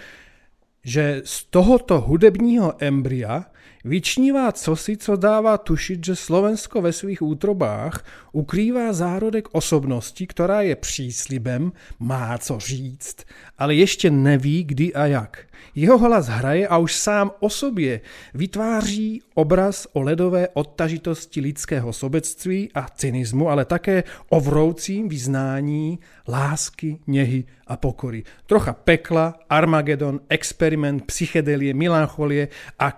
že 0.88 1.21
z 1.25 1.43
tohoto 1.43 2.01
hudebního 2.01 2.73
embria 2.79 3.45
vyčnívá 3.86 4.51
cosi, 4.51 4.97
co 4.97 5.15
dává 5.15 5.57
tušiť, 5.57 6.05
že 6.05 6.15
Slovensko 6.15 6.82
ve 6.82 6.93
svých 6.93 7.22
útrobách 7.22 8.03
ukrývá 8.32 8.93
zárodek 8.93 9.47
osobnosti, 9.55 10.28
ktorá 10.28 10.61
je 10.61 10.76
příslibem, 10.76 11.72
má 11.99 12.38
co 12.38 12.59
říct, 12.59 13.26
ale 13.57 13.76
ještě 13.76 14.09
neví, 14.09 14.63
kdy 14.63 14.93
a 14.93 15.05
jak. 15.05 15.47
Jeho 15.76 15.97
hlas 15.97 16.28
hraje 16.28 16.68
a 16.68 16.78
už 16.78 16.95
sám 16.95 17.32
o 17.39 17.49
sobě 17.49 18.01
vytváří 18.34 19.22
obraz 19.34 19.88
o 19.93 20.01
ledové 20.01 20.47
odtažitosti 20.53 21.41
lidského 21.41 21.93
sobectví 21.93 22.70
a 22.74 22.89
cynismu, 22.89 23.49
ale 23.49 23.65
také 23.65 24.03
o 24.30 24.39
vroucím 24.39 25.09
vyznání 25.09 25.99
lásky, 26.28 26.99
nehy 27.07 27.43
a 27.68 27.78
pokory. 27.78 28.24
Trocha 28.45 28.74
pekla, 28.74 29.39
Armagedon, 29.49 30.20
experiment, 30.30 31.05
psychedelie, 31.05 31.74
melancholie 31.74 32.47
a 32.80 32.91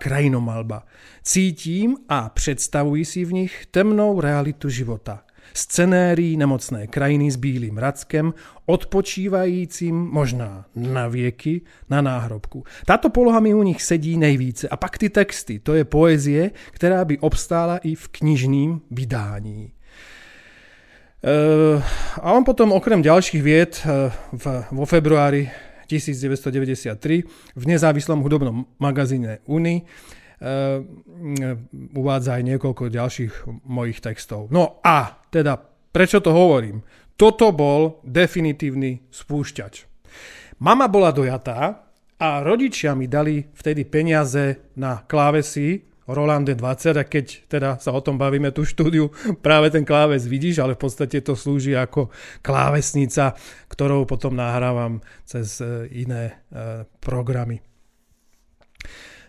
krajinomalba. 0.64 0.84
Cítím 1.24 1.98
a 2.10 2.30
představuji 2.30 3.06
si 3.06 3.26
v 3.26 3.34
nich 3.34 3.66
temnou 3.72 4.22
realitu 4.22 4.70
života– 4.70 5.24
scenérií 5.54 6.38
nemocné 6.38 6.88
krajiny 6.88 7.32
s 7.32 7.36
bílým 7.36 7.78
rackem, 7.78 8.34
odpočívajícím 8.66 9.96
možná 9.96 10.66
na 10.76 11.08
vieky 11.08 11.62
na 11.90 12.02
náhrobku. 12.02 12.64
Táto 12.86 13.10
poloha 13.10 13.40
mi 13.40 13.54
u 13.54 13.64
nich 13.64 13.82
sedí 13.82 14.18
nejvíce. 14.18 14.70
A 14.70 14.78
pak 14.78 14.98
ty 14.98 15.10
texty, 15.10 15.60
to 15.60 15.74
je 15.74 15.84
poezie, 15.84 16.52
která 16.72 17.06
by 17.06 17.18
obstála 17.18 17.78
i 17.78 17.96
v 17.96 18.08
knižným 18.08 18.82
vydání. 18.92 19.74
Uh, 21.20 21.84
a 22.22 22.32
on 22.32 22.46
potom 22.46 22.72
okrem 22.72 23.02
ďalších 23.02 23.44
vied 23.44 23.82
v, 24.32 24.46
vo 24.72 24.86
februári 24.86 25.50
1993 25.90 27.24
v 27.56 27.64
nezávislom 27.66 28.22
hudobnom 28.22 28.70
magazíne 28.80 29.42
Uni 29.50 29.84
uvádza 31.96 32.32
aj 32.40 32.44
niekoľko 32.48 32.84
ďalších 32.88 33.34
mojich 33.68 34.00
textov. 34.00 34.48
No 34.50 34.80
a 34.80 35.20
teda, 35.28 35.60
prečo 35.92 36.24
to 36.24 36.32
hovorím? 36.32 36.82
Toto 37.20 37.52
bol 37.52 38.00
definitívny 38.08 39.12
spúšťač. 39.12 39.84
Mama 40.64 40.88
bola 40.88 41.12
dojatá 41.12 41.88
a 42.20 42.30
rodičia 42.40 42.96
mi 42.96 43.12
dali 43.12 43.44
vtedy 43.52 43.84
peniaze 43.84 44.72
na 44.80 45.04
klávesy 45.04 45.90
Rolande 46.10 46.58
20 46.58 46.98
a 46.98 47.04
keď 47.06 47.26
teda 47.46 47.70
sa 47.78 47.94
o 47.94 48.02
tom 48.02 48.18
bavíme 48.18 48.50
tú 48.50 48.66
štúdiu, 48.66 49.14
práve 49.46 49.70
ten 49.70 49.86
kláves 49.86 50.26
vidíš, 50.26 50.60
ale 50.60 50.74
v 50.74 50.90
podstate 50.90 51.22
to 51.22 51.38
slúži 51.38 51.78
ako 51.78 52.10
klávesnica, 52.42 53.38
ktorou 53.70 54.10
potom 54.10 54.34
nahrávam 54.34 55.06
cez 55.22 55.62
e, 55.62 55.86
iné 55.94 56.24
e, 56.50 56.84
programy. 56.98 57.62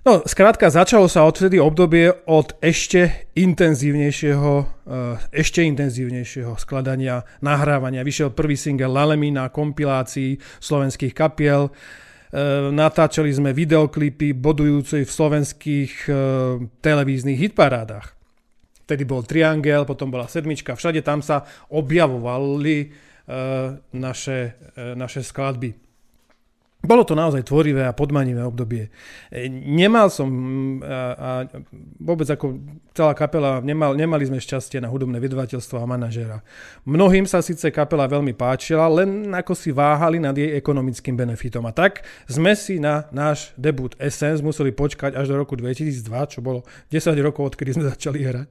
No, 0.01 0.25
skrátka, 0.25 0.73
začalo 0.73 1.13
sa 1.13 1.29
odtedy 1.29 1.61
obdobie 1.61 2.09
od 2.25 2.57
ešte 2.65 3.29
intenzívnejšieho, 3.37 4.53
eh, 4.89 5.21
ešte 5.29 5.61
intenzívnejšieho 5.61 6.57
skladania, 6.57 7.29
nahrávania. 7.45 8.01
Vyšiel 8.01 8.33
prvý 8.33 8.57
single 8.57 8.89
Lalemi 8.89 9.29
na 9.29 9.53
kompilácii 9.53 10.41
slovenských 10.57 11.13
kapiel. 11.13 11.69
Eh, 11.69 12.73
natáčali 12.73 13.29
sme 13.29 13.53
videoklipy 13.53 14.33
bodujúce 14.33 15.05
v 15.05 15.11
slovenských 15.13 15.93
eh, 16.09 16.15
televíznych 16.81 17.37
hitparádach. 17.37 18.17
Vtedy 18.89 19.05
bol 19.05 19.21
Triangel, 19.21 19.85
potom 19.85 20.09
bola 20.09 20.25
sedmička, 20.33 20.81
všade 20.81 21.05
tam 21.05 21.21
sa 21.21 21.45
objavovali 21.71 22.91
naše, 23.95 24.59
naše 24.75 25.23
skladby. 25.23 25.90
Bolo 26.81 27.05
to 27.05 27.13
naozaj 27.13 27.45
tvorivé 27.45 27.85
a 27.85 27.93
podmanivé 27.93 28.41
obdobie. 28.41 28.89
E, 29.29 29.53
nemal 29.53 30.09
som, 30.09 30.29
a, 30.81 30.97
a 31.13 31.31
vôbec 32.01 32.25
ako 32.25 32.57
celá 32.97 33.13
kapela, 33.13 33.61
nemal, 33.61 33.93
nemali 33.93 34.25
sme 34.25 34.41
šťastie 34.41 34.81
na 34.81 34.89
hudobné 34.89 35.21
vydavateľstvo 35.21 35.77
a 35.77 35.85
manažera. 35.85 36.41
Mnohým 36.89 37.29
sa 37.29 37.45
síce 37.45 37.69
kapela 37.69 38.09
veľmi 38.09 38.33
páčila, 38.33 38.89
len 38.89 39.29
ako 39.29 39.53
si 39.53 39.77
váhali 39.77 40.25
nad 40.25 40.33
jej 40.33 40.57
ekonomickým 40.57 41.21
benefitom. 41.21 41.69
A 41.69 41.77
tak 41.77 42.01
sme 42.25 42.57
si 42.57 42.81
na 42.81 43.05
náš 43.13 43.53
debut 43.61 43.93
Essence 44.01 44.41
museli 44.41 44.73
počkať 44.73 45.21
až 45.21 45.29
do 45.29 45.37
roku 45.37 45.61
2002, 45.61 46.33
čo 46.33 46.41
bolo 46.41 46.65
10 46.89 47.13
rokov, 47.21 47.53
odkedy 47.53 47.77
sme 47.77 47.85
začali 47.93 48.25
hrať 48.25 48.49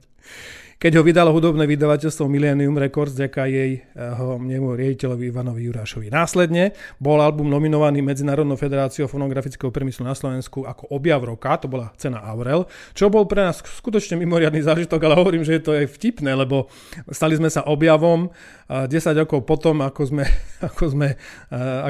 keď 0.80 0.96
ho 0.96 1.04
vydalo 1.04 1.28
hudobné 1.36 1.68
vydavateľstvo 1.68 2.24
Millennium 2.24 2.72
Records 2.80 3.12
ďaká 3.12 3.44
jej 3.44 3.84
ho, 3.92 4.40
nemu 4.40 4.72
riaditeľovi 4.72 5.28
Ivanovi 5.28 5.68
Jurášovi. 5.68 6.08
Následne 6.08 6.72
bol 6.96 7.20
album 7.20 7.52
nominovaný 7.52 8.00
Medzinárodnou 8.00 8.56
federáciou 8.56 9.04
fonografického 9.04 9.68
priemyslu 9.68 10.08
na 10.08 10.16
Slovensku 10.16 10.64
ako 10.64 10.88
objav 10.88 11.20
roka, 11.20 11.52
to 11.60 11.68
bola 11.68 11.92
cena 12.00 12.24
Aurel, 12.24 12.64
čo 12.96 13.12
bol 13.12 13.28
pre 13.28 13.44
nás 13.44 13.60
skutočne 13.60 14.16
mimoriadný 14.24 14.64
zážitok, 14.64 15.04
ale 15.04 15.20
hovorím, 15.20 15.44
že 15.44 15.60
je 15.60 15.62
to 15.68 15.76
aj 15.76 15.84
vtipné, 16.00 16.32
lebo 16.32 16.72
stali 17.12 17.36
sme 17.36 17.52
sa 17.52 17.60
objavom 17.68 18.32
10 18.72 18.88
rokov 19.20 19.44
potom, 19.44 19.84
ako 19.84 20.08
sme, 20.08 20.24
ako 20.72 20.96
sme, 20.96 21.08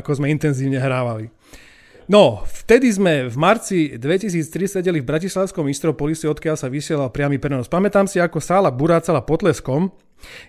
ako 0.03 0.11
sme 0.18 0.34
intenzívne 0.34 0.82
hrávali. 0.82 1.30
No, 2.11 2.42
vtedy 2.42 2.90
sme 2.90 3.30
v 3.30 3.36
marci 3.38 3.94
2003 3.94 4.82
sedeli 4.82 4.98
v 4.98 5.06
Bratislavskom 5.06 5.70
Istropolisi, 5.70 6.26
odkiaľ 6.26 6.58
sa 6.58 6.66
vysielal 6.66 7.06
priamy 7.14 7.38
prenos. 7.38 7.70
Pamätám 7.70 8.11
si, 8.11 8.18
ako 8.18 8.42
sála 8.42 8.74
burácala 8.74 9.22
potleskom, 9.22 9.94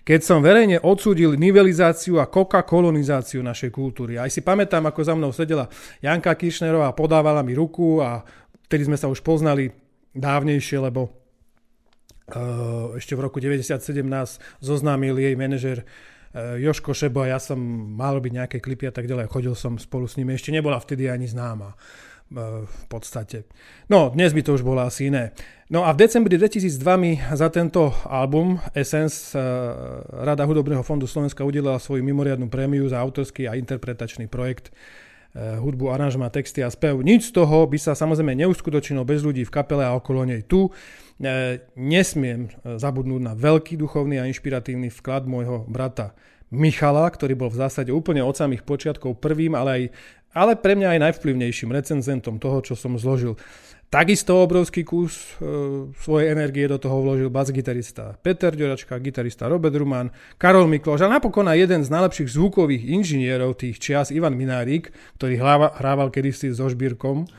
keď 0.02 0.26
som 0.26 0.42
verejne 0.42 0.82
odsúdil 0.82 1.38
nivelizáciu 1.38 2.18
a 2.18 2.26
koka-kolonizáciu 2.26 3.46
našej 3.46 3.70
kultúry. 3.70 4.18
Aj 4.18 4.26
si 4.34 4.42
pamätám, 4.42 4.90
ako 4.90 5.06
za 5.06 5.14
mnou 5.14 5.30
sedela 5.30 5.70
Janka 6.02 6.34
Kiršnerová 6.34 6.98
podávala 6.98 7.46
mi 7.46 7.54
ruku 7.54 8.02
a 8.02 8.26
vtedy 8.66 8.90
sme 8.90 8.98
sa 8.98 9.06
už 9.06 9.22
poznali 9.22 9.70
dávnejšie, 10.18 10.82
lebo 10.82 11.14
uh, 12.34 12.98
ešte 12.98 13.14
v 13.14 13.22
roku 13.22 13.38
97 13.38 14.02
nás 14.02 14.42
zoznámil 14.66 15.14
jej 15.14 15.38
manažer 15.38 15.86
Eh, 15.86 16.21
Joško 16.34 16.96
Šebo 16.96 17.28
a 17.28 17.36
ja 17.36 17.40
som 17.44 17.60
mal 17.96 18.16
byť 18.24 18.32
nejaké 18.32 18.58
klipy 18.64 18.88
a 18.88 18.94
tak 18.96 19.08
ďalej. 19.08 19.28
Chodil 19.28 19.52
som 19.52 19.76
spolu 19.76 20.08
s 20.08 20.16
nimi. 20.16 20.32
Ešte 20.32 20.56
nebola 20.56 20.80
vtedy 20.80 21.12
ani 21.12 21.28
známa 21.28 21.76
eh, 21.76 22.64
v 22.64 22.86
podstate. 22.88 23.44
No, 23.92 24.16
dnes 24.16 24.32
by 24.32 24.40
to 24.40 24.56
už 24.56 24.64
bolo 24.64 24.80
asi 24.80 25.12
iné. 25.12 25.36
No 25.68 25.84
a 25.84 25.92
v 25.92 26.08
decembri 26.08 26.40
2002 26.40 26.80
mi 26.96 27.20
za 27.20 27.52
tento 27.52 27.92
album 28.08 28.64
Essence 28.72 29.36
eh, 29.36 29.44
Rada 30.24 30.48
hudobného 30.48 30.84
fondu 30.88 31.04
Slovenska 31.04 31.44
udelila 31.44 31.76
svoju 31.84 32.00
mimoriadnu 32.00 32.48
prémiu 32.48 32.88
za 32.88 33.04
autorský 33.04 33.52
a 33.52 33.60
interpretačný 33.60 34.32
projekt 34.32 34.72
hudbu, 35.32 35.96
aranžma, 35.96 36.28
texty 36.28 36.60
a 36.60 36.68
spev. 36.68 37.00
Nič 37.00 37.32
z 37.32 37.40
toho 37.40 37.64
by 37.64 37.80
sa 37.80 37.96
samozrejme 37.96 38.36
neuskutočnilo 38.36 39.08
bez 39.08 39.24
ľudí 39.24 39.48
v 39.48 39.54
kapele 39.54 39.88
a 39.88 39.96
okolo 39.96 40.28
nej 40.28 40.44
tu. 40.44 40.68
E, 41.22 41.62
nesmiem 41.78 42.50
e, 42.50 42.82
zabudnúť 42.82 43.22
na 43.22 43.38
veľký 43.38 43.78
duchovný 43.78 44.18
a 44.18 44.26
inšpiratívny 44.26 44.90
vklad 44.90 45.30
môjho 45.30 45.70
brata 45.70 46.18
Michala, 46.50 47.06
ktorý 47.06 47.38
bol 47.38 47.54
v 47.54 47.62
zásade 47.62 47.94
úplne 47.94 48.26
od 48.26 48.34
samých 48.34 48.66
počiatkov 48.66 49.22
prvým, 49.22 49.54
ale, 49.54 49.70
aj, 49.70 49.84
ale 50.34 50.52
pre 50.58 50.74
mňa 50.74 50.98
aj 50.98 51.00
najvplyvnejším 51.06 51.70
recenzentom 51.70 52.42
toho, 52.42 52.66
čo 52.66 52.74
som 52.74 52.98
zložil. 52.98 53.38
Takisto 53.94 54.42
obrovský 54.42 54.82
kus 54.82 55.38
e, 55.38 55.94
svojej 55.94 56.34
energie 56.34 56.66
do 56.66 56.82
toho 56.82 57.06
vložil 57.06 57.30
bas-gitarista 57.30 58.18
Peter 58.26 58.50
Ďoračka, 58.50 58.98
gitarista 58.98 59.46
Robert 59.46 59.78
Ruman, 59.78 60.10
Karol 60.42 60.66
Mikloš 60.66 61.06
a 61.06 61.12
napokon 61.12 61.46
aj 61.46 61.70
jeden 61.70 61.86
z 61.86 61.94
najlepších 61.94 62.34
zvukových 62.34 62.82
inžinierov 62.98 63.62
tých 63.62 63.78
čias, 63.78 64.10
Ivan 64.10 64.34
Minárik, 64.34 64.90
ktorý 65.22 65.38
hrával 65.78 66.10
kedysi 66.10 66.50
so 66.50 66.66
Žbírkom 66.66 67.30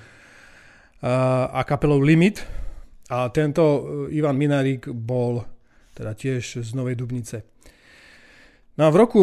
a, 1.03 1.51
a 1.51 1.61
kapelou 1.67 1.99
Limit, 1.99 2.47
a 3.13 3.29
tento 3.29 3.63
e, 3.63 3.81
Ivan 4.17 4.41
Minarík 4.41 4.89
bol 4.89 5.45
teda 5.93 6.17
tiež 6.17 6.65
z 6.65 6.71
Novej 6.73 6.97
Dubnice. 6.97 7.45
No 8.81 8.89
a 8.89 8.91
v 8.91 8.97
roku 9.05 9.23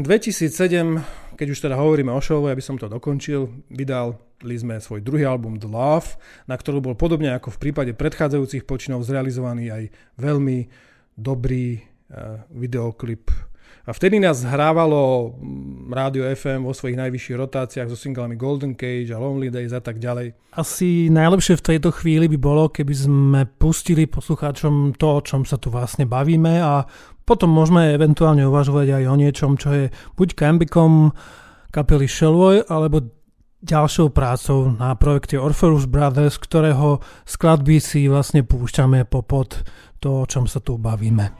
2007, 0.00 1.36
keď 1.36 1.46
už 1.52 1.58
teda 1.60 1.76
hovoríme 1.76 2.08
o 2.08 2.20
show, 2.24 2.40
aby 2.48 2.64
som 2.64 2.80
to 2.80 2.88
dokončil, 2.88 3.68
vydali 3.68 4.56
sme 4.56 4.80
svoj 4.80 5.04
druhý 5.04 5.28
album 5.28 5.60
The 5.60 5.68
Love, 5.68 6.16
na 6.48 6.56
ktorú 6.56 6.80
bol 6.80 6.96
podobne 6.96 7.36
ako 7.36 7.52
v 7.52 7.60
prípade 7.68 7.92
predchádzajúcich 7.92 8.64
počinov 8.64 9.04
zrealizovaný 9.04 9.68
aj 9.68 9.84
veľmi 10.16 10.72
dobrý 11.12 11.76
uh, 11.76 12.40
videoklip 12.56 13.28
a 13.86 13.90
vtedy 13.94 14.18
nás 14.18 14.42
hrávalo 14.42 15.32
mm, 15.38 15.94
rádio 15.94 16.26
FM 16.26 16.66
vo 16.66 16.74
svojich 16.74 16.98
najvyšších 16.98 17.38
rotáciách 17.38 17.86
so 17.86 17.94
singlami 17.94 18.34
Golden 18.34 18.74
Cage 18.74 19.14
a 19.14 19.18
Lonely 19.22 19.54
Days 19.54 19.70
a 19.70 19.78
tak 19.78 20.02
ďalej. 20.02 20.34
Asi 20.58 21.06
najlepšie 21.06 21.54
v 21.62 21.66
tejto 21.70 21.94
chvíli 21.94 22.26
by 22.26 22.38
bolo, 22.42 22.66
keby 22.66 22.94
sme 22.94 23.40
pustili 23.46 24.10
poslucháčom 24.10 24.98
to, 24.98 25.06
o 25.06 25.20
čom 25.22 25.46
sa 25.46 25.54
tu 25.54 25.70
vlastne 25.70 26.02
bavíme 26.02 26.58
a 26.58 26.82
potom 27.22 27.50
môžeme 27.54 27.94
eventuálne 27.94 28.42
uvažovať 28.42 29.02
aj 29.02 29.04
o 29.06 29.14
niečom, 29.14 29.50
čo 29.54 29.70
je 29.70 29.84
buď 30.18 30.28
Cambicom 30.34 31.14
kapely 31.70 32.10
Shellboy, 32.10 32.66
alebo 32.66 33.06
ďalšou 33.62 34.10
prácou 34.14 34.70
na 34.74 34.94
projekte 34.94 35.38
Orpheus 35.38 35.86
Brothers, 35.90 36.38
ktorého 36.38 37.02
skladby 37.26 37.82
si 37.82 38.06
vlastne 38.06 38.46
púšťame 38.46 39.06
popod 39.06 39.66
to, 39.98 40.22
o 40.22 40.28
čom 40.30 40.46
sa 40.46 40.62
tu 40.62 40.78
bavíme. 40.78 41.34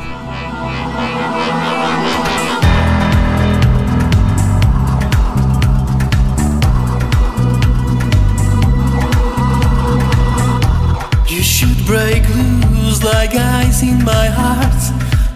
Shoot 11.86 13.04
like 13.04 13.34
ice 13.34 13.82
in 13.82 14.02
my 14.04 14.26
heart. 14.26 14.82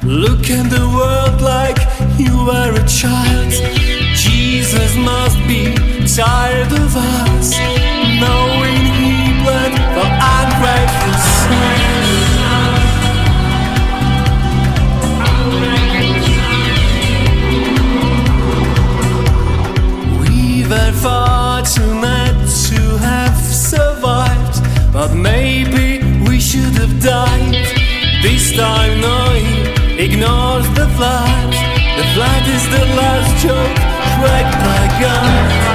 Look 0.03 0.51
at 0.51 0.71
the 0.71 0.87
world 0.99 1.41
like 1.41 1.79
you 2.19 2.45
were 2.45 2.73
a 2.75 2.87
child. 2.89 3.53
Jesus 4.17 4.97
must 4.97 5.39
be 5.47 5.75
tired 6.07 6.73
of 6.73 6.97
us, 6.97 7.53
knowing 8.21 8.83
He 9.01 9.33
bled 9.43 9.75
for 9.95 10.09
ungrateful 10.39 11.15
sins. 11.39 11.91
We 20.21 20.65
were 20.69 20.93
far 20.93 21.63
too 21.63 21.95
mad 22.01 22.35
to 22.67 22.81
have 22.99 23.39
survived, 23.39 24.57
but 24.93 25.15
maybe 25.15 25.90
died. 27.01 27.55
This 28.23 28.53
time 28.53 29.01
no 29.01 29.33
he 29.33 30.05
ignores 30.05 30.69
the 30.79 30.87
flat. 30.97 31.51
The 31.97 32.05
flat 32.15 32.45
is 32.57 32.65
the 32.75 32.85
last 32.99 33.43
joke 33.43 33.79
Shrek 34.13 34.49
forgot. 34.63 35.71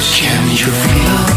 Can 0.00 0.50
you 0.50 0.66
feel? 0.66 1.27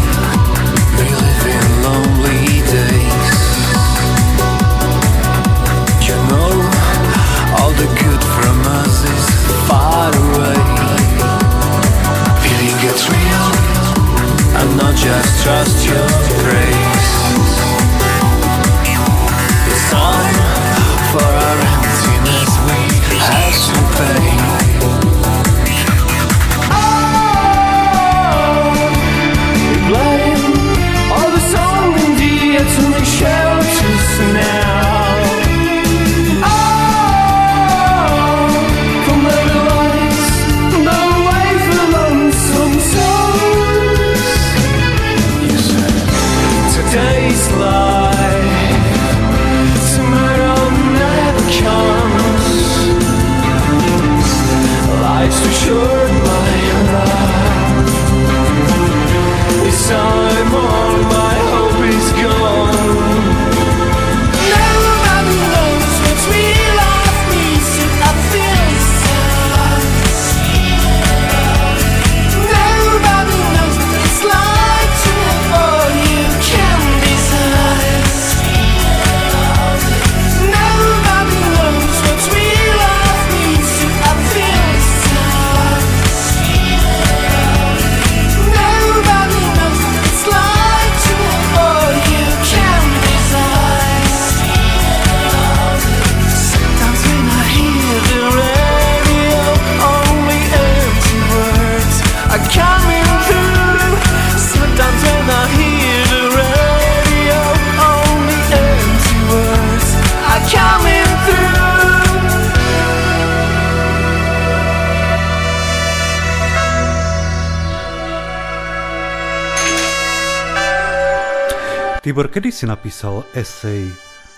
Tibor, 122.02 122.26
kedy 122.26 122.50
si 122.50 122.66
napísal 122.66 123.22
esej 123.30 123.86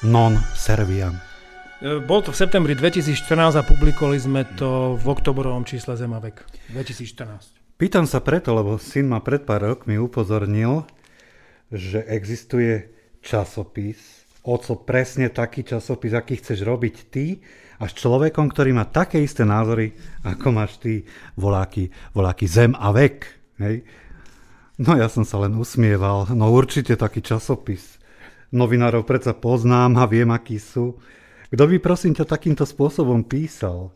Non 0.05 0.37
Serviam? 0.53 1.17
E, 1.81 1.97
Bol 1.97 2.21
to 2.21 2.29
v 2.29 2.37
septembri 2.37 2.77
2014 2.77 3.57
a 3.57 3.65
publikovali 3.65 4.21
sme 4.21 4.45
to 4.53 5.01
v 5.01 5.07
oktobrovom 5.09 5.65
čísle 5.65 5.97
Zemavek 5.97 6.45
2014. 6.77 7.81
Pýtam 7.81 8.05
sa 8.05 8.21
preto, 8.21 8.53
lebo 8.53 8.77
syn 8.77 9.09
ma 9.09 9.25
pred 9.25 9.49
pár 9.49 9.65
rokmi 9.65 9.97
upozornil, 9.97 10.85
že 11.73 12.05
existuje 12.05 12.85
časopis, 13.25 14.29
oco 14.45 14.85
presne 14.85 15.33
taký 15.33 15.65
časopis, 15.65 16.13
aký 16.13 16.37
chceš 16.45 16.69
robiť 16.69 16.97
ty, 17.09 17.41
a 17.81 17.89
s 17.89 17.97
človekom, 17.97 18.53
ktorý 18.53 18.77
má 18.77 18.85
také 18.93 19.25
isté 19.25 19.49
názory, 19.49 19.97
ako 20.21 20.53
máš 20.53 20.77
ty, 20.85 21.09
voláky, 21.41 21.89
voláky 22.13 22.45
zem 22.45 22.77
a 22.77 22.93
vek. 22.93 23.25
Hej? 23.57 24.04
No 24.75 24.99
ja 24.99 25.07
som 25.07 25.23
sa 25.23 25.39
len 25.39 25.55
usmieval, 25.55 26.35
no 26.35 26.51
určite 26.51 26.99
taký 26.99 27.23
časopis. 27.23 28.03
Novinárov 28.51 29.07
predsa 29.07 29.31
poznám 29.31 30.03
a 30.03 30.05
viem, 30.11 30.31
akí 30.35 30.59
sú. 30.59 30.99
Kto 31.55 31.71
by 31.71 31.79
prosím 31.79 32.19
ťa 32.19 32.27
takýmto 32.27 32.67
spôsobom 32.67 33.23
písal? 33.23 33.95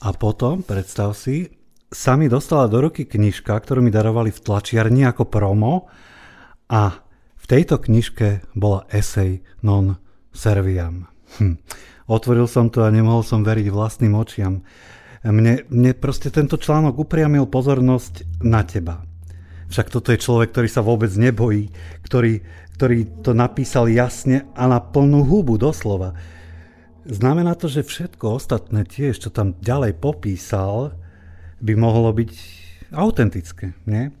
A 0.00 0.16
potom, 0.16 0.64
predstav 0.64 1.12
si, 1.12 1.52
sa 1.92 2.16
mi 2.16 2.32
dostala 2.32 2.64
do 2.64 2.80
ruky 2.80 3.04
knižka, 3.04 3.52
ktorú 3.52 3.84
mi 3.84 3.92
darovali 3.92 4.32
v 4.32 4.42
tlačiarni 4.42 5.04
ako 5.04 5.28
promo 5.28 5.92
a 6.72 7.04
v 7.36 7.44
tejto 7.44 7.76
knižke 7.76 8.56
bola 8.56 8.88
esej 8.88 9.44
non 9.60 10.00
serviam. 10.32 11.12
Hm. 11.36 11.60
Otvoril 12.08 12.48
som 12.48 12.72
to 12.72 12.84
a 12.84 12.92
nemohol 12.92 13.20
som 13.20 13.44
veriť 13.44 13.68
vlastným 13.68 14.16
očiam. 14.16 14.64
Mne, 15.24 15.64
mne 15.68 15.92
proste 15.96 16.28
tento 16.28 16.60
článok 16.60 17.00
upriamil 17.00 17.48
pozornosť 17.48 18.44
na 18.44 18.60
teba. 18.64 19.04
Však 19.74 19.90
toto 19.90 20.14
je 20.14 20.22
človek, 20.22 20.54
ktorý 20.54 20.68
sa 20.70 20.86
vôbec 20.86 21.10
nebojí, 21.18 21.66
ktorý, 22.06 22.46
ktorý 22.78 23.26
to 23.26 23.34
napísal 23.34 23.90
jasne 23.90 24.46
a 24.54 24.70
na 24.70 24.78
plnú 24.78 25.26
hubu 25.26 25.58
doslova. 25.58 26.14
Znamená 27.02 27.58
to, 27.58 27.66
že 27.66 27.82
všetko 27.82 28.38
ostatné 28.38 28.86
tiež, 28.86 29.18
čo 29.18 29.34
tam 29.34 29.58
ďalej 29.58 29.98
popísal, 29.98 30.94
by 31.58 31.74
mohlo 31.74 32.14
byť 32.14 32.30
autentické, 32.94 33.74
nie? 33.82 34.14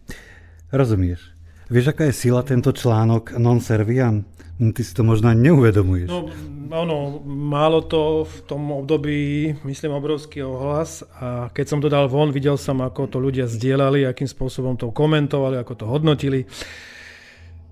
Rozumieš? 0.74 1.33
Vieš, 1.74 1.90
aká 1.90 2.06
je 2.06 2.14
sila 2.14 2.46
tento 2.46 2.70
článok 2.70 3.34
non 3.34 3.58
serviam? 3.58 4.22
Hm, 4.62 4.70
Ty 4.70 4.82
si 4.86 4.94
to 4.94 5.02
možno 5.02 5.34
neuvedomuješ. 5.34 6.06
No, 6.06 6.30
ono, 6.70 7.18
málo 7.26 7.82
to 7.82 8.22
v 8.22 8.36
tom 8.46 8.62
období, 8.70 9.50
myslím, 9.66 9.98
obrovský 9.98 10.46
ohlas 10.46 11.02
a 11.18 11.50
keď 11.50 11.66
som 11.66 11.82
to 11.82 11.90
dal 11.90 12.06
von, 12.06 12.30
videl 12.30 12.54
som, 12.54 12.78
ako 12.78 13.10
to 13.10 13.18
ľudia 13.18 13.50
zdieľali, 13.50 14.06
akým 14.06 14.30
spôsobom 14.30 14.78
to 14.78 14.94
komentovali, 14.94 15.58
ako 15.58 15.74
to 15.74 15.84
hodnotili. 15.90 16.46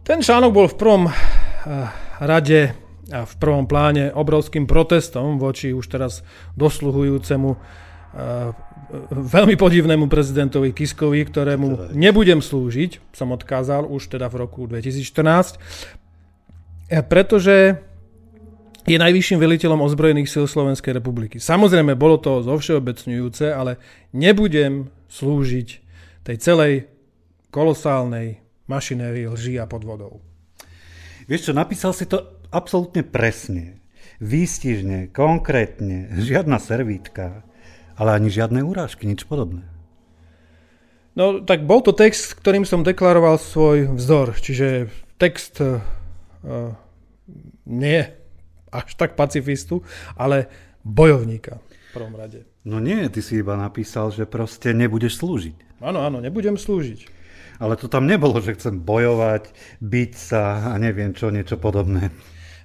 Ten 0.02 0.18
článok 0.18 0.50
bol 0.50 0.66
v 0.66 0.78
prvom 0.82 1.06
eh, 1.06 1.14
rade 2.18 2.74
a 3.06 3.22
v 3.22 3.34
prvom 3.38 3.70
pláne 3.70 4.10
obrovským 4.10 4.66
protestom 4.66 5.38
voči 5.38 5.70
už 5.70 5.86
teraz 5.86 6.26
dosluhujúcemu 6.58 7.54
veľmi 9.12 9.56
podivnému 9.56 10.04
prezidentovi 10.06 10.76
Kiskovi, 10.76 11.24
ktorému 11.24 11.96
nebudem 11.96 12.44
slúžiť, 12.44 13.16
som 13.16 13.32
odkázal 13.32 13.88
už 13.88 14.12
teda 14.12 14.28
v 14.28 14.44
roku 14.44 14.68
2014, 14.68 15.56
eh, 16.92 17.00
pretože 17.00 17.80
je 18.82 18.98
najvyšším 18.98 19.38
veliteľom 19.38 19.80
ozbrojených 19.86 20.26
síl 20.26 20.44
Slovenskej 20.50 20.98
republiky. 20.98 21.38
Samozrejme, 21.38 21.94
bolo 21.94 22.18
to 22.18 22.42
zovšeobecňujúce, 22.42 23.54
ale 23.54 23.78
nebudem 24.10 24.90
slúžiť 25.06 25.68
tej 26.26 26.36
celej 26.42 26.74
kolosálnej 27.54 28.42
mašinérii 28.66 29.30
lží 29.30 29.54
a 29.62 29.70
podvodov. 29.70 30.18
Vieš 31.30 31.50
čo, 31.50 31.52
napísal 31.54 31.94
si 31.94 32.10
to 32.10 32.42
absolútne 32.50 33.06
presne. 33.06 33.78
Výstižne, 34.18 35.14
konkrétne, 35.14 36.10
žiadna 36.18 36.58
servítka, 36.58 37.46
ale 37.96 38.16
ani 38.16 38.28
žiadne 38.32 38.64
urážky, 38.64 39.04
nič 39.08 39.24
podobné. 39.26 39.66
No 41.12 41.44
tak 41.44 41.68
bol 41.68 41.84
to 41.84 41.92
text, 41.92 42.32
ktorým 42.40 42.64
som 42.64 42.80
deklaroval 42.80 43.36
svoj 43.36 43.92
vzdor, 44.00 44.32
čiže 44.40 44.88
text 45.20 45.60
uh, 45.60 45.84
nie 47.68 48.00
až 48.72 48.96
tak 48.96 49.12
pacifistu, 49.12 49.84
ale 50.16 50.48
bojovníka 50.80 51.60
v 51.60 51.90
prvom 51.92 52.16
rade. 52.16 52.48
No 52.64 52.80
nie, 52.80 53.04
ty 53.12 53.20
si 53.20 53.44
iba 53.44 53.52
napísal, 53.60 54.08
že 54.08 54.24
proste 54.24 54.72
nebudeš 54.72 55.20
slúžiť. 55.20 55.84
Áno, 55.84 56.00
áno, 56.00 56.24
nebudem 56.24 56.56
slúžiť. 56.56 57.20
Ale 57.60 57.76
to 57.76 57.86
tam 57.92 58.08
nebolo, 58.08 58.40
že 58.40 58.56
chcem 58.56 58.80
bojovať, 58.80 59.52
byť 59.84 60.12
sa 60.16 60.72
a 60.72 60.80
neviem 60.80 61.12
čo, 61.12 61.28
niečo 61.28 61.60
podobné. 61.60 62.08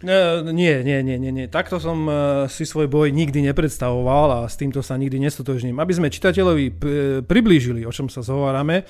Nie, 0.05 0.45
nie, 0.45 1.01
nie, 1.01 1.17
nie, 1.17 1.31
nie. 1.33 1.45
Takto 1.49 1.81
som 1.81 2.05
e, 2.05 2.13
si 2.53 2.69
svoj 2.69 2.85
boj 2.85 3.09
nikdy 3.09 3.41
nepredstavoval 3.49 4.27
a 4.29 4.39
s 4.45 4.53
týmto 4.53 4.85
sa 4.85 4.93
nikdy 4.93 5.17
nestotožním. 5.17 5.81
Aby 5.81 5.97
sme 5.97 6.13
čitateľovi 6.13 6.77
priblížili, 7.25 7.81
o 7.81 7.89
čom 7.89 8.05
sa 8.05 8.21
zhovárame, 8.21 8.85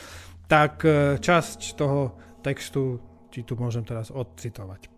tak 0.52 0.84
e, 0.84 1.16
časť 1.16 1.80
toho 1.80 2.16
textu 2.44 3.00
ti 3.32 3.48
tu 3.48 3.56
môžem 3.56 3.88
teraz 3.88 4.12
odcitovať. 4.12 4.92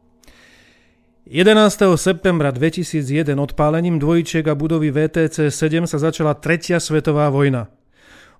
11. 1.30 1.54
septembra 1.94 2.50
2001 2.50 3.38
odpálením 3.38 4.02
dvojčiek 4.02 4.42
a 4.50 4.58
budovy 4.58 4.90
VTC 4.90 5.54
7 5.54 5.86
sa 5.86 6.02
začala 6.02 6.34
tretia 6.34 6.82
svetová 6.82 7.30
vojna. 7.30 7.70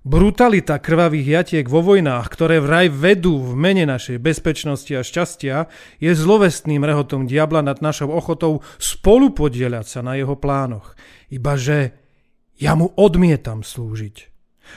Brutalita 0.00 0.80
krvavých 0.80 1.28
jatiek 1.28 1.66
vo 1.68 1.84
vojnách, 1.84 2.24
ktoré 2.32 2.56
vraj 2.56 2.88
vedú 2.88 3.36
v 3.36 3.52
mene 3.52 3.84
našej 3.84 4.16
bezpečnosti 4.16 4.88
a 4.96 5.04
šťastia, 5.04 5.68
je 6.00 6.16
zlovestným 6.16 6.80
rehotom 6.80 7.28
diabla 7.28 7.60
nad 7.60 7.84
našou 7.84 8.08
ochotou 8.08 8.64
spolupodieľať 8.80 9.84
sa 9.84 10.00
na 10.00 10.16
jeho 10.16 10.40
plánoch. 10.40 10.96
Ibaže 11.28 11.92
ja 12.56 12.72
mu 12.80 12.88
odmietam 12.96 13.60
slúžiť. 13.60 14.29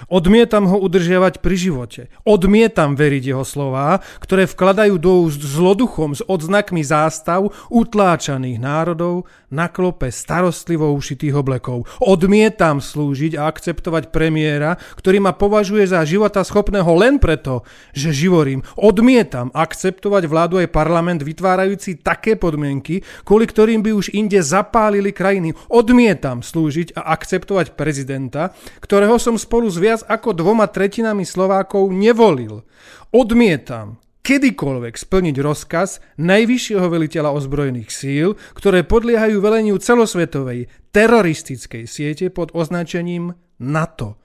Odmietam 0.09 0.67
ho 0.67 0.77
udržiavať 0.79 1.39
pri 1.39 1.55
živote. 1.55 2.01
Odmietam 2.23 2.95
veriť 2.95 3.23
jeho 3.33 3.45
slová, 3.47 3.99
ktoré 4.19 4.45
vkladajú 4.45 4.95
do 4.99 5.27
úst 5.27 5.41
zloduchom 5.41 6.15
s 6.17 6.21
odznakmi 6.25 6.83
zástav 6.83 7.51
utláčaných 7.71 8.57
národov 8.59 9.25
na 9.53 9.69
klope 9.69 10.09
starostlivo 10.09 10.89
ušitých 10.97 11.37
oblekov. 11.37 11.85
Odmietam 12.01 12.81
slúžiť 12.81 13.37
a 13.37 13.45
akceptovať 13.45 14.09
premiéra, 14.09 14.81
ktorý 14.97 15.21
ma 15.21 15.37
považuje 15.37 15.85
za 15.85 16.01
života 16.09 16.41
schopného 16.41 16.89
len 16.97 17.21
preto, 17.21 17.61
že 17.93 18.09
živorím. 18.09 18.65
Odmietam 18.73 19.53
akceptovať 19.53 20.25
vládu 20.25 20.57
aj 20.57 20.73
parlament 20.73 21.21
vytvárajúci 21.21 22.01
také 22.01 22.33
podmienky, 22.33 23.05
kvôli 23.21 23.45
ktorým 23.45 23.85
by 23.85 23.91
už 23.93 24.09
inde 24.17 24.41
zapálili 24.41 25.13
krajiny. 25.13 25.53
Odmietam 25.69 26.41
slúžiť 26.41 26.97
a 26.97 27.13
akceptovať 27.13 27.77
prezidenta, 27.77 28.57
ktorého 28.81 29.21
som 29.21 29.37
spolu 29.37 29.69
s 29.69 29.77
viac 29.83 30.07
ako 30.07 30.31
dvoma 30.31 30.71
tretinami 30.71 31.27
Slovákov 31.27 31.91
nevolil. 31.91 32.63
Odmietam 33.11 33.99
kedykoľvek 34.23 34.95
splniť 34.95 35.35
rozkaz 35.43 35.99
najvyššieho 36.15 36.87
veliteľa 36.87 37.35
ozbrojených 37.35 37.91
síl, 37.91 38.39
ktoré 38.55 38.87
podliehajú 38.87 39.43
veleniu 39.43 39.75
celosvetovej 39.75 40.71
teroristickej 40.95 41.83
siete 41.83 42.31
pod 42.31 42.55
označením 42.55 43.35
NATO. 43.59 44.23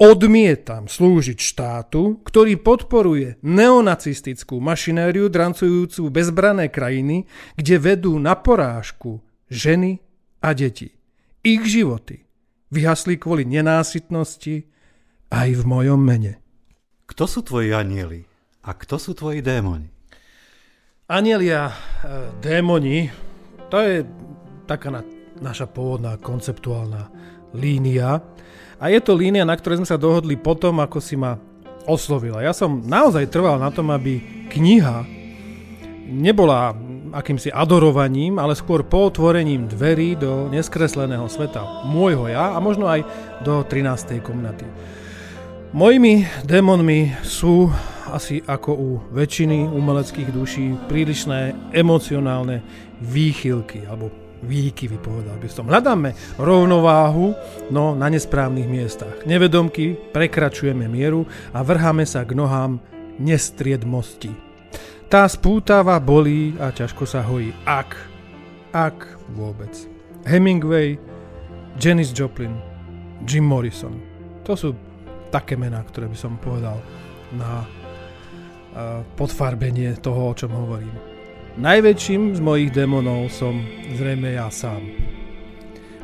Odmietam 0.00 0.88
slúžiť 0.88 1.38
štátu, 1.40 2.24
ktorý 2.24 2.56
podporuje 2.60 3.36
neonacistickú 3.44 4.60
mašinériu 4.60 5.28
drancujúcu 5.28 6.08
bezbrané 6.08 6.72
krajiny, 6.72 7.28
kde 7.56 7.76
vedú 7.76 8.16
na 8.16 8.32
porážku 8.32 9.20
ženy 9.52 10.00
a 10.40 10.56
deti. 10.56 10.96
Ich 11.44 11.64
životy 11.68 12.24
vyhasli 12.72 13.16
kvôli 13.20 13.44
nenásytnosti, 13.48 14.68
aj 15.28 15.48
v 15.60 15.62
mojom 15.64 16.00
mene. 16.00 16.40
Kto 17.08 17.24
sú 17.24 17.40
tvoji 17.44 17.72
anieli 17.72 18.24
a 18.64 18.76
kto 18.76 19.00
sú 19.00 19.16
tvoji 19.16 19.40
démoni? 19.40 19.88
Anielia, 21.08 21.72
e, 21.72 21.74
démoni, 22.44 23.08
to 23.72 23.80
je 23.80 24.04
taká 24.68 24.92
na, 24.92 25.00
naša 25.40 25.64
pôvodná 25.64 26.20
konceptuálna 26.20 27.08
línia. 27.56 28.20
A 28.76 28.92
je 28.92 29.00
to 29.00 29.16
línia, 29.16 29.48
na 29.48 29.56
ktorej 29.56 29.80
sme 29.80 29.88
sa 29.88 29.96
dohodli 29.96 30.36
potom, 30.36 30.76
ako 30.84 31.00
si 31.00 31.16
ma 31.16 31.40
oslovila. 31.88 32.44
Ja 32.44 32.52
som 32.52 32.84
naozaj 32.84 33.32
trval 33.32 33.56
na 33.56 33.72
tom, 33.72 33.88
aby 33.88 34.20
kniha 34.52 35.08
nebola 36.08 36.76
akýmsi 37.12 37.48
adorovaním, 37.48 38.36
ale 38.36 38.52
skôr 38.52 38.84
potvorením 38.84 39.64
dverí 39.64 40.16
do 40.16 40.52
neskresleného 40.52 41.24
sveta 41.28 41.88
môjho 41.88 42.28
ja 42.28 42.52
a 42.52 42.58
možno 42.60 42.84
aj 42.84 43.00
do 43.40 43.64
13. 43.64 44.20
komnaty. 44.20 44.68
Mojimi 45.68 46.24
démonmi 46.48 47.12
sú 47.20 47.68
asi 48.08 48.40
ako 48.40 48.70
u 48.72 48.88
väčšiny 49.12 49.68
umeleckých 49.68 50.32
duší 50.32 50.72
prílišné 50.88 51.52
emocionálne 51.76 52.64
výchylky 53.04 53.84
alebo 53.84 54.08
výkyvy, 54.48 54.96
povedal 54.96 55.36
by 55.36 55.48
som. 55.52 55.68
Hľadáme 55.68 56.16
rovnováhu, 56.40 57.36
no 57.68 57.92
na 57.92 58.08
nesprávnych 58.08 58.64
miestach. 58.64 59.28
Nevedomky 59.28 59.92
prekračujeme 59.92 60.88
mieru 60.88 61.28
a 61.52 61.60
vrháme 61.60 62.08
sa 62.08 62.24
k 62.24 62.32
nohám 62.32 62.80
nestriedmosti. 63.20 64.32
Tá 65.12 65.28
spútava 65.28 66.00
bolí 66.00 66.56
a 66.56 66.72
ťažko 66.72 67.04
sa 67.04 67.20
hojí. 67.20 67.52
Ak, 67.68 67.92
ak 68.72 69.20
vôbec. 69.36 69.76
Hemingway, 70.24 70.96
Janis 71.76 72.08
Joplin, 72.16 72.56
Jim 73.28 73.44
Morrison. 73.44 74.00
To 74.48 74.56
sú 74.56 74.87
také 75.28 75.56
mená, 75.56 75.84
ktoré 75.84 76.08
by 76.08 76.18
som 76.18 76.40
povedal 76.40 76.80
na 77.36 77.68
podfarbenie 79.16 79.96
toho, 79.98 80.32
o 80.32 80.36
čom 80.36 80.52
hovorím. 80.52 80.94
Najväčším 81.58 82.38
z 82.38 82.40
mojich 82.40 82.70
démonov 82.70 83.34
som 83.34 83.58
zrejme 83.98 84.38
ja 84.38 84.46
sám. 84.46 84.78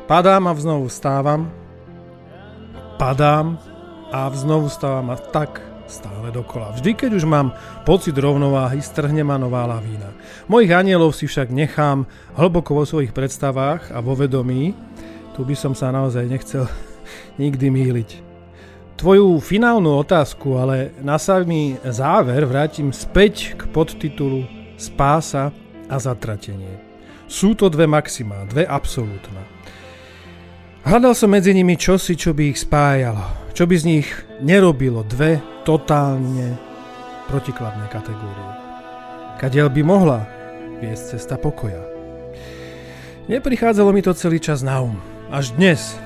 Padám 0.05 0.51
a 0.51 0.53
znovu 0.59 0.91
stávam, 0.91 1.47
padám 2.99 3.55
a 4.11 4.27
znovu 4.35 4.67
stávam 4.67 5.15
a 5.15 5.17
tak 5.17 5.63
stále 5.87 6.33
dokola. 6.33 6.75
Vždy, 6.75 6.91
keď 6.93 7.11
už 7.15 7.25
mám 7.25 7.55
pocit 7.87 8.13
rovnováhy, 8.17 8.83
strhne 8.83 9.23
ma 9.23 9.39
nová 9.39 9.63
lavína. 9.69 10.11
Mojich 10.51 10.75
anielov 10.75 11.15
si 11.15 11.29
však 11.29 11.53
nechám 11.53 12.03
hlboko 12.35 12.75
vo 12.75 12.83
svojich 12.83 13.15
predstavách 13.15 13.95
a 13.95 14.03
vo 14.03 14.17
vedomí. 14.17 14.75
Tu 15.37 15.41
by 15.45 15.55
som 15.55 15.71
sa 15.71 15.93
naozaj 15.93 16.25
nechcel 16.27 16.67
nikdy 17.41 17.71
míliť 17.71 18.24
tvoju 18.95 19.39
finálnu 19.43 19.99
otázku, 19.99 20.55
ale 20.55 20.95
na 21.03 21.19
samý 21.19 21.79
záver 21.83 22.47
vrátim 22.47 22.95
späť 22.95 23.55
k 23.59 23.67
podtitulu 23.71 24.47
Spása 24.75 25.55
a 25.87 25.95
zatratenie. 25.95 26.79
Sú 27.31 27.55
to 27.55 27.71
dve 27.71 27.87
maxima, 27.87 28.43
dve 28.47 28.67
absolútna. 28.67 29.43
Hľadal 30.85 31.15
som 31.17 31.31
medzi 31.31 31.55
nimi 31.55 31.79
čosi, 31.79 32.13
čo 32.13 32.35
by 32.35 32.53
ich 32.53 32.61
spájalo, 32.61 33.51
čo 33.55 33.65
by 33.65 33.75
z 33.79 33.83
nich 33.87 34.07
nerobilo 34.43 35.01
dve 35.07 35.41
totálne 35.65 36.53
protikladné 37.31 37.87
kategórie. 37.89 38.51
Kadiaľ 39.41 39.67
by 39.73 39.81
mohla 39.81 40.19
viesť 40.83 41.17
cesta 41.17 41.35
pokoja. 41.41 41.81
Neprichádzalo 43.25 43.89
mi 43.89 44.05
to 44.05 44.13
celý 44.13 44.37
čas 44.37 44.61
na 44.61 44.85
um. 44.85 45.01
Až 45.33 45.57
dnes, 45.57 45.97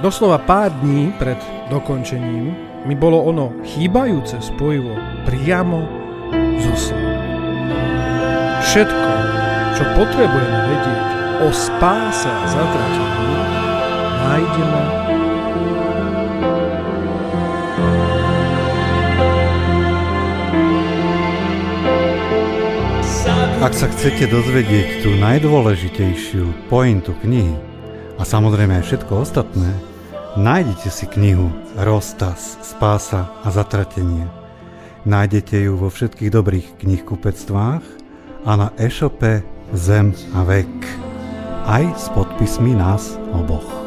Doslova 0.00 0.40
pár 0.40 0.72
dní 0.82 1.12
pred 1.20 1.36
dokončením 1.72 2.52
mi 2.84 2.92
bolo 2.92 3.24
ono 3.24 3.56
chýbajúce 3.64 4.44
spojivo 4.44 4.92
priamo 5.24 5.80
zo 6.60 6.74
Všetko, 8.62 9.12
čo 9.76 9.84
potrebujeme 9.96 10.60
vedieť 10.68 11.08
o 11.42 11.48
spáse 11.48 12.28
a 12.28 12.44
zatratení, 12.46 13.36
nájdeme 14.20 14.82
Ak 23.62 23.78
sa 23.78 23.86
chcete 23.86 24.26
dozvedieť 24.26 25.06
tú 25.06 25.14
najdôležitejšiu 25.22 26.66
pointu 26.66 27.14
knihy, 27.22 27.54
a 28.18 28.26
samozrejme 28.26 28.82
aj 28.82 28.84
všetko 28.90 29.22
ostatné, 29.22 29.91
nájdete 30.36 30.88
si 30.88 31.04
knihu 31.18 31.52
Roztas, 31.76 32.56
Spása 32.62 33.28
a 33.44 33.48
Zatratenie. 33.50 34.24
Nájdete 35.02 35.66
ju 35.66 35.74
vo 35.76 35.90
všetkých 35.90 36.30
dobrých 36.30 36.66
knihkupectvách 36.78 37.84
a 38.46 38.52
na 38.54 38.68
e-shope 38.78 39.42
Zem 39.74 40.14
a 40.36 40.44
vek. 40.46 40.72
Aj 41.66 41.84
s 41.96 42.06
podpismi 42.12 42.76
nás 42.76 43.18
oboch. 43.34 43.81